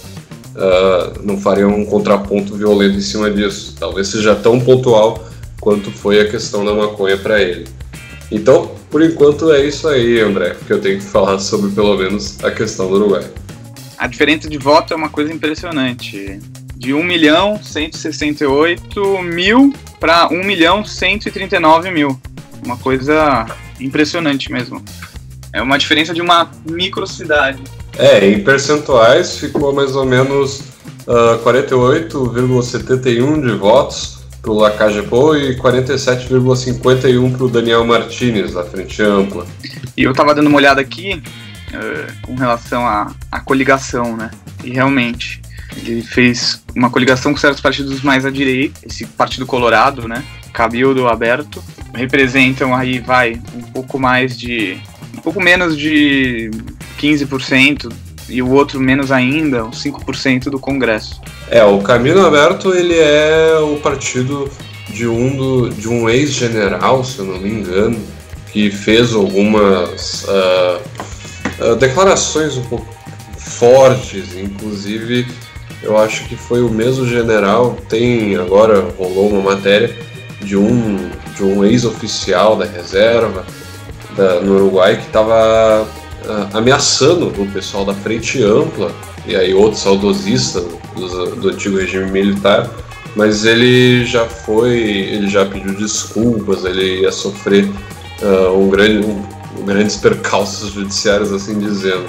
uh, 0.56 1.22
não 1.24 1.38
faria 1.38 1.68
um 1.68 1.86
contraponto 1.86 2.56
violento 2.56 2.98
em 2.98 3.02
cima 3.02 3.30
disso. 3.30 3.76
Talvez 3.80 4.08
seja 4.08 4.36
tão 4.36 4.60
pontual 4.60 5.28
quanto 5.60 5.92
foi 5.92 6.20
a 6.20 6.30
questão 6.30 6.66
da 6.66 6.74
maconha 6.74 7.18
para 7.18 7.42
ele. 7.42 7.68
Então, 8.32 8.72
por 8.96 9.04
enquanto 9.04 9.52
é 9.52 9.66
isso 9.66 9.90
aí, 9.90 10.22
André, 10.22 10.56
que 10.66 10.72
eu 10.72 10.80
tenho 10.80 11.00
que 11.00 11.04
falar 11.04 11.38
sobre 11.40 11.70
pelo 11.70 11.98
menos 11.98 12.42
a 12.42 12.50
questão 12.50 12.88
do 12.88 12.96
Uruguai. 12.96 13.30
A 13.98 14.08
diferença 14.08 14.48
de 14.48 14.58
voto 14.58 14.94
é 14.94 14.96
uma 14.96 15.10
coisa 15.10 15.34
impressionante. 15.34 16.40
De 16.78 16.94
1 16.94 17.04
milhão 17.04 17.62
168 17.62 19.22
mil 19.22 19.74
para 20.00 20.30
1 20.32 20.42
milhão 20.46 20.86
139 20.86 21.92
mil. 21.92 22.18
Uma 22.66 22.78
coisa 22.78 23.46
impressionante 23.82 24.50
mesmo. 24.50 24.82
É 25.52 25.62
uma 25.62 25.78
diferença 25.78 26.14
de 26.14 26.22
uma 26.22 26.50
microcidade. 26.66 27.62
É, 27.98 28.26
em 28.26 28.42
percentuais 28.46 29.38
ficou 29.38 29.74
mais 29.74 29.94
ou 29.94 30.06
menos 30.06 30.62
uh, 31.06 31.36
ah, 31.36 31.40
48,71 31.44 33.46
de 33.46 33.58
votos 33.58 34.25
para 34.46 34.52
o 34.52 34.58
Lacajepô 34.58 35.36
e 35.36 35.58
47,51 35.58 37.36
para 37.36 37.46
o 37.46 37.50
Daniel 37.50 37.84
Martinez, 37.84 38.54
da 38.54 38.64
Frente 38.64 39.02
Ampla. 39.02 39.48
E 39.98 40.04
eu 40.04 40.12
estava 40.12 40.36
dando 40.36 40.46
uma 40.48 40.58
olhada 40.58 40.80
aqui 40.80 41.16
uh, 41.16 42.22
com 42.22 42.36
relação 42.36 42.86
à, 42.86 43.12
à 43.32 43.40
coligação, 43.40 44.16
né? 44.16 44.30
E 44.64 44.70
realmente, 44.70 45.42
ele 45.76 46.04
fez 46.04 46.64
uma 46.76 46.92
coligação 46.92 47.32
com 47.32 47.40
certos 47.40 47.60
partidos 47.60 48.04
mais 48.04 48.24
à 48.24 48.30
direita, 48.30 48.82
esse 48.86 49.08
Partido 49.08 49.48
Colorado, 49.48 50.08
né? 50.08 50.24
Cabildo 50.54 51.08
aberto, 51.08 51.64
representam 51.96 52.76
aí, 52.76 53.00
vai, 53.00 53.42
um 53.56 53.64
pouco 53.64 53.98
mais 53.98 54.38
de 54.38 54.78
um 55.18 55.22
pouco 55.22 55.42
menos 55.42 55.76
de 55.76 56.52
15% 57.00 57.92
e 58.30 58.42
o 58.42 58.50
outro 58.52 58.80
menos 58.80 59.12
ainda, 59.12 59.66
uns 59.66 59.84
5% 59.84 60.46
do 60.46 60.60
Congresso. 60.60 61.22
É, 61.50 61.64
o 61.64 61.80
Caminho 61.80 62.26
Aberto 62.26 62.74
ele 62.74 62.98
é 62.98 63.58
o 63.60 63.78
partido 63.78 64.50
de 64.90 65.08
um, 65.08 65.36
do, 65.36 65.70
de 65.70 65.88
um 65.88 66.10
ex-general, 66.10 67.04
se 67.04 67.20
eu 67.20 67.26
não 67.26 67.40
me 67.40 67.50
engano, 67.50 68.00
que 68.52 68.72
fez 68.72 69.14
algumas 69.14 70.24
uh, 70.24 70.82
uh, 71.64 71.76
declarações 71.76 72.58
um 72.58 72.64
pouco 72.64 72.88
fortes, 73.38 74.36
inclusive 74.36 75.28
eu 75.84 75.98
acho 75.98 76.26
que 76.26 76.36
foi 76.36 76.64
o 76.64 76.70
mesmo 76.70 77.08
general, 77.08 77.78
tem 77.88 78.36
agora 78.36 78.90
rolou 78.98 79.30
uma 79.30 79.54
matéria 79.54 79.96
de 80.42 80.58
um, 80.58 81.10
de 81.36 81.44
um 81.44 81.64
ex-oficial 81.64 82.56
da 82.56 82.66
reserva 82.66 83.46
da, 84.16 84.40
no 84.42 84.56
Uruguai 84.56 84.98
que 84.98 85.06
estava 85.06 85.88
uh, 86.26 86.58
ameaçando 86.58 87.28
o 87.28 87.52
pessoal 87.52 87.86
da 87.86 87.94
Frente 87.94 88.42
Ampla 88.44 88.92
e 89.26 89.36
aí 89.36 89.54
outro 89.54 89.80
saudosista 89.80 90.62
do, 90.96 91.36
do 91.36 91.50
antigo 91.50 91.78
regime 91.78 92.12
militar, 92.12 92.70
mas 93.16 93.46
ele 93.46 94.06
já 94.06 94.26
foi, 94.26 94.78
ele 94.78 95.28
já 95.28 95.46
pediu 95.46 95.74
desculpas, 95.74 96.66
ele 96.66 97.02
ia 97.02 97.12
sofrer 97.12 97.70
uh, 98.22 98.58
um 98.58 98.70
grande, 98.70 99.06
um, 99.08 99.66
grandes 99.66 99.96
percalços 99.96 100.72
judiciários, 100.72 101.32
assim 101.32 101.58
dizendo. 101.58 102.06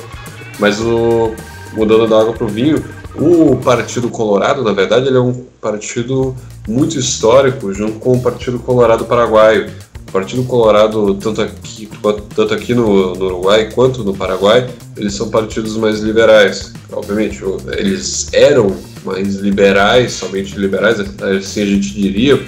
Mas 0.59 0.81
o 0.81 1.35
mudando 1.73 2.09
da 2.09 2.21
água 2.21 2.33
para 2.33 2.45
o 2.45 2.49
vinho, 2.49 2.83
o 3.15 3.57
Partido 3.57 4.09
Colorado, 4.09 4.63
na 4.63 4.73
verdade, 4.73 5.07
ele 5.07 5.17
é 5.17 5.21
um 5.21 5.45
partido 5.61 6.35
muito 6.67 6.99
histórico, 6.99 7.73
junto 7.73 7.99
com 7.99 8.15
o 8.15 8.21
Partido 8.21 8.59
Colorado 8.59 9.05
Paraguaio. 9.05 9.71
Partido 10.17 10.45
Colorado, 10.45 11.15
tanto 11.17 11.43
aqui, 11.43 11.87
tanto 12.35 12.55
aqui 12.55 12.73
no, 12.73 13.15
no, 13.15 13.27
Uruguai 13.27 13.71
quanto 13.71 14.03
no 14.03 14.17
Paraguai, 14.17 14.67
eles 14.97 15.13
são 15.13 15.29
partidos 15.29 15.77
mais 15.77 16.01
liberais. 16.01 16.73
Obviamente, 16.91 17.43
eles 17.77 18.33
eram 18.33 18.75
mais 19.05 19.35
liberais, 19.35 20.13
somente 20.13 20.57
liberais, 20.57 21.01
assim 21.01 21.61
a 21.61 21.67
gente 21.67 21.93
diria. 21.93 22.43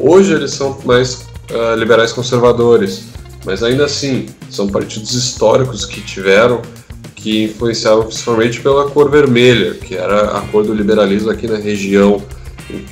Hoje 0.00 0.32
eles 0.32 0.52
são 0.52 0.78
mais 0.86 1.26
uh, 1.50 1.78
liberais 1.78 2.12
conservadores, 2.12 3.02
mas 3.44 3.62
ainda 3.62 3.84
assim, 3.84 4.24
são 4.48 4.68
partidos 4.68 5.12
históricos 5.12 5.84
que 5.84 6.00
tiveram, 6.00 6.62
que 7.14 7.44
influenciavam 7.44 8.04
principalmente 8.04 8.58
pela 8.62 8.88
cor 8.88 9.10
vermelha, 9.10 9.74
que 9.74 9.96
era 9.96 10.38
a 10.38 10.40
cor 10.46 10.64
do 10.64 10.72
liberalismo 10.72 11.30
aqui 11.30 11.46
na 11.46 11.58
região 11.58 12.22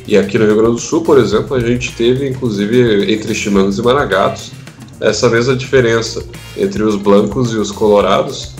e 0.07 0.17
aqui 0.17 0.39
no 0.39 0.47
Rio 0.47 0.57
Grande 0.57 0.73
do 0.73 0.79
Sul, 0.79 1.03
por 1.03 1.19
exemplo, 1.19 1.55
a 1.55 1.61
gente 1.61 1.93
teve, 1.93 2.29
inclusive, 2.29 3.13
entre 3.13 3.35
chimangos 3.35 3.79
e 3.79 3.83
maragatos, 3.83 4.53
essa 5.01 5.29
mesma 5.29 5.57
diferença 5.57 6.25
entre 6.57 6.83
os 6.83 6.97
blancos 6.97 7.53
e 7.53 7.57
os 7.57 7.71
colorados. 7.71 8.55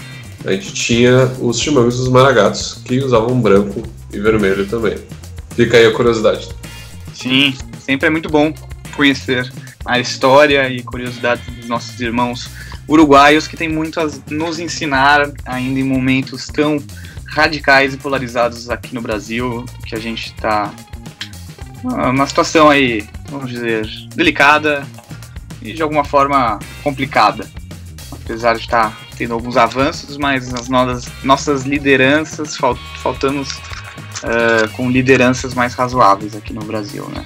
A 0.45 0.53
gente 0.53 0.73
tinha 0.73 1.31
os 1.41 1.59
chimangos 1.59 1.99
e 1.99 2.03
os 2.03 2.09
maragatos, 2.09 2.81
que 2.85 2.99
usavam 2.99 3.41
branco 3.41 3.83
e 4.13 4.19
vermelho 4.19 4.67
também. 4.67 4.97
Fica 5.55 5.77
aí 5.77 5.87
a 5.87 5.93
curiosidade. 5.93 6.49
Sim, 7.13 7.55
sempre 7.79 8.07
é 8.07 8.11
muito 8.11 8.29
bom 8.29 8.55
conhecer 8.97 9.51
a 9.85 9.99
história 9.99 10.69
e 10.71 10.83
curiosidades 10.83 11.45
dos 11.55 11.67
nossos 11.67 12.01
irmãos 12.01 12.49
uruguaios, 12.89 13.47
que 13.47 13.57
tem 13.57 13.69
muito 13.69 14.01
a 14.01 14.11
nos 14.31 14.59
ensinar 14.59 15.31
ainda 15.45 15.81
em 15.81 15.85
momentos 15.85 16.47
tão 16.47 16.83
radicais 17.27 17.95
e 17.95 17.97
polarizados 17.97 18.69
aqui 18.69 18.95
no 18.95 19.01
Brasil, 19.01 19.65
que 19.87 19.95
a 19.95 19.99
gente 19.99 20.27
está 20.27 20.73
uma 21.83 22.27
situação 22.27 22.69
aí, 22.69 23.09
vamos 23.29 23.51
dizer, 23.51 23.87
delicada 24.15 24.87
e 25.63 25.73
de 25.73 25.83
alguma 25.83 26.05
forma 26.05 26.59
complicada. 26.83 27.47
Apesar 28.13 28.55
de 28.55 28.61
estar 28.61 28.97
tendo 29.17 29.35
alguns 29.35 29.57
avanços, 29.57 30.17
mas 30.17 30.53
as 30.55 30.69
nossas, 30.69 31.13
nossas 31.25 31.63
lideranças, 31.65 32.57
falt, 32.57 32.79
faltamos 33.03 33.53
uh, 34.23 34.69
com 34.77 34.91
lideranças 34.91 35.55
mais 35.55 35.75
razoáveis 35.75 36.35
aqui 36.37 36.53
no 36.53 36.65
Brasil, 36.65 37.09
né? 37.15 37.25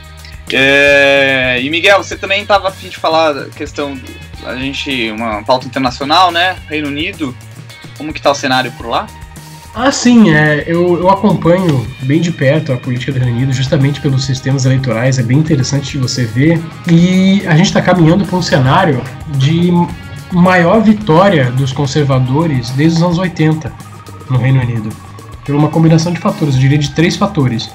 É, 0.52 1.58
e 1.62 1.70
Miguel, 1.70 2.02
você 2.02 2.16
também 2.16 2.42
estava 2.42 2.68
a 2.68 2.70
fim 2.70 2.88
de 2.88 2.96
falar 2.98 3.32
da 3.32 3.46
questão 3.46 3.98
a 4.44 4.56
gente 4.56 5.10
uma 5.10 5.42
pauta 5.42 5.66
internacional, 5.66 6.30
né? 6.30 6.56
Reino 6.68 6.88
Unido, 6.88 7.34
como 7.96 8.12
que 8.12 8.20
tá 8.20 8.30
o 8.30 8.34
cenário 8.34 8.70
por 8.72 8.86
lá? 8.86 9.06
Ah, 9.74 9.90
sim, 9.90 10.30
é, 10.30 10.62
eu, 10.68 11.00
eu 11.00 11.10
acompanho 11.10 11.84
bem 12.02 12.20
de 12.20 12.30
perto 12.30 12.72
a 12.72 12.76
política 12.76 13.10
do 13.10 13.18
Reino 13.18 13.36
Unido, 13.36 13.52
justamente 13.52 14.00
pelos 14.00 14.24
sistemas 14.24 14.64
eleitorais, 14.64 15.18
é 15.18 15.22
bem 15.22 15.38
interessante 15.38 15.90
de 15.90 15.98
você 15.98 16.24
ver. 16.24 16.62
E 16.88 17.44
a 17.44 17.56
gente 17.56 17.66
está 17.66 17.82
caminhando 17.82 18.24
para 18.24 18.36
um 18.36 18.42
cenário 18.42 19.02
de 19.36 19.72
maior 20.32 20.80
vitória 20.80 21.50
dos 21.50 21.72
conservadores 21.72 22.70
desde 22.70 22.98
os 22.98 23.02
anos 23.02 23.18
80 23.18 23.72
no 24.30 24.38
Reino 24.38 24.60
Unido. 24.60 24.90
Por 25.44 25.56
uma 25.56 25.68
combinação 25.68 26.12
de 26.12 26.20
fatores, 26.20 26.54
eu 26.54 26.60
diria 26.60 26.78
de 26.78 26.90
três 26.92 27.16
fatores. 27.16 27.68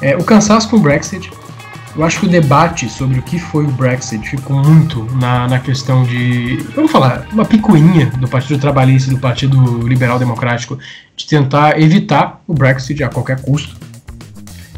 É, 0.00 0.16
o 0.16 0.24
cansaço 0.24 0.70
com 0.70 0.76
o 0.76 0.80
Brexit, 0.80 1.30
eu 1.96 2.02
acho 2.02 2.20
que 2.20 2.26
o 2.26 2.28
debate 2.28 2.88
sobre 2.88 3.18
o 3.18 3.22
que 3.22 3.38
foi 3.38 3.64
o 3.64 3.70
Brexit 3.70 4.28
ficou 4.28 4.56
muito 4.56 5.04
na, 5.20 5.46
na 5.46 5.60
questão 5.60 6.02
de, 6.02 6.56
vamos 6.74 6.90
falar, 6.90 7.26
uma 7.32 7.44
picuinha 7.44 8.06
do 8.18 8.26
Partido 8.26 8.58
Trabalhista 8.60 9.10
e 9.10 9.14
do 9.14 9.20
Partido 9.20 9.86
Liberal 9.86 10.18
Democrático 10.18 10.78
de 11.16 11.26
tentar 11.26 11.80
evitar 11.80 12.42
o 12.46 12.54
Brexit 12.54 13.02
a 13.04 13.08
qualquer 13.08 13.40
custo. 13.40 13.76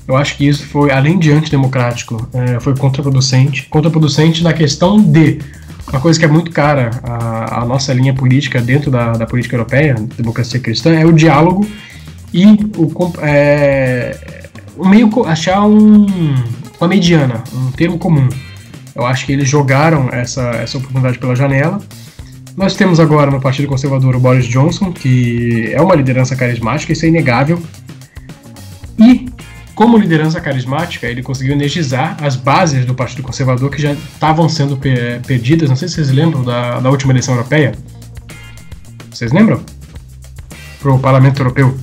Eu 0.06 0.16
acho 0.16 0.36
que 0.36 0.46
isso 0.46 0.66
foi, 0.66 0.92
além 0.92 1.18
de 1.18 1.32
antidemocrático, 1.32 2.28
é, 2.32 2.60
foi 2.60 2.76
contraproducente. 2.76 3.66
Contraproducente 3.68 4.44
na 4.44 4.52
questão 4.52 5.00
de 5.00 5.40
uma 5.88 6.00
coisa 6.00 6.18
que 6.18 6.24
é 6.24 6.28
muito 6.28 6.50
cara 6.50 6.90
a 7.50 7.64
nossa 7.64 7.92
linha 7.94 8.12
política 8.12 8.60
dentro 8.60 8.90
da, 8.90 9.12
da 9.12 9.26
política 9.26 9.56
europeia, 9.56 9.94
democracia 10.16 10.60
cristã, 10.60 10.92
é 10.94 11.04
o 11.04 11.12
diálogo 11.12 11.66
e 12.32 12.44
o, 12.76 13.12
é, 13.22 14.48
o 14.76 14.86
meio 14.86 15.10
achar 15.24 15.62
um, 15.64 16.06
uma 16.80 16.88
mediana, 16.88 17.42
um 17.54 17.70
termo 17.70 17.98
comum. 17.98 18.28
Eu 18.94 19.04
acho 19.04 19.26
que 19.26 19.32
eles 19.32 19.48
jogaram 19.48 20.08
essa, 20.10 20.42
essa 20.50 20.78
oportunidade 20.78 21.18
pela 21.18 21.36
janela. 21.36 21.80
Nós 22.56 22.74
temos 22.74 22.98
agora 22.98 23.30
no 23.30 23.40
Partido 23.40 23.68
Conservador 23.68 24.16
o 24.16 24.20
Boris 24.20 24.46
Johnson, 24.46 24.90
que 24.90 25.70
é 25.72 25.80
uma 25.80 25.94
liderança 25.94 26.34
carismática, 26.34 26.92
isso 26.92 27.04
é 27.04 27.08
inegável. 27.08 27.62
E, 28.98 29.28
como 29.74 29.98
liderança 29.98 30.40
carismática, 30.40 31.06
ele 31.06 31.22
conseguiu 31.22 31.52
energizar 31.52 32.16
as 32.22 32.34
bases 32.34 32.86
do 32.86 32.94
Partido 32.94 33.22
Conservador 33.22 33.70
que 33.70 33.82
já 33.82 33.92
estavam 33.92 34.48
sendo 34.48 34.78
perdidas. 35.26 35.68
Não 35.68 35.76
sei 35.76 35.88
se 35.88 35.96
vocês 35.96 36.10
lembram 36.10 36.42
da, 36.42 36.80
da 36.80 36.90
última 36.90 37.12
eleição 37.12 37.34
europeia. 37.34 37.72
Vocês 39.10 39.32
lembram? 39.32 39.60
Para 40.80 40.92
o 40.92 40.98
Parlamento 40.98 41.40
Europeu. 41.40 41.76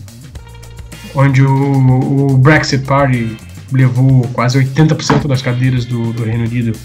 Onde 1.14 1.44
o, 1.44 2.32
o 2.32 2.38
Brexit 2.38 2.84
Party 2.86 3.38
levou 3.72 4.28
quase 4.34 4.60
80% 4.60 5.28
das 5.28 5.42
cadeiras 5.42 5.86
do, 5.86 6.14
do 6.14 6.24
Reino 6.24 6.46
Unido. 6.46 6.78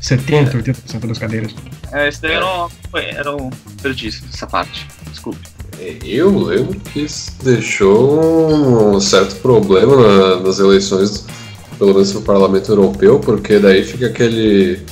70, 0.00 0.58
80% 0.58 1.06
das 1.06 1.18
cadeiras. 1.18 1.54
É, 1.90 2.08
esse 2.08 2.20
daí 2.20 2.34
eu 2.34 2.40
não, 2.40 2.70
era 2.92 3.34
um 3.34 3.48
desperdício, 3.48 4.22
essa 4.32 4.46
parte. 4.46 4.86
Desculpe. 5.10 5.38
É, 5.78 5.96
eu 6.04 6.36
lembro 6.38 6.78
que 6.80 7.00
isso 7.00 7.32
deixou 7.42 8.94
um 8.94 9.00
certo 9.00 9.36
problema 9.36 9.96
na, 9.96 10.40
nas 10.40 10.58
eleições, 10.58 11.24
pelo 11.78 11.94
menos 11.94 12.12
no 12.12 12.20
Parlamento 12.20 12.70
Europeu, 12.70 13.18
porque 13.18 13.58
daí 13.58 13.82
fica 13.82 14.06
aquele 14.06 14.84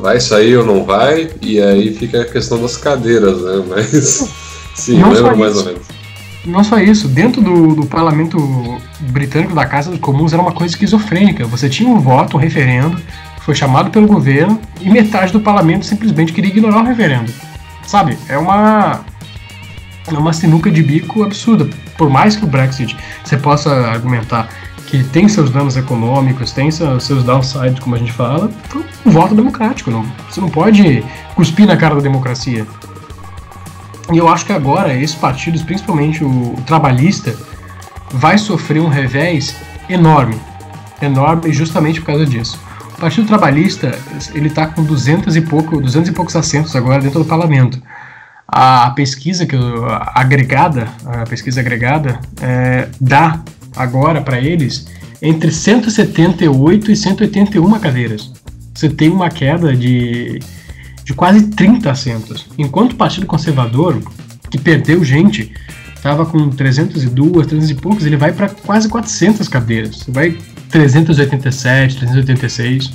vai 0.00 0.18
sair 0.20 0.56
ou 0.56 0.66
não 0.66 0.84
vai, 0.84 1.30
e 1.40 1.60
aí 1.60 1.94
fica 1.94 2.22
a 2.22 2.24
questão 2.24 2.60
das 2.60 2.76
cadeiras, 2.76 3.40
né? 3.42 3.64
Mas 3.68 4.28
sim, 4.74 4.98
não 4.98 5.12
lembro 5.12 5.36
mais 5.36 5.56
ou 5.56 5.64
menos. 5.64 5.86
Não 6.44 6.62
só 6.62 6.78
isso, 6.78 7.08
dentro 7.08 7.40
do, 7.40 7.74
do 7.74 7.86
parlamento 7.86 8.38
britânico 9.00 9.54
da 9.54 9.64
Casa 9.64 9.90
dos 9.90 9.98
Comuns 9.98 10.32
era 10.32 10.42
uma 10.42 10.52
coisa 10.52 10.74
esquizofrênica. 10.74 11.46
Você 11.46 11.68
tinha 11.68 11.88
um 11.88 11.98
voto, 11.98 12.36
um 12.36 12.40
referendo, 12.40 13.00
foi 13.40 13.54
chamado 13.54 13.90
pelo 13.90 14.06
governo 14.06 14.60
e 14.80 14.90
metade 14.90 15.32
do 15.32 15.40
parlamento 15.40 15.86
simplesmente 15.86 16.32
queria 16.32 16.50
ignorar 16.50 16.82
o 16.82 16.84
referendo. 16.84 17.32
Sabe? 17.86 18.18
É 18.28 18.36
uma 18.36 19.00
é 20.06 20.18
uma 20.18 20.32
sinuca 20.34 20.70
de 20.70 20.82
bico 20.82 21.22
absurda. 21.22 21.68
Por 21.96 22.10
mais 22.10 22.36
que 22.36 22.44
o 22.44 22.46
Brexit 22.46 22.94
você 23.24 23.38
possa 23.38 23.70
argumentar 23.88 24.48
que 24.86 25.02
tem 25.02 25.28
seus 25.28 25.50
danos 25.50 25.76
econômicos, 25.76 26.52
tem 26.52 26.70
seus 26.70 27.24
downsides, 27.24 27.80
como 27.80 27.96
a 27.96 27.98
gente 27.98 28.12
fala, 28.12 28.50
um 29.04 29.10
voto 29.10 29.34
democrático. 29.34 29.90
Não, 29.90 30.04
você 30.30 30.40
não 30.40 30.48
pode 30.48 31.02
cuspir 31.34 31.66
na 31.66 31.76
cara 31.76 31.94
da 31.94 32.00
democracia. 32.00 32.66
E 34.12 34.18
eu 34.18 34.28
acho 34.28 34.44
que 34.44 34.52
agora 34.52 34.94
esses 34.94 35.16
partidos, 35.16 35.62
principalmente 35.62 36.22
o, 36.22 36.54
trabalhista, 36.66 37.34
vai 38.10 38.36
sofrer 38.38 38.80
um 38.80 38.88
revés 38.88 39.56
enorme, 39.88 40.36
enorme 41.00 41.52
justamente 41.52 42.00
por 42.00 42.06
causa 42.06 42.26
disso. 42.26 42.60
O 42.96 43.00
Partido 43.00 43.26
Trabalhista 43.26 43.98
ele 44.34 44.48
está 44.48 44.66
com 44.66 44.84
200 44.84 45.34
e 45.36 45.40
pouco, 45.40 45.80
200 45.80 46.10
e 46.10 46.12
poucos 46.12 46.36
assentos 46.36 46.76
agora 46.76 47.02
dentro 47.02 47.18
do 47.20 47.24
parlamento. 47.24 47.82
A 48.46 48.90
pesquisa 48.90 49.46
que 49.46 49.56
a 49.56 50.12
agregada, 50.20 50.86
a 51.06 51.24
pesquisa 51.24 51.60
agregada 51.60 52.20
é, 52.40 52.88
dá 53.00 53.40
agora 53.74 54.20
para 54.20 54.38
eles 54.38 54.86
entre 55.20 55.50
178 55.50 56.92
e 56.92 56.96
181 56.96 57.80
cadeiras. 57.80 58.30
Você 58.74 58.88
tem 58.88 59.08
uma 59.08 59.30
queda 59.30 59.74
de 59.74 60.40
de 61.04 61.12
quase 61.12 61.48
30 61.48 61.90
assentos, 61.90 62.46
enquanto 62.58 62.92
o 62.92 62.96
Partido 62.96 63.26
Conservador, 63.26 64.00
que 64.50 64.58
perdeu 64.58 65.04
gente, 65.04 65.52
estava 65.94 66.24
com 66.24 66.48
302, 66.50 67.46
300 67.46 67.70
e 67.70 67.74
poucos, 67.74 68.06
ele 68.06 68.16
vai 68.16 68.32
para 68.32 68.48
quase 68.48 68.88
400 68.88 69.46
cadeiras, 69.48 70.04
vai 70.08 70.36
387, 70.70 71.96
386. 71.98 72.92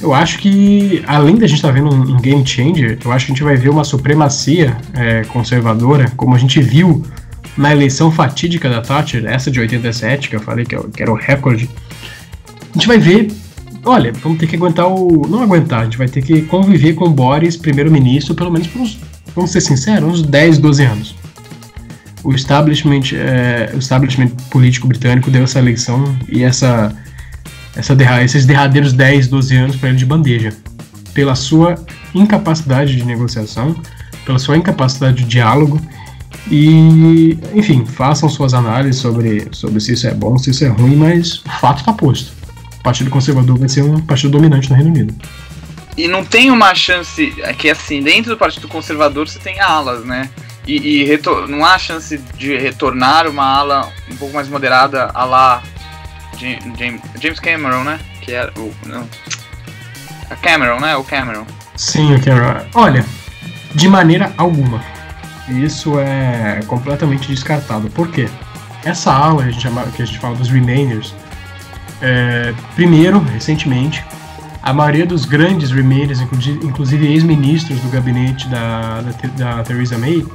Eu 0.00 0.12
acho 0.12 0.38
que, 0.38 1.02
além 1.06 1.36
da 1.36 1.46
gente 1.46 1.56
estar 1.56 1.68
tá 1.68 1.74
vendo 1.74 1.90
um, 1.90 2.16
game 2.18 2.46
changer, 2.46 2.98
eu 3.04 3.12
acho 3.12 3.26
que 3.26 3.32
a 3.32 3.34
gente 3.34 3.44
vai 3.44 3.56
ver 3.56 3.70
uma 3.70 3.84
supremacia 3.84 4.76
é, 4.94 5.22
conservadora, 5.24 6.12
como 6.16 6.34
a 6.34 6.38
gente 6.38 6.60
viu 6.60 7.04
na 7.56 7.72
eleição 7.72 8.10
fatídica 8.10 8.68
da 8.68 8.82
Thatcher, 8.82 9.24
essa 9.26 9.50
de 9.50 9.58
87, 9.58 10.28
que 10.28 10.36
eu 10.36 10.40
falei 10.40 10.64
que, 10.64 10.74
é 10.74 10.80
que 10.94 11.02
era 11.02 11.10
o 11.10 11.16
recorde. 11.16 11.68
A 12.70 12.72
gente 12.74 12.86
vai 12.86 12.98
ver 12.98 13.32
olha, 13.86 14.12
vamos 14.12 14.38
ter 14.38 14.46
que 14.46 14.56
aguentar 14.56 14.86
o. 14.86 15.26
Não 15.28 15.42
aguentar, 15.42 15.80
a 15.80 15.84
gente 15.84 15.96
vai 15.96 16.08
ter 16.08 16.22
que 16.22 16.42
conviver 16.42 16.94
com 16.94 17.06
o 17.06 17.10
Boris, 17.10 17.56
primeiro-ministro, 17.56 18.34
pelo 18.34 18.50
menos 18.50 18.66
por 18.66 18.82
uns, 18.82 18.98
vamos 19.34 19.50
ser 19.50 19.60
sinceros, 19.60 20.20
uns 20.20 20.22
10, 20.22 20.58
12 20.58 20.84
anos. 20.84 21.16
O 22.22 22.32
establishment, 22.32 23.12
é, 23.14 23.70
o 23.72 23.78
establishment 23.78 24.28
político 24.50 24.88
britânico 24.88 25.30
deu 25.30 25.44
essa 25.44 25.60
eleição 25.60 26.04
e 26.28 26.42
essa, 26.42 26.92
essa 27.76 27.94
derra 27.94 28.22
esses 28.24 28.44
derradeiros 28.44 28.92
10, 28.92 29.28
12 29.28 29.56
anos 29.56 29.76
para 29.76 29.90
ele 29.90 29.98
de 29.98 30.04
bandeja. 30.04 30.52
Pela 31.14 31.34
sua 31.34 31.76
incapacidade 32.14 32.96
de 32.96 33.04
negociação, 33.04 33.76
pela 34.24 34.38
sua 34.38 34.56
incapacidade 34.56 35.18
de 35.18 35.24
diálogo 35.24 35.80
e, 36.50 37.38
enfim, 37.54 37.84
façam 37.86 38.28
suas 38.28 38.54
análises 38.54 39.00
sobre, 39.00 39.48
sobre 39.52 39.80
se 39.80 39.92
isso 39.92 40.06
é 40.06 40.14
bom, 40.14 40.36
se 40.36 40.50
isso 40.50 40.64
é 40.64 40.68
ruim, 40.68 40.96
mas 40.96 41.38
o 41.44 41.50
fato 41.60 41.78
está 41.78 41.92
posto. 41.92 42.35
Partido 42.86 43.10
Conservador 43.10 43.58
vai 43.58 43.68
ser 43.68 43.82
um 43.82 44.00
partido 44.00 44.30
dominante 44.30 44.70
no 44.70 44.76
Reino 44.76 44.90
Unido. 44.90 45.12
E 45.96 46.06
não 46.06 46.24
tem 46.24 46.52
uma 46.52 46.72
chance, 46.72 47.34
é 47.42 47.52
que 47.52 47.68
assim, 47.68 48.00
dentro 48.00 48.30
do 48.30 48.36
Partido 48.36 48.68
Conservador 48.68 49.28
você 49.28 49.40
tem 49.40 49.58
alas, 49.58 50.04
né? 50.04 50.30
E, 50.64 51.02
e 51.02 51.20
não 51.48 51.64
há 51.64 51.76
chance 51.78 52.16
de 52.38 52.56
retornar 52.56 53.26
uma 53.26 53.44
ala 53.44 53.92
um 54.08 54.14
pouco 54.14 54.32
mais 54.32 54.48
moderada 54.48 55.10
a 55.12 55.24
lá 55.24 55.64
James 56.38 57.40
Cameron, 57.40 57.82
né? 57.82 57.98
Que 58.20 58.30
era 58.30 58.52
o. 58.56 58.72
Não, 58.86 59.04
a 60.30 60.36
Cameron, 60.36 60.78
né? 60.78 60.94
O 60.94 61.02
Cameron. 61.02 61.44
Sim, 61.74 62.14
o 62.14 62.22
Cameron. 62.22 62.66
Olha, 62.72 63.04
de 63.74 63.88
maneira 63.88 64.32
alguma. 64.36 64.80
Isso 65.48 65.98
é 65.98 66.60
completamente 66.68 67.26
descartado. 67.26 67.90
Por 67.90 68.12
quê? 68.12 68.28
Essa 68.84 69.12
ala 69.12 69.42
que 69.42 69.48
a 69.48 69.52
gente, 69.52 69.62
chama, 69.62 69.82
que 69.86 70.02
a 70.02 70.04
gente 70.04 70.20
fala 70.20 70.36
dos 70.36 70.48
Remainers 70.48 71.12
é, 72.00 72.54
primeiro, 72.74 73.18
recentemente, 73.18 74.04
a 74.62 74.72
maioria 74.72 75.06
dos 75.06 75.24
grandes 75.24 75.70
remainers, 75.70 76.20
inclusive 76.20 77.06
ex-ministros 77.06 77.80
do 77.80 77.88
gabinete 77.88 78.48
da, 78.48 79.00
da, 79.00 79.54
da 79.54 79.62
Theresa 79.62 79.96
May, 79.96 80.26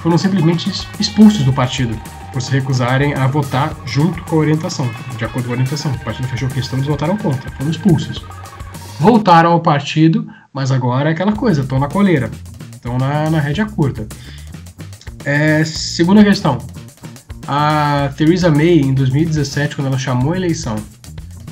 foram 0.00 0.18
simplesmente 0.18 0.70
expulsos 0.98 1.44
do 1.44 1.52
partido 1.52 1.98
por 2.32 2.42
se 2.42 2.50
recusarem 2.50 3.14
a 3.14 3.26
votar 3.26 3.74
junto 3.86 4.22
com 4.24 4.36
a 4.36 4.38
orientação, 4.40 4.90
de 5.16 5.24
acordo 5.24 5.46
com 5.46 5.52
a 5.52 5.54
orientação. 5.54 5.92
O 5.92 5.98
partido 6.00 6.28
fechou 6.28 6.48
questão, 6.48 6.78
eles 6.78 6.88
votaram 6.88 7.16
contra, 7.16 7.50
foram 7.52 7.70
expulsos. 7.70 8.24
Voltaram 8.98 9.52
ao 9.52 9.60
partido, 9.60 10.26
mas 10.52 10.70
agora 10.70 11.10
é 11.10 11.12
aquela 11.12 11.32
coisa, 11.32 11.62
estão 11.62 11.78
na 11.78 11.88
coleira, 11.88 12.30
estão 12.72 12.98
na, 12.98 13.30
na 13.30 13.38
rédea 13.38 13.66
curta. 13.66 14.06
É, 15.24 15.64
segunda 15.64 16.24
questão, 16.24 16.58
a 17.46 18.10
Theresa 18.16 18.50
May, 18.50 18.80
em 18.80 18.94
2017, 18.94 19.76
quando 19.76 19.86
ela 19.88 19.98
chamou 19.98 20.32
a 20.32 20.36
eleição, 20.36 20.76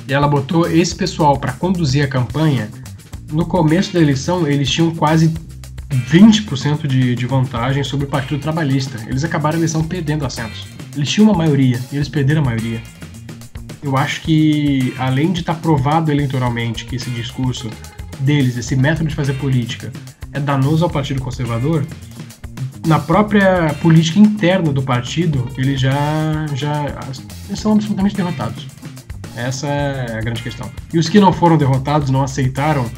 e 0.07 0.13
ela 0.13 0.27
botou 0.27 0.67
esse 0.67 0.95
pessoal 0.95 1.37
para 1.37 1.53
conduzir 1.53 2.03
a 2.03 2.07
campanha, 2.07 2.69
no 3.31 3.45
começo 3.45 3.93
da 3.93 3.99
eleição 3.99 4.47
eles 4.47 4.69
tinham 4.69 4.93
quase 4.95 5.33
20% 5.89 6.87
de, 6.87 7.15
de 7.15 7.25
vantagem 7.25 7.83
sobre 7.83 8.05
o 8.05 8.09
Partido 8.09 8.41
Trabalhista. 8.41 8.97
Eles 9.07 9.23
acabaram 9.23 9.55
a 9.55 9.59
eleição 9.59 9.83
perdendo 9.83 10.25
assentos. 10.25 10.67
Eles 10.95 11.09
tinham 11.09 11.29
uma 11.29 11.37
maioria 11.37 11.79
e 11.91 11.95
eles 11.95 12.09
perderam 12.09 12.41
a 12.41 12.45
maioria. 12.45 12.81
Eu 13.81 13.97
acho 13.97 14.21
que, 14.21 14.93
além 14.97 15.31
de 15.31 15.39
estar 15.39 15.55
tá 15.55 15.59
provado 15.59 16.11
eleitoralmente 16.11 16.85
que 16.85 16.95
esse 16.95 17.09
discurso 17.09 17.69
deles, 18.19 18.57
esse 18.57 18.75
método 18.75 19.09
de 19.09 19.15
fazer 19.15 19.33
política, 19.33 19.91
é 20.33 20.39
danoso 20.39 20.83
ao 20.83 20.89
Partido 20.89 21.21
Conservador, 21.21 21.85
na 22.85 22.99
própria 22.99 23.73
política 23.81 24.19
interna 24.19 24.71
do 24.71 24.81
partido, 24.81 25.47
eles 25.57 25.79
já, 25.79 26.45
já 26.53 26.85
eles 27.47 27.59
são 27.59 27.73
absolutamente 27.73 28.15
derrotados. 28.15 28.67
Essa 29.35 29.67
é 29.67 30.17
a 30.17 30.21
grande 30.21 30.41
questão. 30.41 30.69
E 30.93 30.99
os 30.99 31.09
que 31.09 31.19
não 31.19 31.31
foram 31.31 31.57
derrotados, 31.57 32.09
não 32.09 32.23
aceitaram 32.23 32.89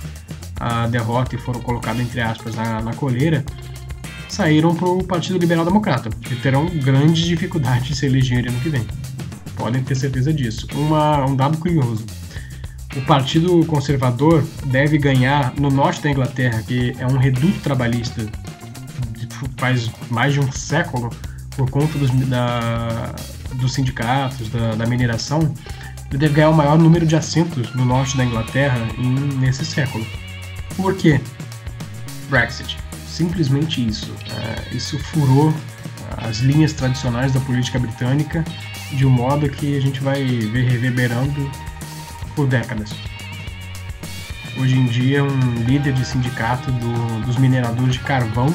a 0.60 0.88
derrota 0.88 1.36
e 1.36 1.38
foram 1.38 1.60
colocados, 1.60 2.02
entre 2.02 2.22
aspas, 2.22 2.56
na, 2.56 2.82
na 2.82 2.94
coleira, 2.94 3.44
saíram 4.30 4.74
para 4.74 4.88
o 4.88 5.04
Partido 5.04 5.38
Liberal 5.38 5.66
Democrata, 5.66 6.10
que 6.10 6.36
terão 6.36 6.66
grandes 6.66 7.24
dificuldades 7.26 7.88
de 7.88 7.96
se 7.96 8.06
eleger 8.06 8.48
ano 8.48 8.60
que 8.60 8.70
vem. 8.70 8.86
Podem 9.56 9.84
ter 9.84 9.96
certeza 9.96 10.34
disso. 10.34 10.68
Uma, 10.74 11.26
um 11.26 11.36
dado 11.36 11.58
curioso: 11.58 12.06
o 12.96 13.02
Partido 13.02 13.66
Conservador 13.66 14.44
deve 14.66 14.98
ganhar 14.98 15.54
no 15.60 15.70
norte 15.70 16.02
da 16.02 16.10
Inglaterra, 16.10 16.64
que 16.64 16.96
é 16.98 17.06
um 17.06 17.18
reduto 17.18 17.60
trabalhista 17.60 18.28
faz 19.58 19.90
mais 20.10 20.34
de 20.34 20.40
um 20.40 20.52
século, 20.52 21.10
por 21.56 21.70
conta 21.70 21.98
dos, 21.98 22.10
da, 22.28 23.14
dos 23.54 23.74
sindicatos, 23.74 24.50
da, 24.50 24.76
da 24.76 24.86
mineração, 24.86 25.54
deve 26.18 26.36
ganhar 26.36 26.50
o 26.50 26.54
maior 26.54 26.78
número 26.78 27.06
de 27.06 27.16
assentos 27.16 27.74
no 27.74 27.86
norte 27.86 28.16
da 28.16 28.24
Inglaterra 28.24 28.78
em, 28.98 29.16
nesse 29.38 29.66
século. 29.66 30.06
Por 30.76 30.96
quê? 30.96 31.20
Brexit. 32.30 32.78
Simplesmente 33.08 33.86
isso. 33.86 34.14
É, 34.32 34.76
isso 34.76 34.98
furou 35.00 35.54
as 36.18 36.40
linhas 36.40 36.74
tradicionais 36.74 37.32
da 37.32 37.40
política 37.42 37.80
britânica 37.80 38.44
de 38.92 39.06
um 39.06 39.10
modo 39.10 39.50
que 39.50 39.78
a 39.78 39.82
gente 39.82 40.02
vai 40.02 40.24
ver 40.24 40.70
reverberando 40.70 41.50
por 42.36 42.48
décadas. 42.48 42.92
Hoje 44.58 44.78
em 44.78 44.86
dia, 44.86 45.24
um 45.24 45.56
líder 45.66 45.94
de 45.94 46.06
sindicato 46.06 46.72
do, 46.72 47.26
dos 47.26 47.38
mineradores 47.38 47.94
de 47.94 48.00
carvão 48.00 48.54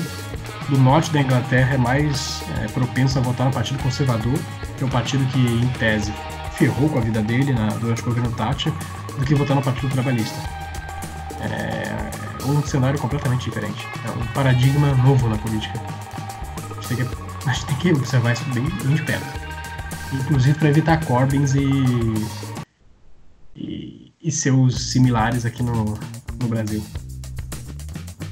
do 0.69 0.79
norte 0.79 1.11
da 1.11 1.21
Inglaterra 1.21 1.75
é 1.75 1.79
mais 1.79 2.43
é, 2.63 2.69
propenso 2.69 3.19
a 3.19 3.23
votar 3.23 3.47
no 3.47 3.53
Partido 3.53 3.83
Conservador, 3.83 4.39
que 4.77 4.85
é 4.85 4.87
um 4.87 4.91
partido 4.91 5.25
que, 5.33 5.39
em 5.39 5.69
tese, 5.79 6.13
ferrou 6.59 6.89
com 6.89 6.99
a 6.99 7.01
vida 7.01 7.23
dele 7.23 7.53
na, 7.53 7.69
durante 7.69 8.03
o 8.03 8.05
governo 8.05 8.33
Thatcher, 8.33 8.73
do 9.19 9.25
que 9.25 9.35
votar 9.35 9.57
no 9.57 9.63
Partido 9.63 9.91
Trabalhista. 9.93 10.37
É 11.41 12.45
um 12.45 12.63
cenário 12.67 12.99
completamente 12.99 13.45
diferente. 13.45 13.87
É 14.05 14.11
um 14.11 14.27
paradigma 14.29 14.95
novo 14.95 15.29
na 15.29 15.39
política. 15.39 15.81
A 16.71 16.81
gente 16.81 16.89
tem 16.89 16.97
que, 16.97 17.53
gente 17.53 17.67
tem 17.67 17.77
que 17.77 17.93
observar 17.93 18.33
isso 18.33 18.45
bem, 18.47 18.65
bem 18.65 18.95
de 18.95 19.03
perto. 19.03 19.27
Inclusive 20.13 20.59
para 20.59 20.69
evitar 20.69 21.05
Corbyns 21.05 21.55
e, 21.55 21.69
e, 23.55 24.13
e, 24.21 24.33
seus 24.33 24.91
similares 24.91 25.45
aqui 25.45 25.63
no, 25.63 25.99
no 26.41 26.49
Brasil. 26.49 26.83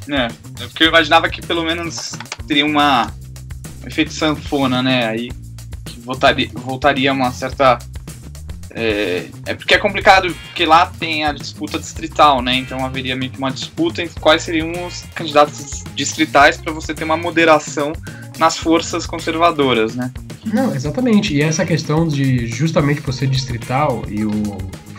É, 0.08 0.26
é, 0.26 0.28
porque 0.68 0.84
eu 0.84 0.88
imaginava 0.88 1.28
que 1.28 1.42
pelo 1.42 1.64
menos 1.64 2.12
teria 2.46 2.64
uma 2.64 3.12
um 3.84 3.86
efeito 3.86 4.12
sanfona, 4.12 4.82
né? 4.82 5.06
Aí 5.06 5.30
voltaria, 5.98 6.50
voltaria 6.54 7.12
uma 7.12 7.30
certa 7.30 7.78
é, 8.78 9.26
é, 9.46 9.54
porque 9.54 9.74
é 9.74 9.78
complicado, 9.78 10.32
porque 10.48 10.66
lá 10.66 10.84
tem 10.84 11.24
a 11.24 11.32
disputa 11.32 11.78
distrital, 11.78 12.42
né? 12.42 12.56
Então 12.56 12.84
haveria 12.84 13.16
meio 13.16 13.32
que 13.32 13.38
uma 13.38 13.50
disputa 13.50 14.02
entre 14.02 14.20
quais 14.20 14.42
seriam 14.42 14.70
os 14.86 15.02
candidatos 15.14 15.82
distritais 15.94 16.58
para 16.58 16.74
você 16.74 16.92
ter 16.92 17.04
uma 17.04 17.16
moderação 17.16 17.94
nas 18.38 18.58
forças 18.58 19.06
conservadoras, 19.06 19.94
né? 19.96 20.12
Não, 20.44 20.74
exatamente. 20.74 21.34
E 21.34 21.40
essa 21.40 21.64
questão 21.64 22.06
de 22.06 22.46
justamente 22.48 23.00
por 23.00 23.14
ser 23.14 23.28
distrital 23.28 24.02
e 24.10 24.26
o 24.26 24.30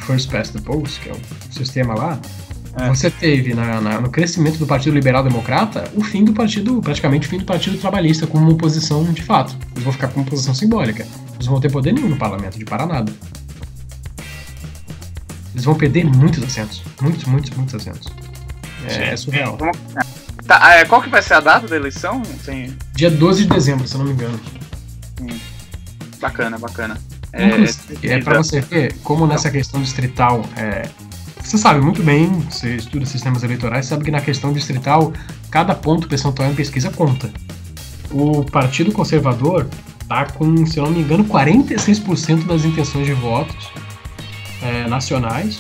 First 0.07 0.31
Past 0.31 0.53
the 0.53 0.59
Post, 0.59 0.99
que 0.99 1.09
é 1.09 1.13
o 1.13 1.53
sistema 1.53 1.93
lá, 1.93 2.19
é. 2.79 2.89
você 2.89 3.11
teve 3.11 3.53
na, 3.53 3.79
na, 3.79 4.01
no 4.01 4.09
crescimento 4.09 4.57
do 4.57 4.65
Partido 4.65 4.95
Liberal 4.95 5.23
Democrata 5.23 5.83
o 5.95 6.03
fim 6.03 6.25
do 6.25 6.33
partido, 6.33 6.81
praticamente 6.81 7.27
o 7.27 7.29
fim 7.29 7.37
do 7.37 7.45
Partido 7.45 7.77
Trabalhista 7.77 8.25
como 8.25 8.43
uma 8.43 8.53
oposição 8.53 9.03
de 9.03 9.21
fato. 9.21 9.55
Eles 9.73 9.83
vão 9.83 9.93
ficar 9.93 10.07
com 10.07 10.19
uma 10.19 10.25
posição 10.25 10.55
simbólica. 10.55 11.05
Eles 11.35 11.45
não 11.45 11.53
vão 11.53 11.61
ter 11.61 11.71
poder 11.71 11.91
nenhum 11.91 12.09
no 12.09 12.17
parlamento, 12.17 12.57
de 12.57 12.65
parar 12.65 12.87
nada. 12.87 13.13
Eles 15.57 15.65
vão 15.65 15.73
perder 15.73 16.05
muitos 16.05 16.43
assentos. 16.43 16.83
Muitos, 17.01 17.25
muitos, 17.25 17.49
muitos 17.49 17.73
assentos. 17.73 18.13
É, 18.87 19.13
é 19.13 19.17
surreal. 19.17 19.57
Tá, 20.45 20.75
é, 20.75 20.85
qual 20.85 21.01
que 21.01 21.09
vai 21.09 21.19
ser 21.23 21.33
a 21.33 21.39
data 21.39 21.67
da 21.67 21.75
eleição? 21.75 22.21
Tem... 22.45 22.77
Dia 22.93 23.09
12 23.09 23.45
de 23.45 23.49
dezembro, 23.49 23.87
se 23.87 23.95
eu 23.95 23.97
não 23.97 24.05
me 24.05 24.13
engano. 24.13 24.39
Hum. 25.19 25.35
Bacana, 26.21 26.59
bacana. 26.59 27.01
É, 27.33 27.47
é 28.03 28.21
para 28.21 28.37
você 28.37 28.61
ver 28.61 28.93
como 29.03 29.25
nessa 29.25 29.49
questão 29.49 29.81
distrital, 29.81 30.43
é, 30.55 30.87
você 31.41 31.57
sabe 31.57 31.81
muito 31.81 32.03
bem, 32.03 32.29
você 32.41 32.75
estuda 32.75 33.07
sistemas 33.07 33.41
eleitorais, 33.41 33.87
sabe 33.87 34.05
que 34.05 34.11
na 34.11 34.21
questão 34.21 34.53
distrital, 34.53 35.11
cada 35.49 35.73
ponto 35.73 36.07
percentual 36.07 36.51
em 36.51 36.55
pesquisa 36.55 36.91
conta. 36.91 37.31
O 38.11 38.43
Partido 38.43 38.91
Conservador 38.91 39.67
tá 40.07 40.25
com, 40.25 40.67
se 40.67 40.77
eu 40.77 40.83
não 40.83 40.91
me 40.91 41.01
engano, 41.01 41.25
46% 41.25 42.45
das 42.45 42.63
intenções 42.63 43.07
de 43.07 43.13
votos 43.13 43.71
é, 44.61 44.87
nacionais, 44.87 45.59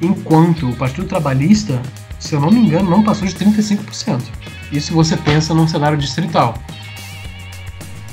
enquanto 0.00 0.68
o 0.68 0.76
Partido 0.76 1.06
Trabalhista, 1.06 1.80
se 2.18 2.34
eu 2.34 2.40
não 2.40 2.50
me 2.50 2.58
engano, 2.58 2.90
não 2.90 3.02
passou 3.02 3.26
de 3.26 3.34
35%. 3.34 4.22
Isso 4.72 4.92
você 4.92 5.16
pensa 5.16 5.52
num 5.52 5.66
cenário 5.66 5.98
distrital, 5.98 6.54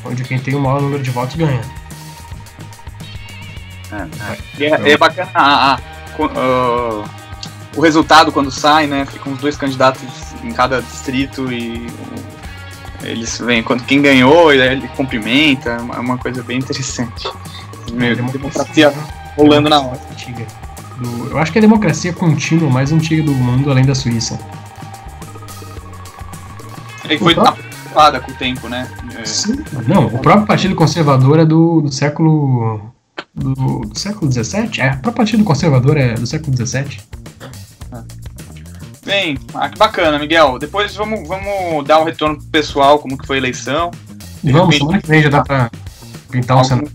onde 0.03 0.23
quem 0.23 0.39
tem 0.39 0.55
o 0.55 0.59
maior 0.59 0.81
número 0.81 1.03
de 1.03 1.11
votos 1.11 1.35
ganha. 1.35 1.61
É, 3.91 4.63
é. 4.63 4.65
é, 4.65 4.91
é 4.91 4.97
bacana 4.97 5.29
a, 5.33 5.73
a, 5.73 5.75
a, 5.75 5.79
o 7.75 7.81
resultado 7.81 8.31
quando 8.31 8.51
sai, 8.51 8.87
né? 8.87 9.05
Ficam 9.05 9.33
os 9.33 9.39
dois 9.39 9.55
candidatos 9.55 10.03
em 10.43 10.51
cada 10.51 10.81
distrito 10.81 11.51
e 11.51 11.87
eles 13.03 13.37
vêm 13.39 13.61
quando 13.61 13.83
quem 13.83 14.01
ganhou 14.01 14.51
ele 14.51 14.87
cumprimenta, 14.89 15.71
é 15.71 15.99
uma 15.99 16.17
coisa 16.17 16.41
bem 16.41 16.57
interessante. 16.57 17.29
Meio 17.93 18.15
democracia 18.15 18.91
rolando 19.37 19.69
na 19.69 19.79
hora. 19.79 19.99
Antiga. 20.11 20.45
Do, 20.97 21.29
eu 21.29 21.37
acho 21.37 21.51
que 21.51 21.59
é 21.59 21.61
a 21.61 21.61
democracia 21.61 22.11
contínua 22.11 22.69
mais 22.69 22.91
antiga 22.91 23.23
do 23.23 23.31
mundo, 23.31 23.69
além 23.69 23.85
da 23.85 23.93
Suíça. 23.93 24.39
Ele 27.05 27.19
foi 27.19 27.35
tapada 27.35 28.19
com 28.19 28.31
o 28.31 28.35
tempo, 28.35 28.67
né? 28.67 28.89
É... 29.17 29.23
Sim. 29.25 29.63
Não, 29.87 30.07
o 30.07 30.19
próprio 30.19 30.45
Partido 30.45 30.75
Conservador 30.75 31.39
é 31.39 31.45
do, 31.45 31.81
do 31.81 31.91
século. 31.91 32.91
Do, 33.33 33.81
do 33.81 33.97
século 33.97 34.31
XVII? 34.31 34.81
É, 34.81 34.89
o 34.89 34.91
próprio 34.93 35.13
Partido 35.13 35.43
Conservador 35.43 35.97
é 35.97 36.15
do 36.15 36.25
século 36.25 36.55
XVII. 36.55 36.99
Bem, 39.05 39.37
ah, 39.53 39.69
que 39.69 39.77
bacana, 39.77 40.19
Miguel. 40.19 40.59
Depois 40.59 40.95
vamos, 40.95 41.27
vamos 41.27 41.85
dar 41.85 42.01
um 42.01 42.03
retorno 42.03 42.35
pro 42.37 42.45
pessoal, 42.47 42.99
como 42.99 43.17
que 43.17 43.25
foi 43.25 43.37
a 43.37 43.39
eleição. 43.39 43.91
vamos, 44.43 44.75
semana 44.75 45.01
que 45.01 45.07
vem 45.07 45.23
já 45.23 45.29
dá 45.29 45.43
pra 45.43 45.71
pintar 46.29 46.57
um 46.57 46.63
cenário 46.63 46.91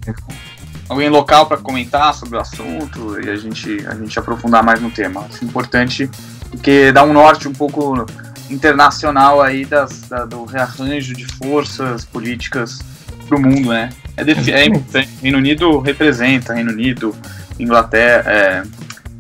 alguém 0.93 1.09
local 1.09 1.47
para 1.47 1.57
comentar 1.57 2.15
sobre 2.15 2.37
o 2.37 2.41
assunto 2.41 3.21
e 3.21 3.29
a 3.29 3.37
gente, 3.37 3.85
a 3.87 3.95
gente 3.95 4.19
aprofundar 4.19 4.63
mais 4.63 4.81
no 4.81 4.91
tema. 4.91 5.27
Acho 5.33 5.45
importante 5.45 6.09
porque 6.51 6.93
dá 6.93 7.03
um 7.03 7.13
norte 7.13 7.49
um 7.49 7.53
pouco 7.53 8.07
internacional 8.51 9.41
aí 9.41 9.65
das, 9.65 10.03
da, 10.03 10.25
do 10.25 10.45
rearranjo 10.45 11.15
de 11.15 11.25
forças 11.25 12.05
políticas 12.05 12.81
para 13.27 13.39
o 13.39 13.41
mundo, 13.41 13.71
né? 13.71 13.89
É, 14.17 14.23
é. 14.23 15.07
Reino 15.23 15.39
Unido 15.39 15.79
representa, 15.79 16.53
Reino 16.53 16.71
Unido, 16.71 17.17
Inglaterra, 17.59 18.31
é, 18.31 18.63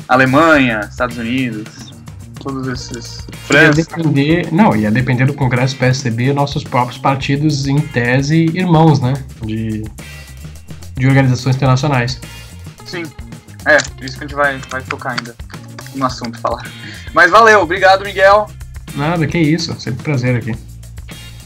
Alemanha, 0.06 0.80
Estados 0.90 1.16
Unidos, 1.16 1.92
todos 2.40 2.68
esses. 2.68 3.26
França. 3.46 3.80
Ia 3.80 3.86
depender, 3.86 4.52
não, 4.52 4.76
ia 4.76 4.90
depender 4.90 5.24
do 5.24 5.34
Congresso 5.34 5.76
PSDB, 5.76 6.34
nossos 6.34 6.62
próprios 6.62 6.98
partidos, 6.98 7.66
em 7.66 7.80
tese, 7.80 8.50
irmãos, 8.54 9.00
né? 9.00 9.14
De 9.42 9.84
de 10.96 11.06
organizações 11.06 11.56
internacionais. 11.56 12.20
Sim, 12.84 13.04
é, 13.66 13.76
isso 14.04 14.18
que 14.18 14.24
a 14.24 14.26
gente 14.26 14.34
vai, 14.34 14.58
vai 14.70 14.82
tocar 14.82 15.10
ainda 15.10 15.34
no 15.94 16.04
assunto 16.04 16.38
falar. 16.38 16.64
Mas 17.12 17.30
valeu, 17.30 17.60
obrigado, 17.62 18.04
Miguel. 18.04 18.48
Nada, 18.94 19.26
que 19.26 19.38
isso, 19.38 19.78
sempre 19.80 20.02
prazer 20.02 20.36
aqui. 20.36 20.56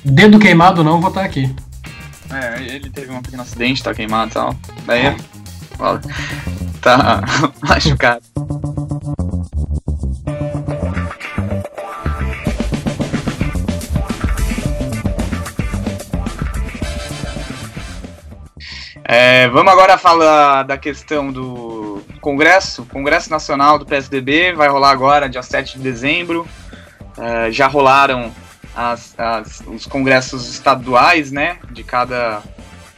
Dedo 0.05 0.39
queimado 0.39 0.83
não, 0.83 1.01
vou 1.01 1.11
estar 1.11 1.25
aqui. 1.25 1.55
É, 2.31 2.63
ele 2.63 2.91
teve 2.91 3.13
um 3.13 3.23
pequeno 3.23 3.43
acidente, 3.43 3.83
tá 3.83 3.95
queimado 3.95 4.31
e 4.31 4.35
tal. 4.35 4.57
Daí, 4.87 5.17
fala. 5.77 6.01
Tá 6.81 7.23
machucado. 7.63 8.23
É, 19.09 19.47
vamos 19.51 19.73
agora 19.73 19.97
falar 19.97 20.65
da 20.65 20.77
questão 20.77 21.31
do 21.31 22.03
Congresso, 22.21 22.85
Congresso 22.87 23.31
Nacional 23.31 23.79
do 23.79 23.87
PSDB, 23.87 24.53
vai 24.53 24.69
rolar 24.69 24.91
agora, 24.91 25.29
dia 25.29 25.45
7 25.45 25.79
de 25.79 25.85
dezembro. 25.85 26.45
É, 27.17 27.53
já 27.53 27.69
rolaram 27.69 28.35
as, 28.75 29.15
as, 29.17 29.63
os 29.65 29.87
congressos 29.87 30.51
estaduais, 30.51 31.31
né, 31.31 31.59
de 31.71 31.85
cada, 31.85 32.43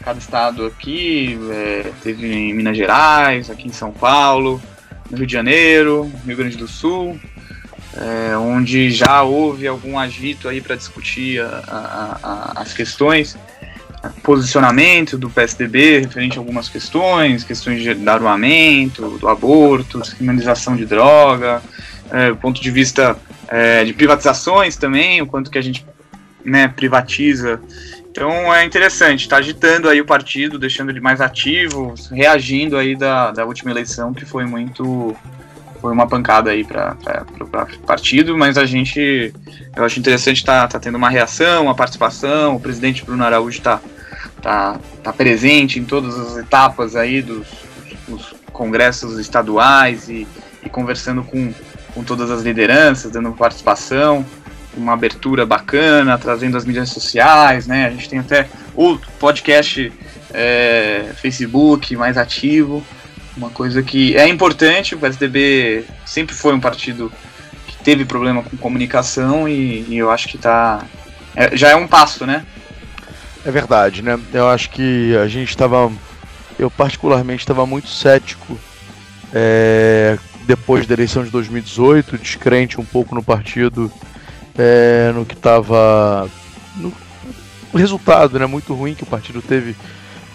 cada 0.03 0.19
estado 0.19 0.65
aqui. 0.65 1.39
É, 1.51 1.93
teve 2.03 2.33
em 2.33 2.55
Minas 2.55 2.79
Gerais, 2.79 3.51
aqui 3.51 3.69
em 3.69 3.73
São 3.73 3.93
Paulo, 3.93 4.63
no 5.11 5.19
Rio 5.19 5.27
de 5.27 5.33
Janeiro, 5.35 6.11
Rio 6.25 6.37
Grande 6.39 6.57
do 6.57 6.67
Sul. 6.67 7.21
é, 7.95 8.35
onde 8.35 8.91
já 8.91 9.23
houve 9.23 9.69
algum 9.69 9.99
agito 9.99 10.49
aí 10.49 10.63
para 10.63 10.75
discutir 10.75 11.43
a, 11.43 11.63
a, 11.69 12.19
a, 12.23 12.63
as 12.63 12.73
questões, 12.73 13.37
posicionamento 14.23 15.19
do 15.19 15.29
PSDB 15.29 16.01
referente 16.01 16.39
a 16.39 16.41
algumas 16.41 16.69
questões, 16.69 17.45
questões 17.45 17.83
de, 17.83 17.95
do 17.95 18.11
armamento, 18.11 19.19
do 19.19 19.29
aborto, 19.29 20.01
criminalização 20.01 20.77
de 20.77 20.85
droga, 20.85 21.63
é, 22.11 22.33
ponto 22.33 22.61
de 22.61 22.71
vista 22.71 23.17
é, 23.49 23.85
de 23.85 23.93
privatizações 23.93 24.77
também, 24.77 25.21
o 25.21 25.27
quanto 25.27 25.51
que 25.51 25.59
a 25.59 25.63
gente 25.63 25.85
né, 26.45 26.69
privatiza. 26.69 27.61
Então 28.11 28.53
é 28.55 28.65
interessante, 28.65 29.23
está 29.23 29.37
agitando 29.37 29.89
aí 29.89 30.01
o 30.01 30.05
partido, 30.05 30.59
deixando 30.59 30.91
ele 30.91 31.01
mais 31.01 31.21
ativo, 31.21 31.95
reagindo 32.11 32.77
aí 32.77 32.97
da, 32.97 33.31
da 33.31 33.45
última 33.45 33.71
eleição 33.71 34.13
que 34.13 34.25
foi 34.25 34.45
muito 34.45 35.17
foi 35.81 35.93
uma 35.93 36.07
pancada 36.07 36.51
aí 36.51 36.65
para 36.65 36.97
o 37.41 37.87
partido, 37.87 38.37
mas 38.37 38.59
a 38.59 38.67
gente, 38.67 39.33
eu 39.77 39.85
acho 39.85 39.99
interessante 39.99 40.39
estar 40.39 40.63
tá, 40.63 40.69
tá 40.69 40.81
tendo 40.81 40.97
uma 40.97 41.09
reação, 41.09 41.65
uma 41.65 41.75
participação, 41.75 42.57
o 42.57 42.61
presidente 42.61 43.05
Bruno 43.05 43.25
Araújo 43.25 43.59
está 43.59 43.81
tá, 44.43 44.79
tá 45.03 45.13
presente 45.13 45.79
em 45.79 45.85
todas 45.85 46.19
as 46.19 46.37
etapas 46.37 46.97
aí 46.97 47.23
dos, 47.23 47.47
dos 48.07 48.35
congressos 48.53 49.19
estaduais 49.19 50.09
e, 50.09 50.27
e 50.65 50.69
conversando 50.69 51.23
com, 51.23 51.53
com 51.95 52.03
todas 52.05 52.31
as 52.31 52.43
lideranças, 52.43 53.11
dando 53.11 53.33
participação, 53.33 54.25
uma 54.77 54.93
abertura 54.93 55.45
bacana, 55.45 56.19
trazendo 56.19 56.57
as 56.57 56.65
mídias 56.65 56.91
sociais, 56.91 57.67
né? 57.67 57.87
A 57.87 57.91
gente 57.91 58.09
tem 58.09 58.19
até 58.19 58.49
o 58.75 58.99
podcast 59.19 59.93
é, 60.33 61.11
Facebook 61.17 61.97
mais 61.97 62.17
ativo, 62.17 62.85
uma 63.39 63.51
coisa 63.51 63.83
que 63.83 64.17
é 64.17 64.29
importante. 64.29 64.95
O 64.95 64.99
PSDB 64.99 65.85
sempre 66.05 66.35
foi 66.35 66.53
um 66.53 66.61
partido 66.61 67.11
que 67.67 67.77
teve 67.83 68.05
problema 68.05 68.43
com 68.43 68.57
comunicação 68.57 69.49
e, 69.49 69.87
e 69.89 69.97
eu 69.97 70.11
acho 70.11 70.29
que 70.29 70.37
tá 70.37 70.85
é, 71.35 71.57
já 71.57 71.71
é 71.71 71.77
um 71.77 71.87
passo, 71.87 72.27
né? 72.27 72.45
É 73.47 73.51
verdade, 73.51 74.03
né? 74.03 74.19
Eu 74.33 74.49
acho 74.49 74.71
que 74.71 75.17
a 75.17 75.29
gente 75.29 75.51
estava, 75.51 75.91
eu 76.59 76.69
particularmente 76.69 77.43
estava 77.43 77.65
muito 77.65 77.89
cético 77.89 78.59
é, 79.33 80.19
depois 80.47 80.87
da 80.87 80.95
eleição 80.95 81.23
de 81.23 81.31
2018, 81.31 82.19
descrente 82.19 82.81
um 82.81 82.85
pouco 82.85 83.15
no 83.15 83.23
partido, 83.23 83.91
é, 84.59 85.13
no 85.15 85.25
que 85.25 85.35
estava 85.35 86.29
no, 86.77 86.93
resultado, 87.73 88.39
né? 88.39 88.47
Muito 88.47 88.75
ruim 88.75 88.95
que 88.95 89.05
o 89.05 89.07
partido 89.07 89.41
teve 89.41 89.77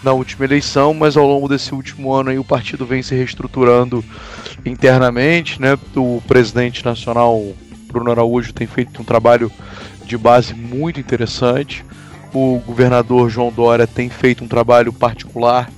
na 0.03 0.11
última 0.11 0.45
eleição, 0.45 0.93
mas 0.93 1.15
ao 1.15 1.25
longo 1.25 1.47
desse 1.47 1.73
último 1.73 2.13
ano 2.13 2.29
aí, 2.29 2.37
o 2.37 2.43
partido 2.43 2.85
vem 2.85 3.01
se 3.01 3.15
reestruturando 3.15 4.03
internamente, 4.65 5.61
né? 5.61 5.77
O 5.95 6.21
presidente 6.27 6.83
nacional 6.83 7.41
Bruno 7.91 8.11
Araújo 8.11 8.53
tem 8.53 8.67
feito 8.67 9.01
um 9.01 9.05
trabalho 9.05 9.51
de 10.05 10.17
base 10.17 10.53
muito 10.53 10.99
interessante. 10.99 11.85
O 12.33 12.59
governador 12.65 13.29
João 13.29 13.51
Dória 13.51 13.85
tem 13.87 14.09
feito 14.09 14.43
um 14.43 14.47
trabalho 14.47 14.91
particular 14.91 15.69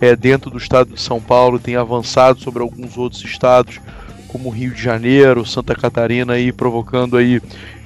é, 0.00 0.14
dentro 0.14 0.50
do 0.50 0.58
estado 0.58 0.94
de 0.94 1.00
São 1.00 1.20
Paulo, 1.20 1.58
tem 1.58 1.76
avançado 1.76 2.40
sobre 2.40 2.62
alguns 2.62 2.96
outros 2.96 3.24
estados, 3.24 3.80
como 4.28 4.50
Rio 4.50 4.72
de 4.72 4.82
Janeiro, 4.82 5.46
Santa 5.46 5.74
Catarina, 5.74 6.34
aí, 6.34 6.52
provocando 6.52 7.16
aí, 7.16 7.40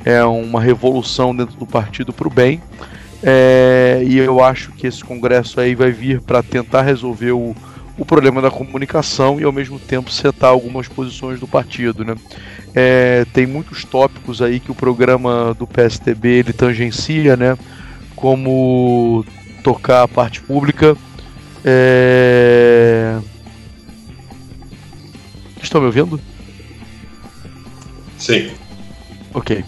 é, 0.05 0.23
uma 0.25 0.61
revolução 0.61 1.35
dentro 1.35 1.57
do 1.57 1.67
partido 1.67 2.13
para 2.13 2.29
o 2.29 2.31
bem. 2.31 2.63
É, 3.23 4.03
e 4.07 4.17
eu 4.17 4.43
acho 4.43 4.73
que 4.73 4.87
esse 4.87 5.05
congresso 5.05 5.61
aí 5.61 5.75
vai 5.75 5.91
vir 5.91 6.21
para 6.21 6.43
tentar 6.43 6.83
resolver 6.83 7.33
o, 7.33 7.55
o 7.97 8.05
problema 8.05 8.41
da 8.41 8.51
comunicação 8.51 9.41
e 9.41 9.45
ao 9.45 9.53
mesmo 9.53 9.79
tempo 9.79 10.11
setar 10.11 10.51
algumas 10.51 10.87
posições 10.87 11.41
do 11.41 11.47
partido, 11.47 12.05
né? 12.05 12.15
É, 12.75 13.25
tem 13.33 13.47
muitos 13.47 13.85
tópicos 13.85 14.41
aí 14.41 14.61
que 14.61 14.71
o 14.71 14.75
programa 14.75 15.55
do 15.59 15.67
PSTB 15.67 16.29
ele 16.29 16.53
tangencia, 16.53 17.37
né? 17.37 17.59
Como 18.15 19.25
tocar 19.65 20.03
a 20.05 20.09
parte 20.09 20.41
pública. 20.41 20.97
É... 21.65 23.19
Estão 25.61 25.81
me 25.81 25.87
ouvindo? 25.89 26.21
Sim. 28.17 28.51
Ok 29.35 29.65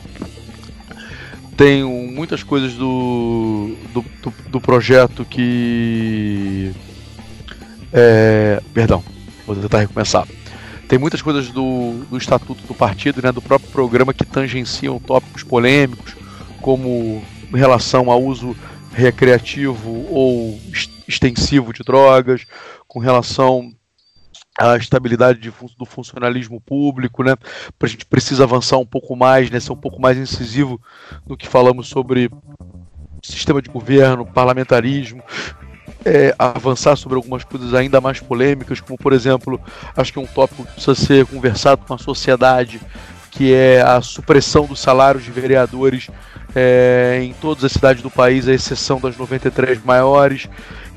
tem 1.60 1.84
muitas 1.84 2.42
coisas 2.42 2.72
do, 2.72 3.76
do, 3.92 4.02
do, 4.22 4.34
do 4.48 4.60
projeto 4.62 5.26
que. 5.26 6.72
É, 7.92 8.62
perdão, 8.72 9.04
vou 9.46 9.54
tentar 9.54 9.80
recomeçar. 9.80 10.26
Tem 10.88 10.98
muitas 10.98 11.20
coisas 11.20 11.48
do, 11.48 12.02
do 12.08 12.16
estatuto 12.16 12.66
do 12.66 12.74
partido, 12.74 13.20
né, 13.20 13.30
do 13.30 13.42
próprio 13.42 13.70
programa, 13.72 14.14
que 14.14 14.24
tangenciam 14.24 14.98
tópicos 14.98 15.42
polêmicos, 15.42 16.16
como 16.62 17.22
em 17.52 17.58
relação 17.58 18.10
ao 18.10 18.24
uso 18.24 18.56
recreativo 18.94 20.06
ou 20.08 20.58
extensivo 21.06 21.74
de 21.74 21.82
drogas, 21.82 22.46
com 22.88 22.98
relação 22.98 23.70
a 24.60 24.76
estabilidade 24.76 25.40
de, 25.40 25.52
do 25.78 25.86
funcionalismo 25.86 26.60
público, 26.60 27.22
né? 27.22 27.34
A 27.80 27.86
gente 27.86 28.04
precisa 28.04 28.44
avançar 28.44 28.76
um 28.76 28.84
pouco 28.84 29.16
mais, 29.16 29.50
né? 29.50 29.58
Ser 29.58 29.72
um 29.72 29.76
pouco 29.76 30.00
mais 30.00 30.18
incisivo 30.18 30.80
no 31.26 31.36
que 31.36 31.48
falamos 31.48 31.88
sobre 31.88 32.30
sistema 33.22 33.62
de 33.62 33.70
governo, 33.70 34.26
parlamentarismo, 34.26 35.22
é, 36.04 36.34
avançar 36.38 36.96
sobre 36.96 37.16
algumas 37.16 37.42
coisas 37.44 37.72
ainda 37.72 38.00
mais 38.00 38.20
polêmicas, 38.20 38.80
como 38.80 38.98
por 38.98 39.12
exemplo, 39.12 39.60
acho 39.96 40.12
que 40.12 40.18
um 40.18 40.26
tópico 40.26 40.64
que 40.64 40.72
precisa 40.72 40.94
ser 40.94 41.26
conversado 41.26 41.82
com 41.86 41.94
a 41.94 41.98
sociedade, 41.98 42.80
que 43.30 43.54
é 43.54 43.80
a 43.80 44.00
supressão 44.00 44.66
dos 44.66 44.80
salários 44.80 45.24
de 45.24 45.30
vereadores 45.30 46.08
é, 46.54 47.20
em 47.22 47.32
todas 47.34 47.64
as 47.64 47.72
cidades 47.72 48.02
do 48.02 48.10
país, 48.10 48.48
à 48.48 48.52
exceção 48.52 49.00
das 49.00 49.16
93 49.16 49.82
maiores. 49.84 50.48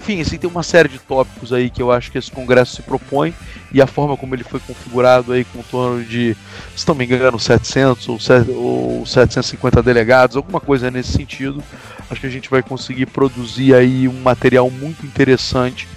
Enfim, 0.04 0.20
assim, 0.20 0.38
tem 0.38 0.50
uma 0.50 0.64
série 0.64 0.90
de 0.90 1.00
tópicos 1.00 1.54
aí 1.54 1.70
que 1.70 1.82
eu 1.82 1.90
acho 1.90 2.12
que 2.12 2.18
esse 2.18 2.30
congresso 2.30 2.76
se 2.76 2.82
propõe 2.82 3.34
e 3.72 3.82
a 3.82 3.88
forma 3.88 4.18
como 4.18 4.36
ele 4.36 4.44
foi 4.44 4.60
configurado 4.60 5.32
aí 5.32 5.46
com 5.46 5.64
torno 5.64 6.04
de, 6.04 6.36
se 6.76 6.86
não 6.86 6.94
me 6.94 7.06
engano, 7.06 7.40
700 7.40 8.10
ou, 8.10 9.06
750 9.06 9.82
delegados, 9.82 10.36
alguma 10.36 10.60
coisa 10.60 10.92
nesse 10.92 11.14
sentido. 11.14 11.64
Acho 12.10 12.20
que 12.20 12.28
a 12.28 12.30
gente 12.30 12.50
vai 12.50 12.62
conseguir 12.62 13.06
produzir 13.06 13.74
aí 13.74 14.06
um 14.10 14.22
material 14.22 14.70
muito 14.70 15.06
interessante 15.06 15.88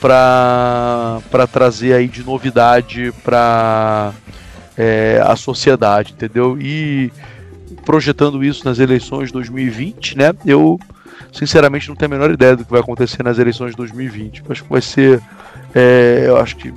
para 0.00 1.20
trazer 1.52 1.92
aí 1.92 2.08
de 2.08 2.24
novidade 2.24 3.12
para 3.22 4.14
é, 4.74 5.22
a 5.22 5.36
sociedade, 5.36 6.14
entendeu? 6.14 6.56
E 6.58 7.12
projetando 7.84 8.42
isso 8.42 8.64
nas 8.64 8.78
eleições 8.78 9.26
de 9.26 9.34
2020, 9.34 10.16
né? 10.16 10.32
Eu 10.46 10.80
sinceramente 11.32 11.88
não 11.88 11.96
tenho 11.96 12.12
a 12.12 12.14
menor 12.14 12.30
ideia 12.30 12.56
do 12.56 12.64
que 12.64 12.70
vai 12.70 12.80
acontecer 12.80 13.22
nas 13.22 13.38
eleições 13.38 13.70
de 13.70 13.76
2020. 13.76 14.42
Acho 14.48 14.64
que 14.64 14.70
vai 14.70 14.82
ser. 14.82 15.20
É, 15.74 16.24
eu 16.26 16.36
acho 16.36 16.56
que 16.56 16.72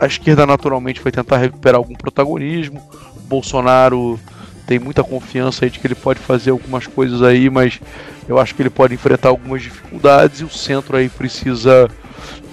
a 0.00 0.06
esquerda 0.06 0.44
naturalmente 0.44 1.00
vai 1.00 1.12
tentar 1.12 1.38
recuperar 1.38 1.76
algum 1.76 1.94
protagonismo. 1.94 2.82
Bolsonaro 3.28 4.18
tem 4.66 4.78
muita 4.78 5.02
confiança 5.02 5.64
aí 5.64 5.70
de 5.70 5.78
que 5.78 5.86
ele 5.86 5.94
pode 5.94 6.18
fazer 6.18 6.50
algumas 6.50 6.86
coisas 6.86 7.22
aí, 7.22 7.48
mas 7.48 7.80
eu 8.28 8.38
acho 8.38 8.54
que 8.54 8.62
ele 8.62 8.70
pode 8.70 8.94
enfrentar 8.94 9.28
algumas 9.28 9.62
dificuldades 9.62 10.40
e 10.40 10.44
o 10.44 10.50
centro 10.50 10.96
aí 10.96 11.08
precisa 11.08 11.88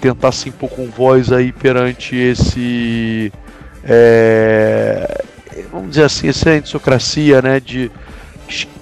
tentar 0.00 0.32
se 0.32 0.48
impor 0.48 0.70
com 0.70 0.86
voz 0.86 1.30
aí 1.30 1.52
perante 1.52 2.16
esse 2.16 3.32
é, 3.84 5.24
vamos 5.70 5.90
dizer 5.90 6.04
assim, 6.04 6.28
essa 6.28 6.50
aristocracia 6.50 7.40
né, 7.40 7.60
de 7.60 7.90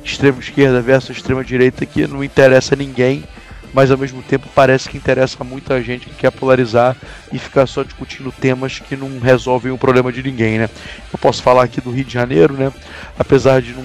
extrema 0.05 0.41
esquerda 0.41 0.81
versus 0.81 1.17
extrema 1.17 1.45
direita 1.45 1.87
que 1.87 2.07
não 2.07 2.25
interessa 2.25 2.75
a 2.75 2.77
ninguém, 2.77 3.25
mas 3.73 3.91
ao 3.91 3.99
mesmo 3.99 4.23
tempo 4.23 4.49
parece 4.55 4.89
que 4.89 4.97
interessa 4.97 5.45
muita 5.45 5.83
gente 5.83 6.07
que 6.07 6.15
quer 6.15 6.31
polarizar 6.31 6.97
e 7.33 7.39
ficar 7.39 7.67
só 7.67 7.83
discutindo 7.83 8.33
temas 8.33 8.79
que 8.79 8.97
não 8.97 9.19
resolvem 9.21 9.71
o 9.71 9.79
problema 9.79 10.11
de 10.11 10.23
ninguém, 10.23 10.59
né? 10.59 10.71
Eu 11.13 11.19
posso 11.19 11.43
falar 11.43 11.65
aqui 11.65 11.81
do 11.81 11.91
Rio 11.91 12.05
de 12.05 12.13
Janeiro, 12.13 12.55
né? 12.55 12.73
Apesar 13.19 13.61
de 13.61 13.75
não, 13.75 13.85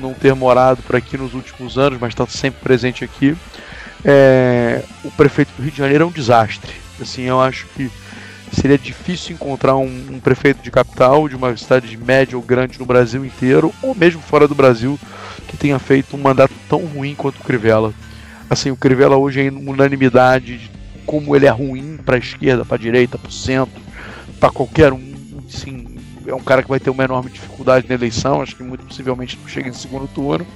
não 0.00 0.14
ter 0.14 0.34
morado 0.34 0.82
por 0.82 0.96
aqui 0.96 1.16
nos 1.16 1.34
últimos 1.34 1.78
anos, 1.78 1.98
mas 2.00 2.10
está 2.12 2.26
sempre 2.26 2.60
presente 2.62 3.04
aqui, 3.04 3.36
é, 4.04 4.82
o 5.04 5.10
prefeito 5.12 5.52
do 5.56 5.62
Rio 5.62 5.72
de 5.72 5.78
Janeiro 5.78 6.04
é 6.04 6.06
um 6.06 6.12
desastre. 6.12 6.72
Assim, 7.00 7.22
eu 7.22 7.40
acho 7.40 7.66
que 7.76 7.90
seria 8.52 8.78
difícil 8.78 9.34
encontrar 9.34 9.76
um, 9.76 9.86
um, 10.12 10.20
prefeito 10.20 10.62
de 10.62 10.70
capital, 10.70 11.28
de 11.28 11.36
uma 11.36 11.56
cidade 11.56 11.96
média 11.96 12.36
ou 12.36 12.42
grande 12.42 12.78
no 12.78 12.86
Brasil 12.86 13.24
inteiro, 13.24 13.72
ou 13.82 13.94
mesmo 13.94 14.20
fora 14.20 14.46
do 14.46 14.54
Brasil, 14.54 14.98
que 15.48 15.56
tenha 15.56 15.78
feito 15.78 16.16
um 16.16 16.20
mandato 16.20 16.54
tão 16.68 16.84
ruim 16.84 17.14
quanto 17.14 17.40
o 17.40 17.44
Crivella. 17.44 17.92
Assim, 18.48 18.70
o 18.70 18.76
Crivella 18.76 19.16
hoje 19.16 19.46
é 19.46 19.50
unanimidade 19.50 20.58
de 20.58 20.70
como 21.04 21.34
ele 21.36 21.46
é 21.46 21.50
ruim 21.50 21.98
para 22.04 22.16
a 22.16 22.18
esquerda, 22.18 22.64
para 22.64 22.76
a 22.76 22.80
direita, 22.80 23.16
para 23.16 23.28
o 23.28 23.32
centro, 23.32 23.80
para 24.40 24.50
qualquer 24.50 24.92
um. 24.92 25.14
Assim, 25.48 25.86
é 26.26 26.34
um 26.34 26.42
cara 26.42 26.62
que 26.62 26.68
vai 26.68 26.80
ter 26.80 26.90
uma 26.90 27.04
enorme 27.04 27.30
dificuldade 27.30 27.86
na 27.88 27.94
eleição, 27.94 28.42
acho 28.42 28.56
que 28.56 28.62
muito 28.62 28.84
possivelmente 28.84 29.38
não 29.40 29.48
chega 29.48 29.68
em 29.68 29.72
segundo 29.72 30.08
turno. 30.08 30.46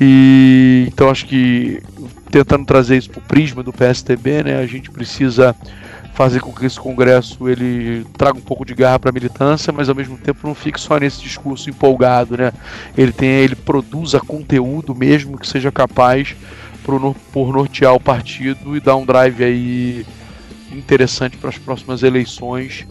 E 0.00 0.86
então 0.88 1.08
acho 1.08 1.26
que 1.26 1.80
tentando 2.30 2.64
trazer 2.64 2.96
isso 2.96 3.10
para 3.10 3.20
o 3.20 3.22
prisma 3.22 3.62
do 3.62 3.72
PSTB, 3.72 4.42
né, 4.42 4.56
a 4.58 4.66
gente 4.66 4.90
precisa 4.90 5.54
fazer 6.12 6.40
com 6.40 6.52
que 6.52 6.66
esse 6.66 6.78
congresso 6.78 7.48
ele 7.48 8.04
traga 8.16 8.38
um 8.38 8.42
pouco 8.42 8.64
de 8.64 8.74
garra 8.74 8.98
para 8.98 9.10
a 9.10 9.12
militância, 9.12 9.72
mas 9.72 9.88
ao 9.88 9.94
mesmo 9.94 10.18
tempo 10.18 10.46
não 10.46 10.54
fique 10.54 10.80
só 10.80 10.98
nesse 10.98 11.22
discurso 11.22 11.70
empolgado, 11.70 12.36
né? 12.36 12.52
Ele 12.96 13.12
tem, 13.12 13.28
ele 13.28 13.56
produza 13.56 14.20
conteúdo 14.20 14.94
mesmo 14.94 15.38
que 15.38 15.48
seja 15.48 15.72
capaz 15.72 16.36
por, 16.84 17.14
por 17.32 17.52
nortear 17.52 17.94
o 17.94 18.00
partido 18.00 18.76
e 18.76 18.80
dar 18.80 18.96
um 18.96 19.06
drive 19.06 19.42
aí 19.42 20.06
interessante 20.70 21.36
para 21.36 21.50
as 21.50 21.58
próximas 21.58 22.02
eleições 22.02 22.86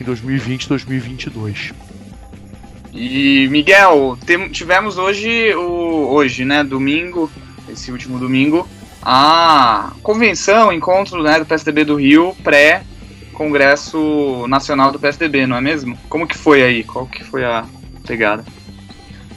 em 0.00 0.04
2020 0.04 0.68
2022. 0.68 1.72
E 2.94 3.48
Miguel, 3.50 4.18
tivemos 4.50 4.98
hoje 4.98 5.54
o 5.54 6.12
hoje, 6.12 6.44
né, 6.44 6.62
domingo, 6.62 7.30
esse 7.68 7.90
último 7.90 8.18
domingo, 8.18 8.68
a 9.02 9.92
convenção, 10.02 10.72
encontro 10.72 11.22
né, 11.22 11.38
do 11.38 11.46
PSDB 11.46 11.84
do 11.84 11.96
Rio, 11.96 12.34
pré-congresso 12.42 14.46
nacional 14.48 14.92
do 14.92 14.98
PSDB, 14.98 15.46
não 15.46 15.56
é 15.56 15.60
mesmo? 15.60 15.98
Como 16.08 16.26
que 16.26 16.38
foi 16.38 16.62
aí? 16.62 16.84
Qual 16.84 17.06
que 17.06 17.24
foi 17.24 17.44
a 17.44 17.64
pegada? 18.06 18.44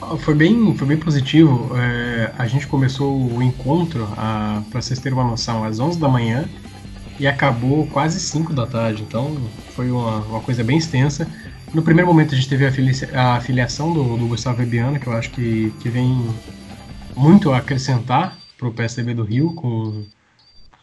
Ah, 0.00 0.16
foi 0.16 0.34
bem, 0.34 0.74
foi 0.76 0.86
bem 0.86 0.96
positivo. 0.96 1.70
É, 1.76 2.30
a 2.38 2.46
gente 2.46 2.66
começou 2.66 3.16
o 3.16 3.42
encontro, 3.42 4.06
para 4.70 4.80
vocês 4.80 5.00
terem 5.00 5.18
uma 5.18 5.28
noção, 5.28 5.64
às 5.64 5.80
11 5.80 5.98
da 5.98 6.08
manhã 6.08 6.48
e 7.18 7.26
acabou 7.26 7.86
quase 7.88 8.20
5 8.20 8.52
da 8.52 8.66
tarde. 8.66 9.02
Então 9.02 9.36
foi 9.74 9.90
uma, 9.90 10.18
uma 10.18 10.40
coisa 10.40 10.62
bem 10.62 10.78
extensa. 10.78 11.26
No 11.72 11.82
primeiro 11.82 12.08
momento 12.08 12.34
a 12.34 12.36
gente 12.36 12.48
teve 12.48 12.66
a, 12.66 12.72
filia 12.72 12.92
a 13.14 13.40
filiação 13.40 13.92
do, 13.92 14.16
do 14.16 14.28
Gustavo 14.28 14.58
Bebiano, 14.58 15.00
que 15.00 15.06
eu 15.06 15.12
acho 15.12 15.30
que, 15.30 15.72
que 15.80 15.88
vem 15.88 16.28
muito 17.16 17.50
a 17.50 17.58
acrescentar 17.58 18.36
para 18.56 18.68
o 18.68 18.72
PSDB 18.72 19.14
do 19.14 19.24
Rio, 19.24 19.54
com 19.54 20.04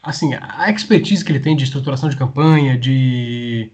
assim 0.01 0.34
a 0.34 0.69
expertise 0.69 1.24
que 1.24 1.32
ele 1.32 1.39
tem 1.39 1.55
de 1.55 1.63
estruturação 1.63 2.09
de 2.09 2.17
campanha, 2.17 2.78
de 2.78 3.71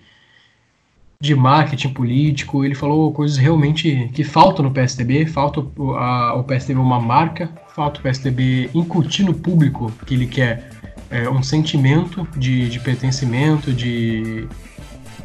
de 1.22 1.36
marketing 1.36 1.89
político, 1.89 2.64
ele 2.64 2.74
falou 2.74 3.12
coisas 3.12 3.36
realmente 3.36 4.10
que 4.14 4.24
faltam 4.24 4.64
no 4.64 4.72
PSDB, 4.72 5.26
falta 5.26 5.60
o, 5.60 6.43
PSDB 6.43 6.80
uma 6.80 6.97
marca, 6.97 7.52
falta 7.76 8.00
o 8.00 8.04
PSDB 8.04 8.70
incutir 8.74 9.26
no 9.26 9.34
público 9.34 9.91
que 10.06 10.14
ele 10.14 10.26
quer 10.26 10.70
é, 11.12 11.30
um 11.30 11.43
sentimento 11.43 12.26
de, 12.38 12.70
de 12.70 12.80
pertencimento, 12.80 13.74
de 13.74 14.47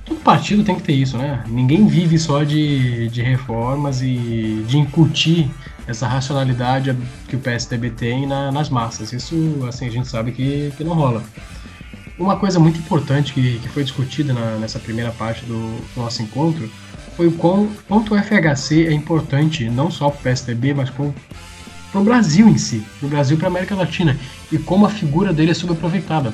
todo 0.05 0.19
partido 0.19 0.65
tem 0.65 0.75
que 0.75 0.83
ter 0.83 0.95
isso, 0.95 1.17
né? 1.17 1.45
Ninguém 1.47 1.87
vive 1.87 2.19
só 2.19 2.43
de, 2.43 3.09
de 3.09 3.23
reformas 3.23 4.03
e 4.03 4.65
de 4.67 4.77
incutir 4.77 5.49
essa 5.87 6.07
racionalidade 6.07 6.97
que 7.29 7.37
o 7.37 7.39
PSDB 7.39 7.91
tem 7.91 8.27
na, 8.27 8.51
nas 8.51 8.69
massas. 8.69 9.13
Isso, 9.13 9.35
assim, 9.69 9.87
a 9.87 9.91
gente 9.91 10.09
sabe 10.09 10.33
que, 10.33 10.73
que 10.77 10.85
não 10.85 10.95
rola. 10.95 11.23
Uma 12.19 12.37
coisa 12.37 12.61
muito 12.61 12.79
importante 12.79 13.33
que, 13.33 13.59
que 13.59 13.69
foi 13.69 13.83
discutida 13.83 14.33
na, 14.33 14.57
nessa 14.57 14.79
primeira 14.79 15.11
parte 15.11 15.45
do, 15.45 15.81
do, 15.95 16.01
nosso 16.01 16.23
encontro 16.23 16.71
foi 17.17 17.27
o 17.27 17.33
quão, 17.33 17.69
quanto 17.89 18.15
o 18.15 18.19
FHC 18.19 18.87
é 18.87 18.93
importante, 18.93 19.69
não 19.69 19.91
só 19.91 20.11
para 20.11 20.21
o 20.21 20.23
PSDB, 20.23 20.75
mas 20.75 20.91
para 20.91 22.01
o 22.01 22.05
Brasil 22.05 22.49
em 22.49 22.57
si, 22.57 22.85
para 22.99 23.07
o 23.07 23.11
Brasil 23.11 23.37
para 23.37 23.49
a 23.49 23.51
América 23.51 23.75
Latina, 23.75 24.17
e 24.51 24.59
como 24.59 24.87
a 24.87 24.91
figura 24.91 25.33
dele 25.33 25.51
é 25.51 25.55
subaproveitada. 25.55 26.33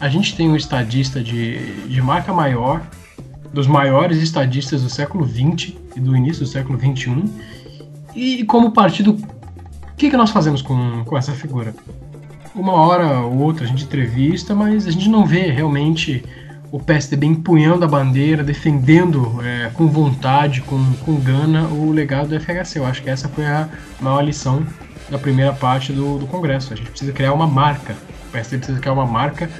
A 0.00 0.08
gente 0.08 0.34
tem 0.36 0.48
um 0.48 0.56
estadista 0.56 1.22
de, 1.22 1.86
de 1.86 2.02
marca 2.02 2.32
maior, 2.32 2.82
dos 3.52 3.66
maiores 3.66 4.18
estadistas 4.18 4.82
do 4.82 4.90
século 4.90 5.26
XX 5.26 5.74
e 5.96 6.00
do 6.00 6.16
início 6.16 6.44
do 6.44 6.48
século 6.48 6.78
XXI, 6.78 7.24
e 8.14 8.44
como 8.44 8.70
partido, 8.72 9.12
o 9.12 9.96
que, 9.96 10.10
que 10.10 10.16
nós 10.16 10.30
fazemos 10.30 10.62
com, 10.62 11.04
com 11.04 11.16
essa 11.16 11.32
figura? 11.32 11.74
Uma 12.54 12.72
hora 12.72 13.20
ou 13.20 13.38
outra 13.38 13.64
a 13.64 13.68
gente 13.68 13.84
entrevista, 13.84 14.54
mas 14.54 14.86
a 14.86 14.90
gente 14.90 15.08
não 15.08 15.24
vê 15.24 15.50
realmente 15.50 16.24
o 16.72 16.78
PSDB 16.78 17.26
empunhando 17.26 17.84
a 17.84 17.88
bandeira, 17.88 18.44
defendendo 18.44 19.40
é, 19.42 19.70
com 19.74 19.88
vontade, 19.88 20.60
com, 20.62 20.92
com 21.04 21.16
gana, 21.16 21.66
o 21.68 21.90
legado 21.90 22.28
do 22.28 22.40
FHC. 22.40 22.78
Eu 22.78 22.86
acho 22.86 23.02
que 23.02 23.10
essa 23.10 23.28
foi 23.28 23.46
a 23.46 23.68
maior 24.00 24.22
lição 24.22 24.64
da 25.08 25.18
primeira 25.18 25.52
parte 25.52 25.92
do, 25.92 26.18
do 26.18 26.26
Congresso. 26.26 26.72
A 26.72 26.76
gente 26.76 26.90
precisa 26.90 27.12
criar 27.12 27.32
uma 27.32 27.46
marca. 27.46 27.96
O 28.28 28.32
PSDB 28.32 28.58
precisa 28.58 28.80
criar 28.80 28.92
uma 28.92 29.06
marca 29.06 29.50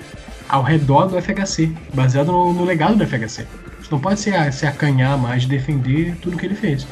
ao 0.48 0.62
redor 0.62 1.07
do 1.07 1.20
FHC, 1.20 1.72
baseado 1.94 2.32
no, 2.32 2.53
no 2.53 2.64
legado 2.64 2.96
do 2.96 3.07
FHC. 3.07 3.46
Gente 3.78 3.92
não 3.92 4.01
pode 4.01 4.20
se, 4.20 4.30
se 4.53 4.66
acanhar 4.66 5.18
mais 5.18 5.42
de 5.42 5.48
defender 5.48 6.16
tudo 6.20 6.36
que 6.36 6.46
ele 6.46 6.55
fez. 6.55 6.86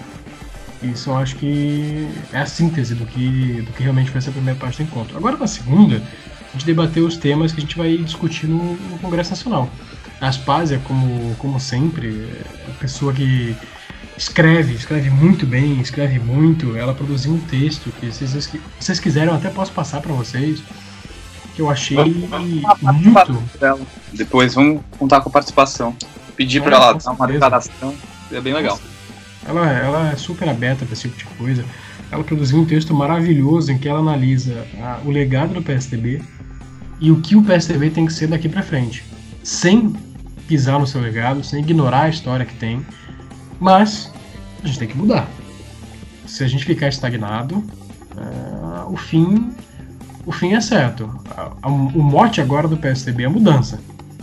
Isso 0.83 1.11
eu 1.11 1.17
acho 1.17 1.37
que 1.37 2.09
é 2.33 2.39
a 2.39 2.47
síntese 2.47 2.95
do 2.95 3.05
que, 3.05 3.63
do 3.63 3.73
que 3.73 3.83
realmente 3.83 4.11
foi 4.11 4.19
essa 4.19 4.31
primeira 4.31 4.59
parte 4.59 4.83
do 4.83 4.85
encontro. 4.85 5.17
Agora, 5.17 5.37
na 5.37 5.47
segunda, 5.47 5.97
a 5.97 6.53
gente 6.53 6.65
debateu 6.65 7.05
os 7.05 7.17
temas 7.17 7.53
que 7.53 7.59
a 7.59 7.63
gente 7.63 7.77
vai 7.77 7.97
discutir 7.97 8.47
no, 8.47 8.75
no 8.75 8.99
Congresso 8.99 9.31
Nacional. 9.31 9.69
A 10.21 10.29
Aspásia, 10.29 10.81
como, 10.85 11.35
como 11.37 11.59
sempre, 11.59 12.29
é 12.67 12.71
a 12.71 12.75
pessoa 12.75 13.13
que 13.13 13.57
escreve, 14.17 14.75
escreve 14.75 15.11
muito 15.11 15.47
bem, 15.47 15.81
escreve 15.81 16.19
muito. 16.19 16.77
Ela 16.77 16.95
produziu 16.95 17.33
um 17.33 17.41
texto 17.41 17.93
que, 18.01 18.13
se 18.13 18.27
vocês, 18.27 18.45
se 18.45 18.61
vocês 18.79 19.01
quiserem, 19.01 19.29
eu 19.29 19.35
até 19.35 19.51
posso 19.51 19.73
passar 19.73 20.01
para 20.01 20.13
vocês. 20.13 20.63
Que 21.55 21.63
eu 21.63 21.71
achei 21.71 21.97
muito. 21.97 23.43
Depois 24.13 24.55
vamos 24.55 24.81
contar 24.97 25.21
com 25.21 25.29
a 25.29 25.33
participação. 25.33 25.97
Pedir 26.37 26.59
é, 26.59 26.63
para 26.63 26.77
ela 26.77 26.93
dar 26.93 27.11
uma 27.11 27.27
declaração. 27.27 27.95
É 28.31 28.41
bem 28.41 28.55
legal. 28.55 28.79
Ela, 29.49 29.73
ela 29.73 30.11
é 30.13 30.17
super 30.17 30.49
aberta 30.49 30.85
para 30.85 30.93
esse 30.93 31.09
tipo 31.09 31.17
de 31.17 31.25
coisa. 31.37 31.65
Ela 32.13 32.23
produziu 32.23 32.59
um 32.59 32.65
texto 32.65 32.95
maravilhoso 32.95 33.73
em 33.73 33.79
que 33.79 33.89
ela 33.89 33.99
analisa 33.99 34.67
a, 34.81 35.01
o 35.05 35.11
legado 35.11 35.55
do 35.55 35.63
PSDB 35.63 36.23
e 37.01 37.11
o 37.11 37.21
que 37.21 37.35
o 37.35 37.43
PSDB 37.43 37.91
tem 37.91 38.07
que 38.07 38.13
ser 38.13 38.29
daqui 38.29 38.49
para 38.49 38.63
frente, 38.63 39.05
sem 39.43 39.95
pisar 40.47 40.79
no 40.79 40.87
seu 40.87 41.01
legado, 41.01 41.43
sem 41.43 41.61
ignorar 41.61 42.03
a 42.03 42.09
história 42.09 42.45
que 42.45 42.55
tem, 42.55 42.85
mas 43.59 44.13
a 44.63 44.67
gente 44.67 44.79
tem 44.79 44.89
que 44.89 44.97
mudar. 44.97 45.29
Se 46.27 46.45
a 46.45 46.49
gente 46.49 46.65
ficar 46.65 46.89
estagnado, 46.89 47.65
é, 48.17 48.85
o 48.87 48.97
fim 48.97 49.51
o 50.29 50.33
fim 50.33 50.53
é 50.53 50.61
certo. 50.61 51.09
O 51.65 52.03
mote 52.03 52.39
agora 52.39 52.69
do 52.69 52.77
PSDB 52.77 53.25
é 53.25 53.29
mudança. 53.29 53.81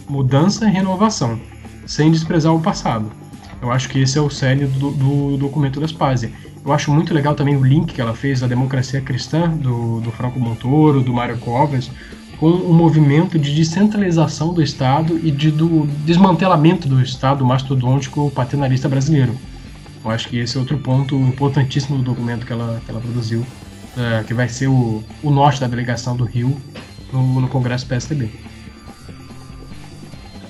Mudança 0.08 0.66
e 0.66 0.72
renovação, 0.72 1.40
sem 1.88 2.12
desprezar 2.12 2.54
o 2.54 2.62
passado. 2.62 3.12
Eu 3.66 3.72
acho 3.72 3.90
que 3.90 4.00
esse 4.00 4.16
é 4.16 4.22
o 4.22 4.30
cerne 4.30 4.68
do, 4.68 4.92
do 4.92 5.38
documento 5.38 5.80
da 5.80 5.88
Spazia. 5.88 6.32
Eu 6.64 6.72
acho 6.72 6.92
muito 6.92 7.16
legal 7.16 7.34
também 7.34 7.58
o 7.58 7.64
link 7.64 7.96
que 7.96 8.00
ela 8.00 8.14
fez 8.14 8.42
da 8.42 8.48
democracia 8.48 9.02
cristã, 9.02 9.50
do, 9.50 10.02
do 10.02 10.12
Franco 10.12 10.40
Montoro, 10.40 11.02
do 11.02 11.12
Mário 11.12 11.36
Covas, 11.40 11.90
com 12.38 12.52
o 12.52 12.72
movimento 12.72 13.40
de 13.40 13.56
descentralização 13.56 14.54
do 14.54 14.62
Estado 14.62 15.20
e 15.24 15.32
de, 15.32 15.50
do 15.50 15.88
desmantelamento 16.06 16.88
do 16.88 17.02
Estado 17.02 17.44
mastodôntico 17.44 18.30
paternalista 18.30 18.88
brasileiro. 18.88 19.36
Eu 20.04 20.12
acho 20.12 20.30
que 20.30 20.38
esse 20.38 20.58
é 20.58 20.60
outro 20.60 20.78
ponto 20.78 21.16
importantíssimo 21.16 21.98
do 21.98 22.04
documento 22.04 22.46
que 22.46 22.54
ela, 22.54 22.80
que 22.86 22.92
ela 22.92 23.02
produziu, 23.02 23.44
é, 23.98 24.24
que 24.24 24.34
vai 24.36 24.48
ser 24.48 24.68
o, 24.68 25.04
o 25.24 25.32
norte 25.32 25.60
da 25.60 25.66
delegação 25.66 26.16
do 26.16 26.24
Rio 26.24 26.56
no, 27.12 27.42
no 27.42 27.48
Congresso 27.48 27.88
PSDB. 27.88 28.30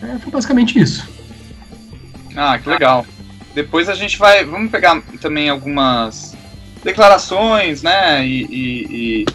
É, 0.02 0.20
foi 0.20 0.32
basicamente 0.34 0.78
isso. 0.78 1.15
Ah, 2.36 2.60
que 2.60 2.70
legal. 2.70 3.06
Depois 3.54 3.88
a 3.88 3.96
gente 3.96 4.18
vai. 4.18 4.44
Vamos 4.44 4.70
pegar 4.70 5.02
também 5.22 5.50
algumas 5.50 6.36
declarações, 6.84 7.82
né? 7.82 8.26
E, 8.28 8.44
e, 8.44 8.88
e, 8.92 9.26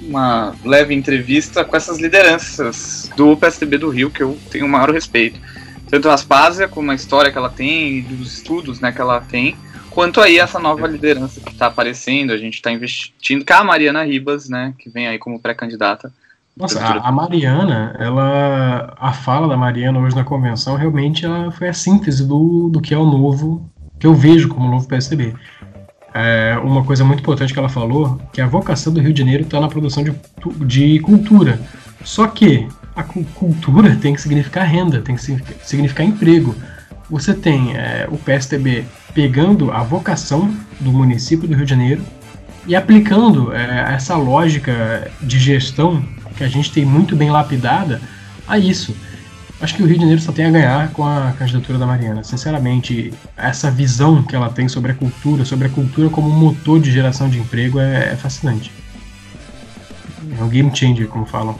uma 0.00 0.54
leve 0.64 0.94
entrevista 0.94 1.64
com 1.64 1.76
essas 1.76 1.98
lideranças 1.98 3.10
do 3.16 3.36
PSDB 3.36 3.78
do 3.78 3.88
Rio, 3.88 4.10
que 4.10 4.22
eu 4.22 4.38
tenho 4.50 4.66
o 4.66 4.68
maior 4.68 4.90
respeito. 4.90 5.40
Tanto 5.88 6.08
a 6.08 6.14
Aspásia, 6.14 6.68
como 6.68 6.90
a 6.90 6.94
história 6.94 7.32
que 7.32 7.38
ela 7.38 7.48
tem, 7.48 8.02
dos 8.02 8.34
estudos 8.34 8.80
né, 8.80 8.92
que 8.92 9.00
ela 9.00 9.20
tem, 9.20 9.56
quanto 9.90 10.20
aí 10.20 10.38
essa 10.38 10.58
nova 10.58 10.86
liderança 10.86 11.40
que 11.40 11.52
está 11.52 11.66
aparecendo. 11.66 12.32
A 12.32 12.38
gente 12.38 12.54
está 12.54 12.70
investindo 12.70 13.44
com 13.44 13.54
a 13.54 13.64
Mariana 13.64 14.04
Ribas, 14.04 14.48
né? 14.48 14.74
Que 14.78 14.90
vem 14.90 15.08
aí 15.08 15.18
como 15.18 15.40
pré-candidata 15.40 16.12
nossa, 16.56 16.80
a, 16.80 17.08
a, 17.08 17.12
Mariana, 17.12 17.94
ela. 17.98 18.94
A 18.98 19.12
fala 19.12 19.46
da 19.46 19.56
Mariana 19.58 19.98
hoje 19.98 20.16
na 20.16 20.24
convenção 20.24 20.74
realmente 20.74 21.26
ela 21.26 21.50
foi 21.50 21.68
a 21.68 21.72
síntese 21.72 22.26
do, 22.26 22.70
do 22.70 22.80
que 22.80 22.94
é 22.94 22.98
o 22.98 23.04
novo, 23.04 23.70
que 23.98 24.06
eu 24.06 24.14
vejo 24.14 24.48
como 24.48 24.70
novo 24.70 24.88
PSDB. 24.88 25.34
É, 26.14 26.58
uma 26.64 26.82
coisa 26.82 27.04
muito 27.04 27.20
importante 27.20 27.52
que 27.52 27.58
ela 27.58 27.68
falou, 27.68 28.18
que 28.32 28.40
a 28.40 28.46
vocação 28.46 28.90
do 28.90 29.00
Rio 29.00 29.12
de 29.12 29.18
Janeiro 29.18 29.42
está 29.42 29.60
na 29.60 29.68
produção 29.68 30.02
de, 30.02 30.14
de 30.64 30.98
cultura. 31.00 31.60
Só 32.02 32.26
que 32.26 32.66
a 32.94 33.02
cultura 33.02 33.94
tem 33.96 34.14
que 34.14 34.22
significar 34.22 34.64
renda, 34.64 35.02
tem 35.02 35.14
que 35.14 35.38
significar 35.62 36.06
emprego. 36.06 36.54
Você 37.10 37.34
tem 37.34 37.76
é, 37.76 38.08
o 38.10 38.16
PSDB 38.16 38.86
pegando 39.12 39.70
a 39.70 39.82
vocação 39.82 40.50
do 40.80 40.90
município 40.90 41.46
do 41.46 41.54
Rio 41.54 41.64
de 41.66 41.70
Janeiro 41.70 42.02
e 42.66 42.74
aplicando 42.74 43.54
é, 43.54 43.94
essa 43.94 44.16
lógica 44.16 45.10
de 45.20 45.38
gestão 45.38 46.02
que 46.36 46.44
a 46.44 46.48
gente 46.48 46.70
tem 46.70 46.84
muito 46.84 47.16
bem 47.16 47.30
lapidada 47.30 48.00
a 48.46 48.58
isso. 48.58 48.94
Acho 49.60 49.74
que 49.74 49.82
o 49.82 49.86
Rio 49.86 49.94
de 49.94 50.00
Janeiro 50.00 50.20
só 50.20 50.32
tem 50.32 50.44
a 50.44 50.50
ganhar 50.50 50.90
com 50.92 51.02
a 51.02 51.32
candidatura 51.38 51.78
da 51.78 51.86
Mariana. 51.86 52.22
Sinceramente, 52.22 53.12
essa 53.36 53.70
visão 53.70 54.22
que 54.22 54.36
ela 54.36 54.50
tem 54.50 54.68
sobre 54.68 54.92
a 54.92 54.94
cultura, 54.94 55.46
sobre 55.46 55.66
a 55.66 55.70
cultura 55.70 56.10
como 56.10 56.28
motor 56.28 56.78
de 56.78 56.92
geração 56.92 57.28
de 57.28 57.38
emprego 57.38 57.80
é, 57.80 58.12
é 58.12 58.16
fascinante. 58.16 58.70
É 60.38 60.42
um 60.42 60.48
game 60.48 60.70
changer, 60.76 61.08
como 61.08 61.24
falam. 61.24 61.58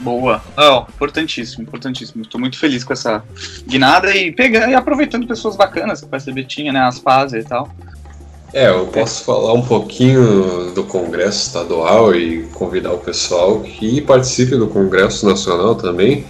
Boa. 0.00 0.42
Não, 0.54 0.82
importantíssimo, 0.82 1.62
importantíssimo. 1.62 2.22
Estou 2.22 2.38
muito 2.38 2.58
feliz 2.58 2.84
com 2.84 2.92
essa 2.92 3.24
guinada 3.66 4.14
e 4.14 4.30
pegando 4.30 4.70
e 4.70 4.74
aproveitando 4.74 5.26
pessoas 5.26 5.56
bacanas 5.56 6.00
que 6.00 6.06
o 6.06 6.08
PSDB 6.10 6.44
tinha, 6.44 6.72
né? 6.74 6.80
As 6.80 6.98
fases 6.98 7.42
e 7.42 7.48
tal. 7.48 7.74
É, 8.54 8.68
eu 8.68 8.86
posso 8.86 9.24
falar 9.24 9.52
um 9.52 9.62
pouquinho 9.62 10.70
do 10.76 10.84
Congresso 10.84 11.48
Estadual 11.48 12.14
e 12.14 12.44
convidar 12.54 12.92
o 12.92 12.98
pessoal 12.98 13.58
que 13.58 14.00
participe 14.00 14.54
do 14.54 14.68
Congresso 14.68 15.26
Nacional 15.26 15.74
também. 15.74 16.24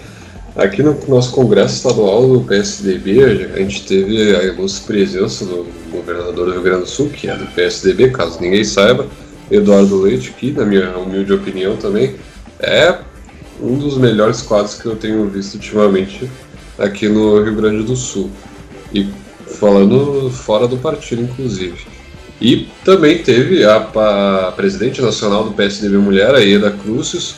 Aqui 0.57 0.83
no 0.83 0.99
nosso 1.07 1.33
Congresso 1.33 1.75
Estadual 1.75 2.27
do 2.27 2.41
PSDB, 2.41 3.51
a 3.53 3.59
gente 3.59 3.85
teve 3.85 4.35
a 4.35 4.43
ilustre 4.43 4.87
presença 4.87 5.45
do 5.45 5.67
governador 5.93 6.47
do 6.47 6.53
Rio 6.53 6.63
Grande 6.63 6.81
do 6.85 6.89
Sul, 6.89 7.11
que 7.11 7.29
é 7.29 7.37
do 7.37 7.45
PSDB, 7.49 8.09
caso 8.09 8.41
ninguém 8.41 8.65
saiba, 8.65 9.07
Eduardo 9.51 10.01
Leite, 10.01 10.31
que, 10.31 10.51
na 10.51 10.65
minha 10.65 10.97
humilde 10.97 11.31
opinião 11.31 11.77
também, 11.77 12.17
é 12.59 13.01
um 13.61 13.77
dos 13.77 13.99
melhores 13.99 14.41
quadros 14.41 14.81
que 14.81 14.87
eu 14.87 14.97
tenho 14.97 15.29
visto 15.29 15.57
ultimamente 15.57 16.31
aqui 16.79 17.07
no 17.07 17.43
Rio 17.43 17.55
Grande 17.55 17.83
do 17.83 17.95
Sul. 17.95 18.31
E 18.95 19.11
falando 19.59 20.31
fora 20.31 20.67
do 20.67 20.79
partido, 20.79 21.21
inclusive. 21.21 21.93
E 22.45 22.69
também 22.85 23.23
teve 23.23 23.65
a, 23.65 23.77
a 23.77 24.53
presidente 24.53 25.01
nacional 25.01 25.45
do 25.45 25.53
PSDB 25.53 25.97
Mulher, 25.97 26.35
a 26.35 26.41
Ieda 26.41 26.71
Crucis, 26.71 27.37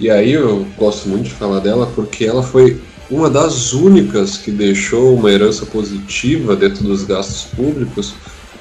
e 0.00 0.08
aí 0.08 0.32
eu 0.32 0.66
gosto 0.78 1.10
muito 1.10 1.24
de 1.24 1.34
falar 1.34 1.60
dela 1.60 1.92
porque 1.94 2.24
ela 2.24 2.42
foi 2.42 2.80
uma 3.10 3.28
das 3.28 3.74
únicas 3.74 4.38
que 4.38 4.50
deixou 4.50 5.14
uma 5.14 5.30
herança 5.30 5.66
positiva 5.66 6.56
dentro 6.56 6.84
dos 6.84 7.04
gastos 7.04 7.44
públicos, 7.54 8.14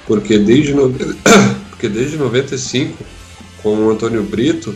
porque 0.06 0.38
desde, 0.38 0.74
no... 0.74 0.94
porque 1.72 1.88
desde 1.88 2.18
95, 2.18 3.02
com 3.64 3.78
o 3.78 3.90
Antônio 3.90 4.22
Brito, 4.22 4.76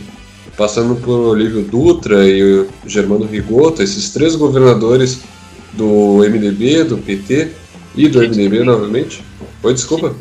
passando 0.56 0.96
por 1.02 1.18
Olívio 1.18 1.60
Dutra 1.60 2.26
e 2.26 2.60
o 2.60 2.68
Germano 2.86 3.26
Rigoto, 3.26 3.82
esses 3.82 4.08
três 4.08 4.36
governadores 4.36 5.20
do 5.74 6.24
MDB, 6.26 6.84
do 6.84 6.96
PT 6.96 7.48
e 7.94 8.08
do 8.08 8.20
MDB 8.20 8.64
novamente. 8.64 9.22
Oi, 9.62 9.74
desculpa. 9.74 10.16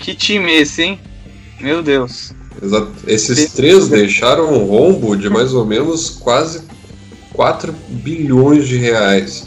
Que, 0.00 0.14
time 0.14 0.52
esse, 0.52 0.82
hein? 0.82 0.98
Meu 1.60 1.82
Deus. 1.82 2.32
Exato. 2.62 2.90
Esses 3.06 3.52
três 3.52 3.88
deixaram 3.88 4.52
um 4.52 4.64
rombo 4.64 5.16
de 5.16 5.28
mais 5.28 5.54
ou 5.54 5.64
menos 5.64 6.10
quase 6.10 6.62
4 7.34 7.74
bilhões 7.88 8.66
de 8.66 8.76
reais. 8.76 9.46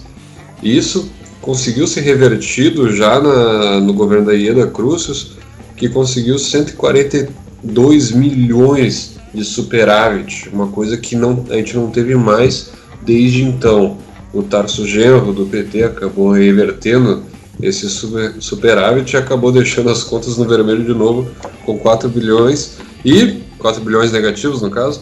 E 0.62 0.78
isso 0.78 1.12
conseguiu 1.42 1.86
ser 1.88 2.02
revertido 2.02 2.96
já 2.96 3.20
na, 3.20 3.80
no 3.82 3.94
governo 3.94 4.28
da 4.28 4.34
Ieda 4.34 4.68
Crucis, 4.68 5.32
que 5.76 5.90
conseguiu 5.90 6.40
142 6.40 8.12
milhões 8.12 9.18
de 9.34 9.44
superávit, 9.44 10.50
uma 10.54 10.68
coisa 10.68 10.96
que 10.96 11.16
não, 11.16 11.46
a 11.50 11.56
gente 11.56 11.76
não 11.76 11.90
teve 11.90 12.16
mais 12.16 12.70
desde 13.02 13.44
então. 13.44 13.98
O 14.32 14.42
Tarso 14.42 14.88
Genro 14.88 15.34
do 15.34 15.46
PT 15.46 15.84
acabou 15.84 16.32
revertendo 16.32 17.24
esse 17.64 17.90
super, 17.90 18.36
superávit 18.40 19.16
acabou 19.16 19.52
deixando 19.52 19.90
as 19.90 20.04
contas 20.04 20.38
no 20.38 20.46
vermelho 20.46 20.84
de 20.84 20.94
novo 20.94 21.32
com 21.66 21.78
4 21.78 22.10
bilhões 22.10 22.78
e 23.06 23.42
4 23.58 23.82
bilhões 23.82 24.12
negativos 24.12 24.62
no 24.62 24.70
caso. 24.70 25.02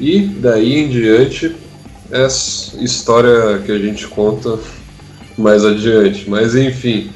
E 0.00 0.20
daí 0.20 0.78
em 0.78 0.88
diante 0.88 1.54
essa 2.10 2.76
história 2.82 3.58
que 3.64 3.70
a 3.70 3.78
gente 3.78 4.08
conta 4.08 4.58
mais 5.38 5.64
adiante. 5.64 6.28
Mas 6.28 6.56
enfim, 6.56 7.10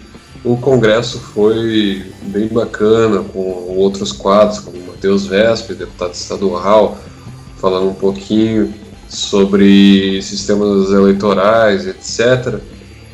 o 0.45 0.57
congresso 0.57 1.19
foi 1.19 2.05
bem 2.23 2.49
bacana 2.49 3.23
com 3.23 3.41
outros 3.77 4.13
quadros, 4.13 4.61
como 4.61 4.79
Matheus 4.87 5.27
Vespe, 5.27 5.75
deputado 5.75 6.15
estadual, 6.15 6.99
falando 7.57 7.89
um 7.89 7.95
pouquinho 7.95 8.73
sobre 9.09 10.23
sistemas 10.23 10.91
eleitorais, 10.91 11.87
etc. 11.87 12.61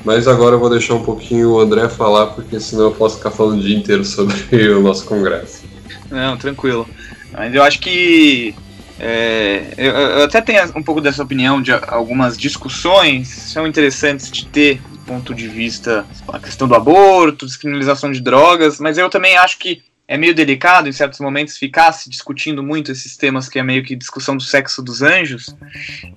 Mas 0.04 0.26
agora 0.26 0.54
eu 0.54 0.60
vou 0.60 0.70
deixar 0.70 0.94
um 0.94 1.04
pouquinho 1.04 1.50
o 1.50 1.60
André 1.60 1.88
falar, 1.88 2.28
porque 2.28 2.58
senão 2.58 2.84
eu 2.84 2.92
posso 2.92 3.18
ficar 3.18 3.30
falando 3.30 3.58
o 3.58 3.62
dia 3.62 3.76
inteiro 3.76 4.04
sobre 4.04 4.34
o 4.72 4.80
nosso 4.80 5.04
congresso. 5.04 5.62
Não, 6.10 6.36
tranquilo. 6.36 6.88
Mas 7.32 7.54
eu 7.54 7.62
acho 7.62 7.78
que. 7.80 8.54
É, 8.98 9.72
eu, 9.78 9.92
eu, 9.92 10.24
até 10.24 10.42
tenho 10.42 10.62
um 10.76 10.82
pouco 10.82 11.00
dessa 11.00 11.22
opinião 11.22 11.62
de 11.62 11.72
algumas 11.72 12.36
discussões 12.36 13.28
são 13.28 13.66
interessantes 13.66 14.30
de 14.30 14.44
ter 14.44 14.78
do 14.90 14.98
ponto 15.06 15.34
de 15.34 15.48
vista 15.48 16.04
a 16.28 16.38
questão 16.38 16.68
do 16.68 16.74
aborto, 16.74 17.46
descriminalização 17.46 18.12
de 18.12 18.20
drogas, 18.20 18.78
mas 18.78 18.98
eu 18.98 19.08
também 19.08 19.38
acho 19.38 19.58
que 19.58 19.82
é 20.10 20.18
meio 20.18 20.34
delicado 20.34 20.88
em 20.88 20.92
certos 20.92 21.20
momentos 21.20 21.56
ficar 21.56 21.92
se 21.92 22.10
discutindo 22.10 22.64
muito 22.64 22.90
esses 22.90 23.16
temas 23.16 23.48
que 23.48 23.60
é 23.60 23.62
meio 23.62 23.84
que 23.84 23.94
discussão 23.94 24.36
do 24.36 24.42
sexo 24.42 24.82
dos 24.82 25.02
anjos 25.02 25.54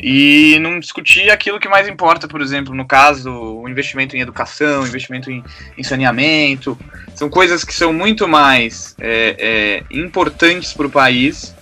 e 0.02 0.58
não 0.62 0.80
discutir 0.80 1.30
aquilo 1.30 1.60
que 1.60 1.70
mais 1.70 1.88
importa, 1.88 2.28
por 2.28 2.42
exemplo, 2.42 2.74
no 2.74 2.88
caso, 2.88 3.30
o 3.30 3.70
investimento 3.70 4.18
em 4.18 4.20
educação, 4.20 4.82
investimento 4.88 5.30
em, 5.30 5.44
em 5.78 5.84
saneamento, 5.84 6.76
são 7.14 7.30
coisas 7.30 7.64
que 7.64 7.72
são 7.72 7.94
muito 7.94 8.28
mais 8.28 8.96
é, 9.00 9.84
é, 9.92 9.96
importantes 9.96 10.74
para 10.74 10.88
o 10.88 10.90
país 10.90 11.54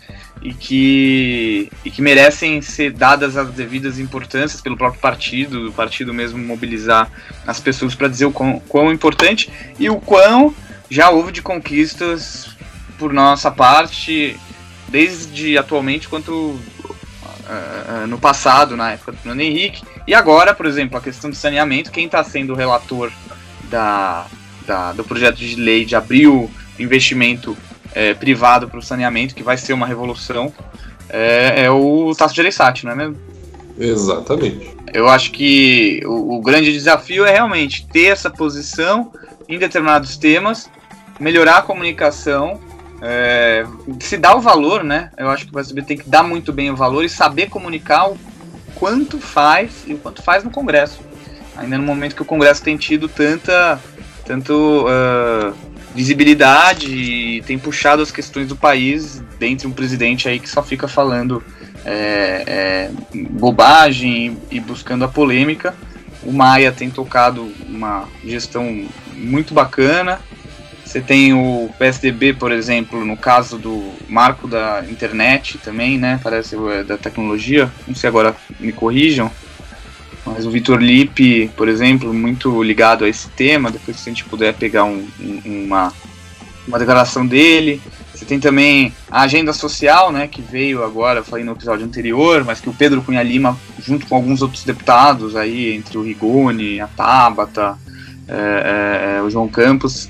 e 0.41 0.53
que, 0.53 1.69
e 1.83 1.91
que 1.91 2.01
merecem 2.01 2.61
ser 2.61 2.93
dadas 2.93 3.35
as 3.35 3.49
devidas 3.49 3.99
importâncias 3.99 4.61
pelo 4.61 4.77
próprio 4.77 5.01
partido, 5.01 5.67
o 5.67 5.73
partido 5.73 6.13
mesmo 6.13 6.39
mobilizar 6.39 7.11
as 7.45 7.59
pessoas 7.59 7.93
para 7.93 8.07
dizer 8.07 8.23
o 8.23 8.31
quão, 8.31 8.57
quão 8.69 8.89
importante 8.89 9.51
e 9.77 9.89
o 9.89 9.99
quão 9.99 10.55
já 10.91 11.09
houve 11.09 11.31
de 11.31 11.41
conquistas 11.41 12.49
por 12.99 13.13
nossa 13.13 13.49
parte, 13.49 14.37
desde 14.89 15.57
atualmente 15.57 16.09
quanto 16.09 16.31
uh, 16.33 18.05
no 18.07 18.19
passado, 18.19 18.75
na 18.75 18.91
época 18.91 19.13
do 19.13 19.17
Fernando 19.19 19.39
Henrique. 19.39 19.83
E 20.05 20.13
agora, 20.13 20.53
por 20.53 20.65
exemplo, 20.65 20.97
a 20.97 21.01
questão 21.01 21.29
do 21.29 21.35
saneamento, 21.35 21.91
quem 21.91 22.07
está 22.07 22.21
sendo 22.25 22.51
o 22.51 22.57
relator 22.57 23.09
da, 23.69 24.27
da, 24.67 24.91
do 24.91 25.05
projeto 25.05 25.37
de 25.37 25.55
lei 25.55 25.85
de 25.85 25.95
abrir 25.95 26.27
o 26.27 26.51
investimento 26.77 27.55
é, 27.95 28.13
privado 28.13 28.67
para 28.67 28.77
o 28.77 28.81
saneamento, 28.81 29.33
que 29.33 29.43
vai 29.43 29.55
ser 29.55 29.71
uma 29.71 29.87
revolução, 29.87 30.53
é, 31.09 31.63
é 31.63 31.71
o 31.71 32.13
Tasso 32.13 32.35
Gereissati, 32.35 32.83
não 32.83 32.91
é 32.91 32.95
mesmo? 32.95 33.17
Exatamente. 33.79 34.75
Eu 34.93 35.07
acho 35.07 35.31
que 35.31 36.01
o, 36.05 36.35
o 36.35 36.41
grande 36.41 36.73
desafio 36.73 37.25
é 37.25 37.31
realmente 37.31 37.87
ter 37.87 38.07
essa 38.07 38.29
posição 38.29 39.13
em 39.47 39.57
determinados 39.57 40.17
temas 40.17 40.69
melhorar 41.21 41.57
a 41.57 41.61
comunicação, 41.61 42.59
é, 43.01 43.65
se 43.99 44.17
dar 44.17 44.35
o 44.35 44.41
valor, 44.41 44.83
né? 44.83 45.11
Eu 45.17 45.29
acho 45.29 45.45
que 45.45 45.51
o 45.51 45.53
PSDB 45.53 45.81
tem 45.83 45.97
que 45.97 46.09
dar 46.09 46.23
muito 46.23 46.51
bem 46.51 46.71
o 46.71 46.75
valor 46.75 47.05
e 47.05 47.09
saber 47.09 47.47
comunicar 47.49 48.09
o 48.09 48.17
quanto 48.75 49.19
faz 49.19 49.83
e 49.85 49.93
o 49.93 49.97
quanto 49.97 50.23
faz 50.23 50.43
no 50.43 50.49
Congresso. 50.49 50.99
Ainda 51.55 51.77
no 51.77 51.83
momento 51.83 52.15
que 52.15 52.21
o 52.21 52.25
Congresso 52.25 52.63
tem 52.63 52.75
tido 52.75 53.07
tanta 53.07 53.79
tanto 54.25 54.85
uh, 54.85 55.53
visibilidade 55.93 56.87
e 56.87 57.41
tem 57.41 57.57
puxado 57.59 58.01
as 58.01 58.11
questões 58.11 58.47
do 58.47 58.55
país 58.55 59.21
dentre 59.37 59.67
um 59.67 59.71
presidente 59.71 60.27
aí 60.27 60.39
que 60.39 60.49
só 60.49 60.63
fica 60.63 60.87
falando 60.87 61.43
é, 61.85 62.43
é, 62.47 62.91
bobagem 63.31 64.37
e 64.49 64.59
buscando 64.59 65.03
a 65.03 65.07
polêmica. 65.07 65.75
O 66.23 66.31
Maia 66.31 66.71
tem 66.71 66.89
tocado 66.89 67.51
uma 67.67 68.07
gestão 68.23 68.85
muito 69.13 69.53
bacana, 69.53 70.19
você 70.91 70.99
tem 70.99 71.33
o 71.33 71.69
PSDB, 71.79 72.33
por 72.33 72.51
exemplo, 72.51 73.05
no 73.05 73.15
caso 73.15 73.57
do 73.57 73.93
marco 74.09 74.45
da 74.45 74.83
internet 74.89 75.57
também, 75.57 75.97
né? 75.97 76.19
Parece 76.21 76.57
é, 76.69 76.83
da 76.83 76.97
tecnologia. 76.97 77.71
Não 77.87 77.95
sei 77.95 78.09
agora, 78.09 78.35
me 78.59 78.73
corrijam. 78.73 79.31
Mas 80.25 80.45
o 80.45 80.51
Vitor 80.51 80.79
Lipe, 80.79 81.49
por 81.55 81.69
exemplo, 81.69 82.13
muito 82.13 82.61
ligado 82.61 83.05
a 83.05 83.09
esse 83.09 83.29
tema. 83.29 83.71
Depois, 83.71 83.97
se 83.97 84.09
a 84.09 84.11
gente 84.11 84.25
puder 84.25 84.53
pegar 84.53 84.83
um, 84.83 85.07
um, 85.17 85.63
uma, 85.65 85.93
uma 86.67 86.77
declaração 86.77 87.25
dele. 87.25 87.81
Você 88.13 88.25
tem 88.25 88.41
também 88.41 88.93
a 89.09 89.21
agenda 89.21 89.53
social, 89.53 90.11
né? 90.11 90.27
Que 90.27 90.41
veio 90.41 90.83
agora, 90.83 91.21
eu 91.21 91.23
falei 91.23 91.45
no 91.45 91.53
episódio 91.53 91.85
anterior, 91.85 92.43
mas 92.43 92.59
que 92.59 92.67
o 92.67 92.73
Pedro 92.73 93.01
Cunha 93.01 93.23
Lima, 93.23 93.57
junto 93.81 94.05
com 94.07 94.15
alguns 94.15 94.41
outros 94.41 94.65
deputados 94.65 95.37
aí, 95.37 95.73
entre 95.73 95.97
o 95.97 96.03
Rigoni, 96.03 96.81
a 96.81 96.87
Tabata, 96.87 97.77
é, 98.27 99.15
é, 99.19 99.21
o 99.21 99.29
João 99.29 99.47
Campos, 99.47 100.09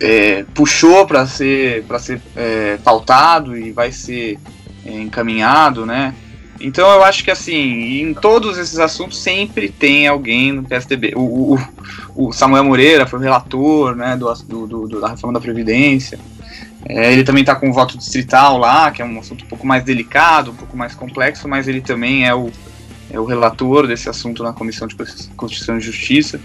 é, 0.00 0.44
puxou 0.54 1.06
para 1.06 1.26
ser 1.26 1.84
para 1.84 1.98
ser 1.98 2.20
é, 2.36 2.78
pautado 2.82 3.56
e 3.56 3.72
vai 3.72 3.92
ser 3.92 4.38
é, 4.84 4.92
encaminhado, 4.92 5.84
né? 5.84 6.14
Então 6.60 6.90
eu 6.90 7.04
acho 7.04 7.22
que 7.22 7.30
assim, 7.30 8.00
em 8.00 8.14
todos 8.14 8.58
esses 8.58 8.78
assuntos 8.78 9.18
sempre 9.18 9.68
tem 9.68 10.08
alguém 10.08 10.52
no 10.52 10.64
PSDB. 10.64 11.12
O, 11.14 11.54
o, 11.54 11.58
o 12.28 12.32
Samuel 12.32 12.64
Moreira 12.64 13.06
foi 13.06 13.18
o 13.18 13.22
relator, 13.22 13.94
né, 13.94 14.16
do, 14.16 14.34
do, 14.66 14.88
do 14.88 15.00
da 15.00 15.08
reforma 15.08 15.34
da 15.34 15.40
previdência. 15.40 16.18
É, 16.84 17.12
ele 17.12 17.22
também 17.22 17.42
está 17.42 17.54
com 17.54 17.68
o 17.70 17.72
voto 17.72 17.96
distrital 17.96 18.58
lá, 18.58 18.90
que 18.90 19.02
é 19.02 19.04
um 19.04 19.18
assunto 19.18 19.44
um 19.44 19.48
pouco 19.48 19.66
mais 19.66 19.84
delicado, 19.84 20.50
um 20.50 20.54
pouco 20.54 20.76
mais 20.76 20.94
complexo, 20.94 21.48
mas 21.48 21.68
ele 21.68 21.80
também 21.80 22.26
é 22.26 22.34
o, 22.34 22.50
é 23.10 23.20
o 23.20 23.24
relator 23.24 23.86
desse 23.86 24.08
assunto 24.08 24.42
na 24.42 24.52
Comissão 24.52 24.88
de 24.88 24.96
Constituição 25.36 25.78
e 25.78 25.80
Justiça. 25.80 26.40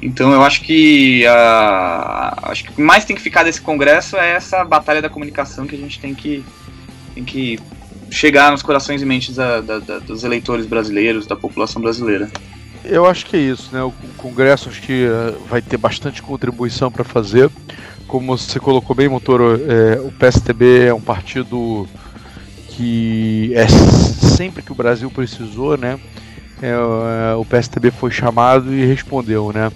Então 0.00 0.32
eu 0.32 0.42
acho 0.42 0.62
que 0.62 1.24
uh, 1.24 2.50
acho 2.50 2.64
que 2.64 2.70
o 2.70 2.74
que 2.74 2.82
mais 2.82 3.04
tem 3.04 3.16
que 3.16 3.22
ficar 3.22 3.42
desse 3.42 3.60
congresso 3.60 4.16
é 4.16 4.30
essa 4.30 4.64
batalha 4.64 5.02
da 5.02 5.08
comunicação 5.08 5.66
que 5.66 5.74
a 5.74 5.78
gente 5.78 5.98
tem 5.98 6.14
que, 6.14 6.44
tem 7.14 7.24
que 7.24 7.58
chegar 8.10 8.50
nos 8.52 8.62
corações 8.62 9.02
e 9.02 9.04
mentes 9.04 9.34
da, 9.34 9.60
da, 9.60 9.78
da, 9.78 9.98
dos 9.98 10.24
eleitores 10.24 10.66
brasileiros, 10.66 11.26
da 11.26 11.36
população 11.36 11.82
brasileira. 11.82 12.30
Eu 12.84 13.06
acho 13.06 13.26
que 13.26 13.36
é 13.36 13.40
isso, 13.40 13.70
né? 13.72 13.82
O 13.82 13.92
Congresso 14.16 14.68
acho 14.68 14.80
que 14.80 15.04
eh, 15.04 15.34
vai 15.48 15.60
ter 15.60 15.76
bastante 15.76 16.22
contribuição 16.22 16.90
para 16.90 17.04
fazer. 17.04 17.50
Como 18.06 18.38
você 18.38 18.58
colocou 18.58 18.96
bem, 18.96 19.08
Montoro, 19.08 19.60
é, 19.68 20.00
o 20.00 20.10
PSTB 20.12 20.86
é 20.86 20.94
um 20.94 21.00
partido 21.00 21.86
que 22.70 23.52
é 23.54 23.66
sempre 23.68 24.62
que 24.62 24.72
o 24.72 24.74
Brasil 24.74 25.10
precisou, 25.10 25.76
né? 25.76 25.98
É, 26.60 27.34
o 27.34 27.44
PSTB 27.44 27.90
foi 27.90 28.10
chamado 28.10 28.74
e 28.74 28.84
respondeu, 28.84 29.52
né? 29.52 29.70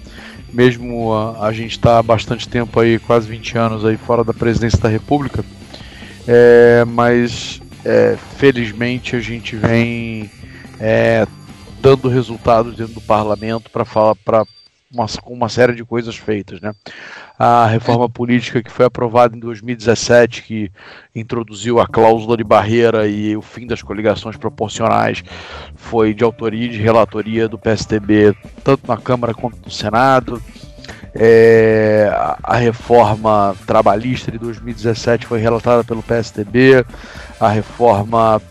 Mesmo 0.51 1.13
a, 1.13 1.47
a 1.47 1.53
gente 1.53 1.71
está 1.71 1.97
há 1.97 2.03
bastante 2.03 2.47
tempo 2.47 2.79
aí, 2.79 2.99
quase 2.99 3.27
20 3.27 3.57
anos 3.57 3.85
aí 3.85 3.97
fora 3.97 4.23
da 4.23 4.33
presidência 4.33 4.79
da 4.79 4.89
República, 4.89 5.43
é, 6.27 6.83
mas 6.85 7.61
é, 7.85 8.17
felizmente 8.37 9.15
a 9.15 9.19
gente 9.19 9.55
vem 9.55 10.29
é, 10.79 11.25
dando 11.81 12.07
resultados 12.07 12.75
dentro 12.75 12.93
do 12.93 13.01
parlamento 13.01 13.69
para 13.69 13.85
falar 13.85 14.15
para 14.15 14.45
uma, 14.91 15.05
uma 15.25 15.49
série 15.49 15.73
de 15.73 15.83
coisas 15.83 16.15
feitas, 16.15 16.61
né? 16.61 16.73
A 17.37 17.65
reforma 17.65 18.07
política 18.07 18.61
que 18.61 18.71
foi 18.71 18.85
aprovada 18.85 19.35
em 19.35 19.39
2017, 19.39 20.43
que 20.43 20.71
introduziu 21.15 21.79
a 21.79 21.87
cláusula 21.87 22.37
de 22.37 22.43
barreira 22.43 23.07
e 23.07 23.35
o 23.35 23.41
fim 23.41 23.65
das 23.65 23.81
coligações 23.81 24.37
proporcionais, 24.37 25.23
foi 25.75 26.13
de 26.13 26.23
autoria 26.23 26.65
e 26.67 26.69
de 26.69 26.77
relatoria 26.77 27.47
do 27.47 27.57
PSDB, 27.57 28.35
tanto 28.63 28.87
na 28.87 28.97
Câmara 28.97 29.33
quanto 29.33 29.57
no 29.65 29.71
Senado. 29.71 30.41
É, 31.15 32.11
a 32.43 32.55
reforma 32.55 33.55
trabalhista 33.65 34.31
de 34.31 34.37
2017 34.37 35.25
foi 35.25 35.39
relatada 35.39 35.83
pelo 35.83 36.01
PSDB, 36.01 36.85
a 37.39 37.49
reforma 37.49 38.41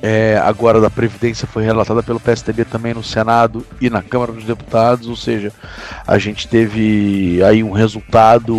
é, 0.00 0.40
agora 0.44 0.80
da 0.80 0.88
Previdência 0.88 1.46
foi 1.46 1.64
relatada 1.64 2.02
pelo 2.02 2.20
PSDB 2.20 2.64
também 2.64 2.94
no 2.94 3.02
Senado 3.02 3.66
e 3.80 3.90
na 3.90 4.02
Câmara 4.02 4.32
dos 4.32 4.44
Deputados, 4.44 5.08
ou 5.08 5.16
seja, 5.16 5.52
a 6.06 6.18
gente 6.18 6.46
teve 6.46 7.42
aí 7.42 7.64
um 7.64 7.72
resultado, 7.72 8.54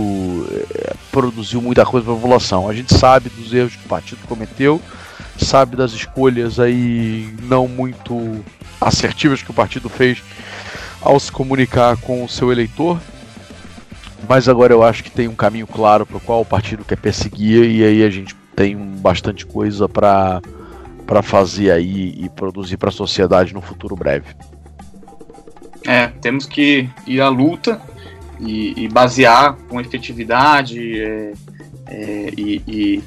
é, 0.76 0.94
produziu 1.12 1.62
muita 1.62 1.86
coisa 1.86 2.06
para 2.06 2.14
a 2.14 2.18
população. 2.18 2.68
A 2.68 2.74
gente 2.74 2.94
sabe 2.94 3.30
dos 3.30 3.54
erros 3.54 3.76
que 3.76 3.86
o 3.86 3.90
partido 3.90 4.20
cometeu, 4.28 4.82
sabe 5.38 5.78
das 5.78 5.94
escolhas 5.94 6.60
aí 6.60 7.34
não 7.44 7.68
muito 7.68 8.44
assertivas 8.82 9.42
que 9.42 9.52
o 9.52 9.54
partido 9.54 9.88
fez 9.88 10.22
ao 11.02 11.18
se 11.20 11.32
comunicar 11.32 11.96
com 11.98 12.24
o 12.24 12.30
seu 12.30 12.52
eleitor, 12.52 13.00
mas 14.28 14.50
agora 14.50 14.74
eu 14.74 14.84
acho 14.84 15.04
que 15.04 15.12
tem 15.12 15.30
um 15.30 15.36
caminho 15.36 15.66
claro 15.66 16.06
para 16.06 16.18
o 16.18 16.20
qual 16.20 16.42
o 16.42 16.46
partido 16.46 16.84
quer 16.84 16.98
perseguir 16.98 17.64
e 17.64 17.84
aí 17.84 18.04
a 18.04 18.10
gente 18.10 18.36
tem 18.54 18.76
bastante 18.76 19.46
coisa 19.46 19.88
para 19.88 20.42
para 21.10 21.24
fazer 21.24 21.72
aí 21.72 22.14
e 22.20 22.30
produzir 22.30 22.78
para 22.78 22.90
a 22.90 22.92
sociedade 22.92 23.52
no 23.52 23.64
futuro 23.64 23.96
breve. 23.96 24.28
É, 25.88 26.06
temos 26.22 26.46
que 26.46 26.88
ir 27.08 27.20
à 27.20 27.28
luta 27.30 27.82
e, 28.40 28.84
e 28.84 28.88
basear 28.88 29.56
com 29.68 29.82
efetividade 29.82 31.02
é, 31.02 31.34
é, 31.88 32.32
e, 32.38 32.64
e, 32.68 33.04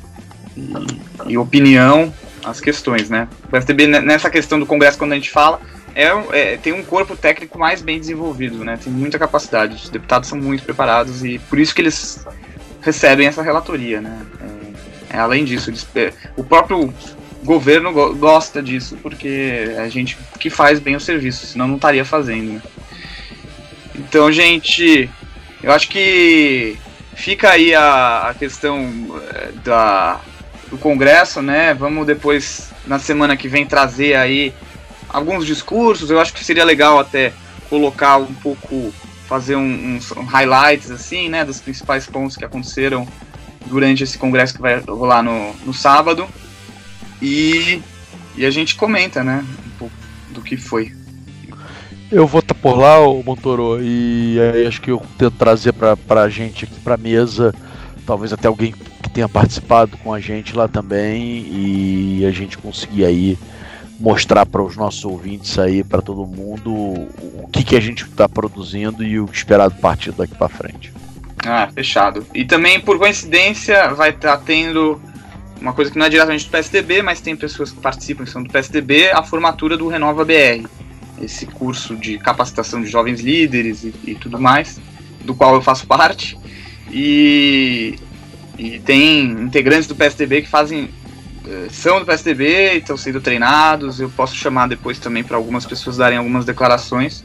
e, 1.28 1.38
opinião 1.38 2.12
as 2.44 2.60
questões, 2.60 3.08
né? 3.08 3.28
O 3.44 3.48
PSDB, 3.50 3.86
nessa 3.86 4.28
questão 4.28 4.58
do 4.58 4.66
Congresso, 4.66 4.98
quando 4.98 5.12
a 5.12 5.14
gente 5.14 5.30
fala, 5.30 5.60
é, 5.94 6.06
é, 6.32 6.56
tem 6.56 6.72
um 6.72 6.82
corpo 6.82 7.16
técnico 7.16 7.56
mais 7.56 7.82
bem 7.82 8.00
desenvolvido, 8.00 8.64
né? 8.64 8.80
Tem 8.82 8.92
muita 8.92 9.16
capacidade, 9.16 9.76
os 9.76 9.88
deputados 9.88 10.28
são 10.28 10.36
muito 10.36 10.64
preparados 10.64 11.24
e 11.24 11.38
por 11.38 11.56
isso 11.56 11.72
que 11.72 11.80
eles 11.80 12.26
recebem 12.80 13.28
essa 13.28 13.42
relatoria, 13.42 14.00
né? 14.00 14.26
É, 15.10 15.16
é 15.18 15.20
além 15.20 15.44
disso, 15.44 15.70
eles, 15.70 15.86
é, 15.94 16.12
o 16.36 16.42
próprio 16.42 16.92
governo 17.42 17.92
gosta 18.14 18.62
disso, 18.62 18.96
porque 19.02 19.72
é 19.76 19.80
a 19.80 19.88
gente 19.88 20.16
que 20.38 20.48
faz 20.48 20.78
bem 20.78 20.96
o 20.96 21.00
serviço, 21.00 21.46
senão 21.46 21.66
não 21.68 21.76
estaria 21.76 22.04
fazendo. 22.04 22.52
Né? 22.54 22.62
Então, 23.94 24.30
gente, 24.30 25.10
eu 25.62 25.72
acho 25.72 25.88
que 25.88 26.76
fica 27.14 27.50
aí 27.50 27.74
a, 27.74 28.28
a 28.30 28.34
questão 28.34 28.90
eh, 29.34 29.52
da, 29.64 30.20
do 30.70 30.78
Congresso, 30.78 31.42
né? 31.42 31.74
Vamos 31.74 32.06
depois, 32.06 32.70
na 32.86 32.98
semana 32.98 33.36
que 33.36 33.48
vem, 33.48 33.66
trazer 33.66 34.14
aí 34.14 34.54
alguns 35.08 35.44
discursos. 35.44 36.10
Eu 36.10 36.20
acho 36.20 36.32
que 36.32 36.44
seria 36.44 36.64
legal 36.64 36.98
até 36.98 37.32
colocar 37.68 38.16
um 38.16 38.32
pouco, 38.34 38.92
fazer 39.28 39.56
um, 39.56 39.96
uns 39.96 40.10
highlights, 40.10 40.90
assim, 40.90 41.28
né? 41.28 41.44
Dos 41.44 41.60
principais 41.60 42.06
pontos 42.06 42.36
que 42.36 42.44
aconteceram 42.44 43.06
durante 43.66 44.02
esse 44.02 44.18
Congresso 44.18 44.54
que 44.54 44.62
vai 44.62 44.78
rolar 44.80 45.22
no, 45.22 45.54
no 45.64 45.74
sábado. 45.74 46.26
E, 47.22 47.80
e 48.36 48.44
a 48.44 48.50
gente 48.50 48.74
comenta, 48.74 49.22
né? 49.22 49.44
Um 49.64 49.70
pouco 49.78 49.94
do 50.30 50.42
que 50.42 50.56
foi. 50.56 50.92
Eu 52.10 52.26
vou 52.26 52.40
estar 52.40 52.54
tá 52.54 52.60
por 52.60 52.76
lá, 52.76 52.98
o 52.98 53.22
Montoro, 53.22 53.78
e 53.80 54.38
aí 54.38 54.66
acho 54.66 54.82
que 54.82 54.90
eu 54.90 55.00
tento 55.16 55.36
trazer 55.38 55.72
pra, 55.72 55.96
pra 55.96 56.28
gente 56.28 56.64
aqui 56.64 56.78
pra 56.80 56.96
mesa, 56.98 57.54
talvez 58.04 58.32
até 58.32 58.48
alguém 58.48 58.74
que 59.02 59.08
tenha 59.08 59.28
participado 59.28 59.96
com 59.98 60.12
a 60.12 60.20
gente 60.20 60.54
lá 60.54 60.68
também, 60.68 61.46
e 61.48 62.26
a 62.26 62.30
gente 62.30 62.58
conseguir 62.58 63.06
aí 63.06 63.38
mostrar 63.98 64.44
para 64.44 64.60
os 64.60 64.76
nossos 64.76 65.04
ouvintes 65.04 65.58
aí, 65.58 65.84
para 65.84 66.02
todo 66.02 66.26
mundo, 66.26 66.70
o 66.70 67.48
que, 67.50 67.62
que 67.62 67.76
a 67.76 67.80
gente 67.80 68.02
está 68.02 68.28
produzindo 68.28 69.02
e 69.04 69.18
o 69.18 69.28
esperado 69.32 69.76
partido 69.76 70.16
daqui 70.16 70.34
para 70.34 70.48
frente. 70.48 70.92
Ah, 71.46 71.68
fechado. 71.72 72.26
E 72.34 72.44
também, 72.44 72.80
por 72.80 72.98
coincidência, 72.98 73.94
vai 73.94 74.10
estar 74.10 74.36
tá 74.36 74.42
tendo 74.44 75.00
uma 75.62 75.72
coisa 75.72 75.90
que 75.90 75.98
não 75.98 76.06
é 76.06 76.08
diretamente 76.08 76.44
do 76.44 76.50
PSDB, 76.50 77.02
mas 77.02 77.20
tem 77.20 77.36
pessoas 77.36 77.70
que 77.70 77.80
participam 77.80 78.24
que 78.24 78.30
são 78.30 78.42
do 78.42 78.50
PSDB, 78.50 79.12
a 79.12 79.22
formatura 79.22 79.76
do 79.76 79.86
Renova 79.86 80.24
BR, 80.24 80.66
esse 81.22 81.46
curso 81.46 81.94
de 81.96 82.18
capacitação 82.18 82.82
de 82.82 82.88
jovens 82.88 83.20
líderes 83.20 83.84
e, 83.84 83.94
e 84.04 84.14
tudo 84.16 84.40
mais, 84.40 84.80
do 85.20 85.34
qual 85.34 85.54
eu 85.54 85.62
faço 85.62 85.86
parte. 85.86 86.36
E, 86.90 87.98
e 88.58 88.80
tem 88.80 89.30
integrantes 89.30 89.86
do 89.86 89.94
PSDB 89.94 90.42
que 90.42 90.48
fazem 90.48 90.90
eh, 91.46 91.68
são 91.70 92.00
do 92.00 92.06
PSDB 92.06 92.78
estão 92.78 92.96
sendo 92.96 93.20
treinados. 93.20 94.00
Eu 94.00 94.10
posso 94.10 94.34
chamar 94.34 94.68
depois 94.68 94.98
também 94.98 95.22
para 95.22 95.36
algumas 95.36 95.64
pessoas 95.64 95.96
darem 95.96 96.18
algumas 96.18 96.44
declarações, 96.44 97.24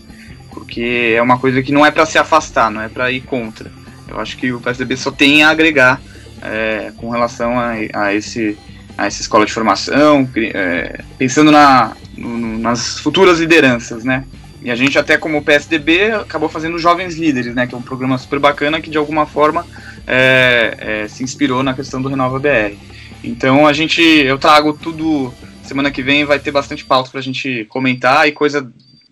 porque 0.51 1.13
é 1.15 1.21
uma 1.21 1.39
coisa 1.39 1.61
que 1.61 1.71
não 1.71 1.85
é 1.85 1.91
para 1.91 2.05
se 2.05 2.17
afastar, 2.17 2.69
não 2.69 2.81
é 2.81 2.87
para 2.87 3.11
ir 3.11 3.21
contra. 3.21 3.71
Eu 4.07 4.19
acho 4.19 4.37
que 4.37 4.51
o 4.51 4.59
PSDB 4.59 4.95
só 4.95 5.11
tem 5.11 5.43
a 5.43 5.49
agregar 5.49 5.99
é, 6.41 6.91
com 6.97 7.09
relação 7.09 7.59
a, 7.59 7.73
a, 7.93 8.13
esse, 8.13 8.57
a 8.97 9.05
essa 9.05 9.21
escola 9.21 9.45
de 9.45 9.53
formação, 9.53 10.29
é, 10.35 11.01
pensando 11.17 11.51
na, 11.51 11.95
no, 12.17 12.57
nas 12.59 12.99
futuras 12.99 13.39
lideranças, 13.39 14.03
né? 14.03 14.25
E 14.61 14.71
a 14.71 14.75
gente 14.75 14.97
até 14.97 15.17
como 15.17 15.43
PSDB 15.43 16.11
acabou 16.11 16.49
fazendo 16.49 16.79
Jovens 16.79 17.15
Líderes, 17.15 17.53
né? 17.53 17.67
Que 17.67 17.75
é 17.75 17.77
um 17.77 17.81
programa 17.81 18.17
super 18.17 18.39
bacana 18.39 18.81
que 18.81 18.89
de 18.89 18.97
alguma 18.97 19.25
forma 19.25 19.65
é, 20.05 21.03
é 21.03 21.07
se 21.07 21.23
inspirou 21.23 21.63
na 21.63 21.73
questão 21.73 22.01
do 22.01 22.09
Renova 22.09 22.39
BR. 22.39 22.75
Então 23.23 23.67
a 23.67 23.73
gente, 23.73 24.01
eu 24.01 24.37
trago 24.37 24.73
tudo. 24.73 25.33
Semana 25.63 25.91
que 25.91 26.01
vem 26.01 26.23
vai 26.23 26.39
ter 26.39 26.51
bastante 26.51 26.85
pauta 26.85 27.09
para 27.09 27.19
a 27.19 27.23
gente 27.23 27.65
comentar 27.65 28.25
e 28.27 28.31
coisa 28.31 28.71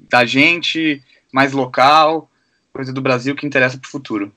da 0.10 0.26
gente, 0.26 1.02
mais 1.32 1.52
local, 1.52 2.30
coisa 2.72 2.94
do 2.94 3.02
Brasil 3.02 3.36
que 3.36 3.46
interessa 3.46 3.78
para 3.78 3.88
o 3.88 3.92
futuro. 3.92 4.32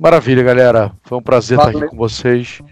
Maravilha, 0.00 0.42
galera. 0.42 0.92
Foi 1.02 1.18
um 1.18 1.22
prazer 1.22 1.58
Valeu. 1.58 1.72
estar 1.72 1.84
aqui 1.84 1.90
com 1.90 1.96
vocês 1.98 2.62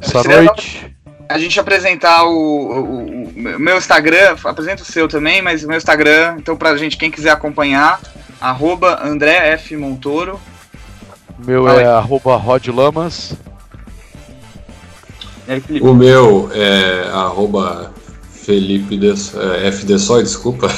essa 0.00 0.22
noite. 0.22 0.96
A 1.28 1.38
gente 1.38 1.60
apresentar 1.60 2.24
o, 2.24 2.30
o, 2.30 3.24
o, 3.24 3.58
meu 3.58 3.76
Instagram, 3.76 4.36
apresenta 4.42 4.82
o 4.82 4.86
seu 4.86 5.06
também, 5.06 5.42
mas 5.42 5.62
o 5.62 5.68
meu 5.68 5.76
Instagram, 5.76 6.36
então 6.38 6.56
pra 6.56 6.74
gente, 6.78 6.96
quem 6.96 7.10
quiser 7.10 7.28
acompanhar, 7.30 8.00
arroba 8.40 8.98
André 9.04 9.50
F. 9.52 9.76
Montoro. 9.76 10.40
meu 11.44 11.68
é 11.68 11.84
arroba 11.84 12.36
Rod 12.36 12.68
Lamas. 12.68 13.34
o 15.82 15.92
meu 15.92 16.50
é 16.54 17.10
arroba 17.12 17.92
Felipe 18.32 18.96
de, 18.96 19.10
é, 19.10 19.66
F. 19.68 19.84
De 19.84 19.94
desculpa. 19.94 20.68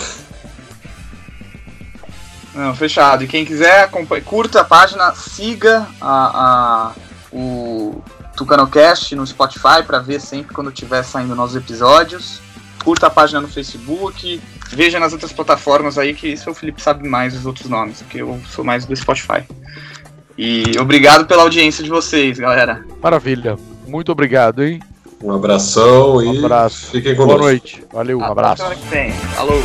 Não, 2.58 2.74
fechado. 2.74 3.22
E 3.22 3.28
quem 3.28 3.44
quiser, 3.44 3.88
curta 4.24 4.62
a 4.62 4.64
página, 4.64 5.14
siga 5.14 5.86
a, 6.00 6.88
a, 6.90 6.92
o 7.32 8.02
TucanoCast 8.36 9.14
no 9.14 9.24
Spotify 9.24 9.84
para 9.86 10.00
ver 10.00 10.20
sempre 10.20 10.52
quando 10.52 10.70
estiver 10.70 11.04
saindo 11.04 11.36
novos 11.36 11.54
episódios. 11.54 12.40
Curta 12.82 13.06
a 13.06 13.10
página 13.10 13.40
no 13.40 13.46
Facebook, 13.46 14.40
veja 14.70 14.98
nas 14.98 15.12
outras 15.12 15.32
plataformas 15.32 15.98
aí, 15.98 16.12
que 16.14 16.26
isso 16.26 16.50
o 16.50 16.54
Felipe 16.54 16.82
sabe 16.82 17.08
mais 17.08 17.32
os 17.36 17.46
outros 17.46 17.68
nomes, 17.68 18.02
porque 18.02 18.22
eu 18.22 18.40
sou 18.50 18.64
mais 18.64 18.84
do 18.84 18.96
Spotify. 18.96 19.44
E 20.36 20.64
obrigado 20.80 21.26
pela 21.26 21.42
audiência 21.42 21.84
de 21.84 21.90
vocês, 21.90 22.40
galera. 22.40 22.84
Maravilha. 23.00 23.56
Muito 23.86 24.10
obrigado, 24.10 24.64
hein? 24.64 24.80
Um 25.22 25.32
abração 25.32 26.16
um 26.16 26.34
e 26.34 26.38
abraço. 26.38 26.90
fiquem 26.90 27.14
com 27.14 27.24
Boa 27.24 27.38
noite. 27.38 27.84
Valeu, 27.92 28.18
um 28.18 28.24
abraço. 28.24 28.64
Falou. 29.36 29.62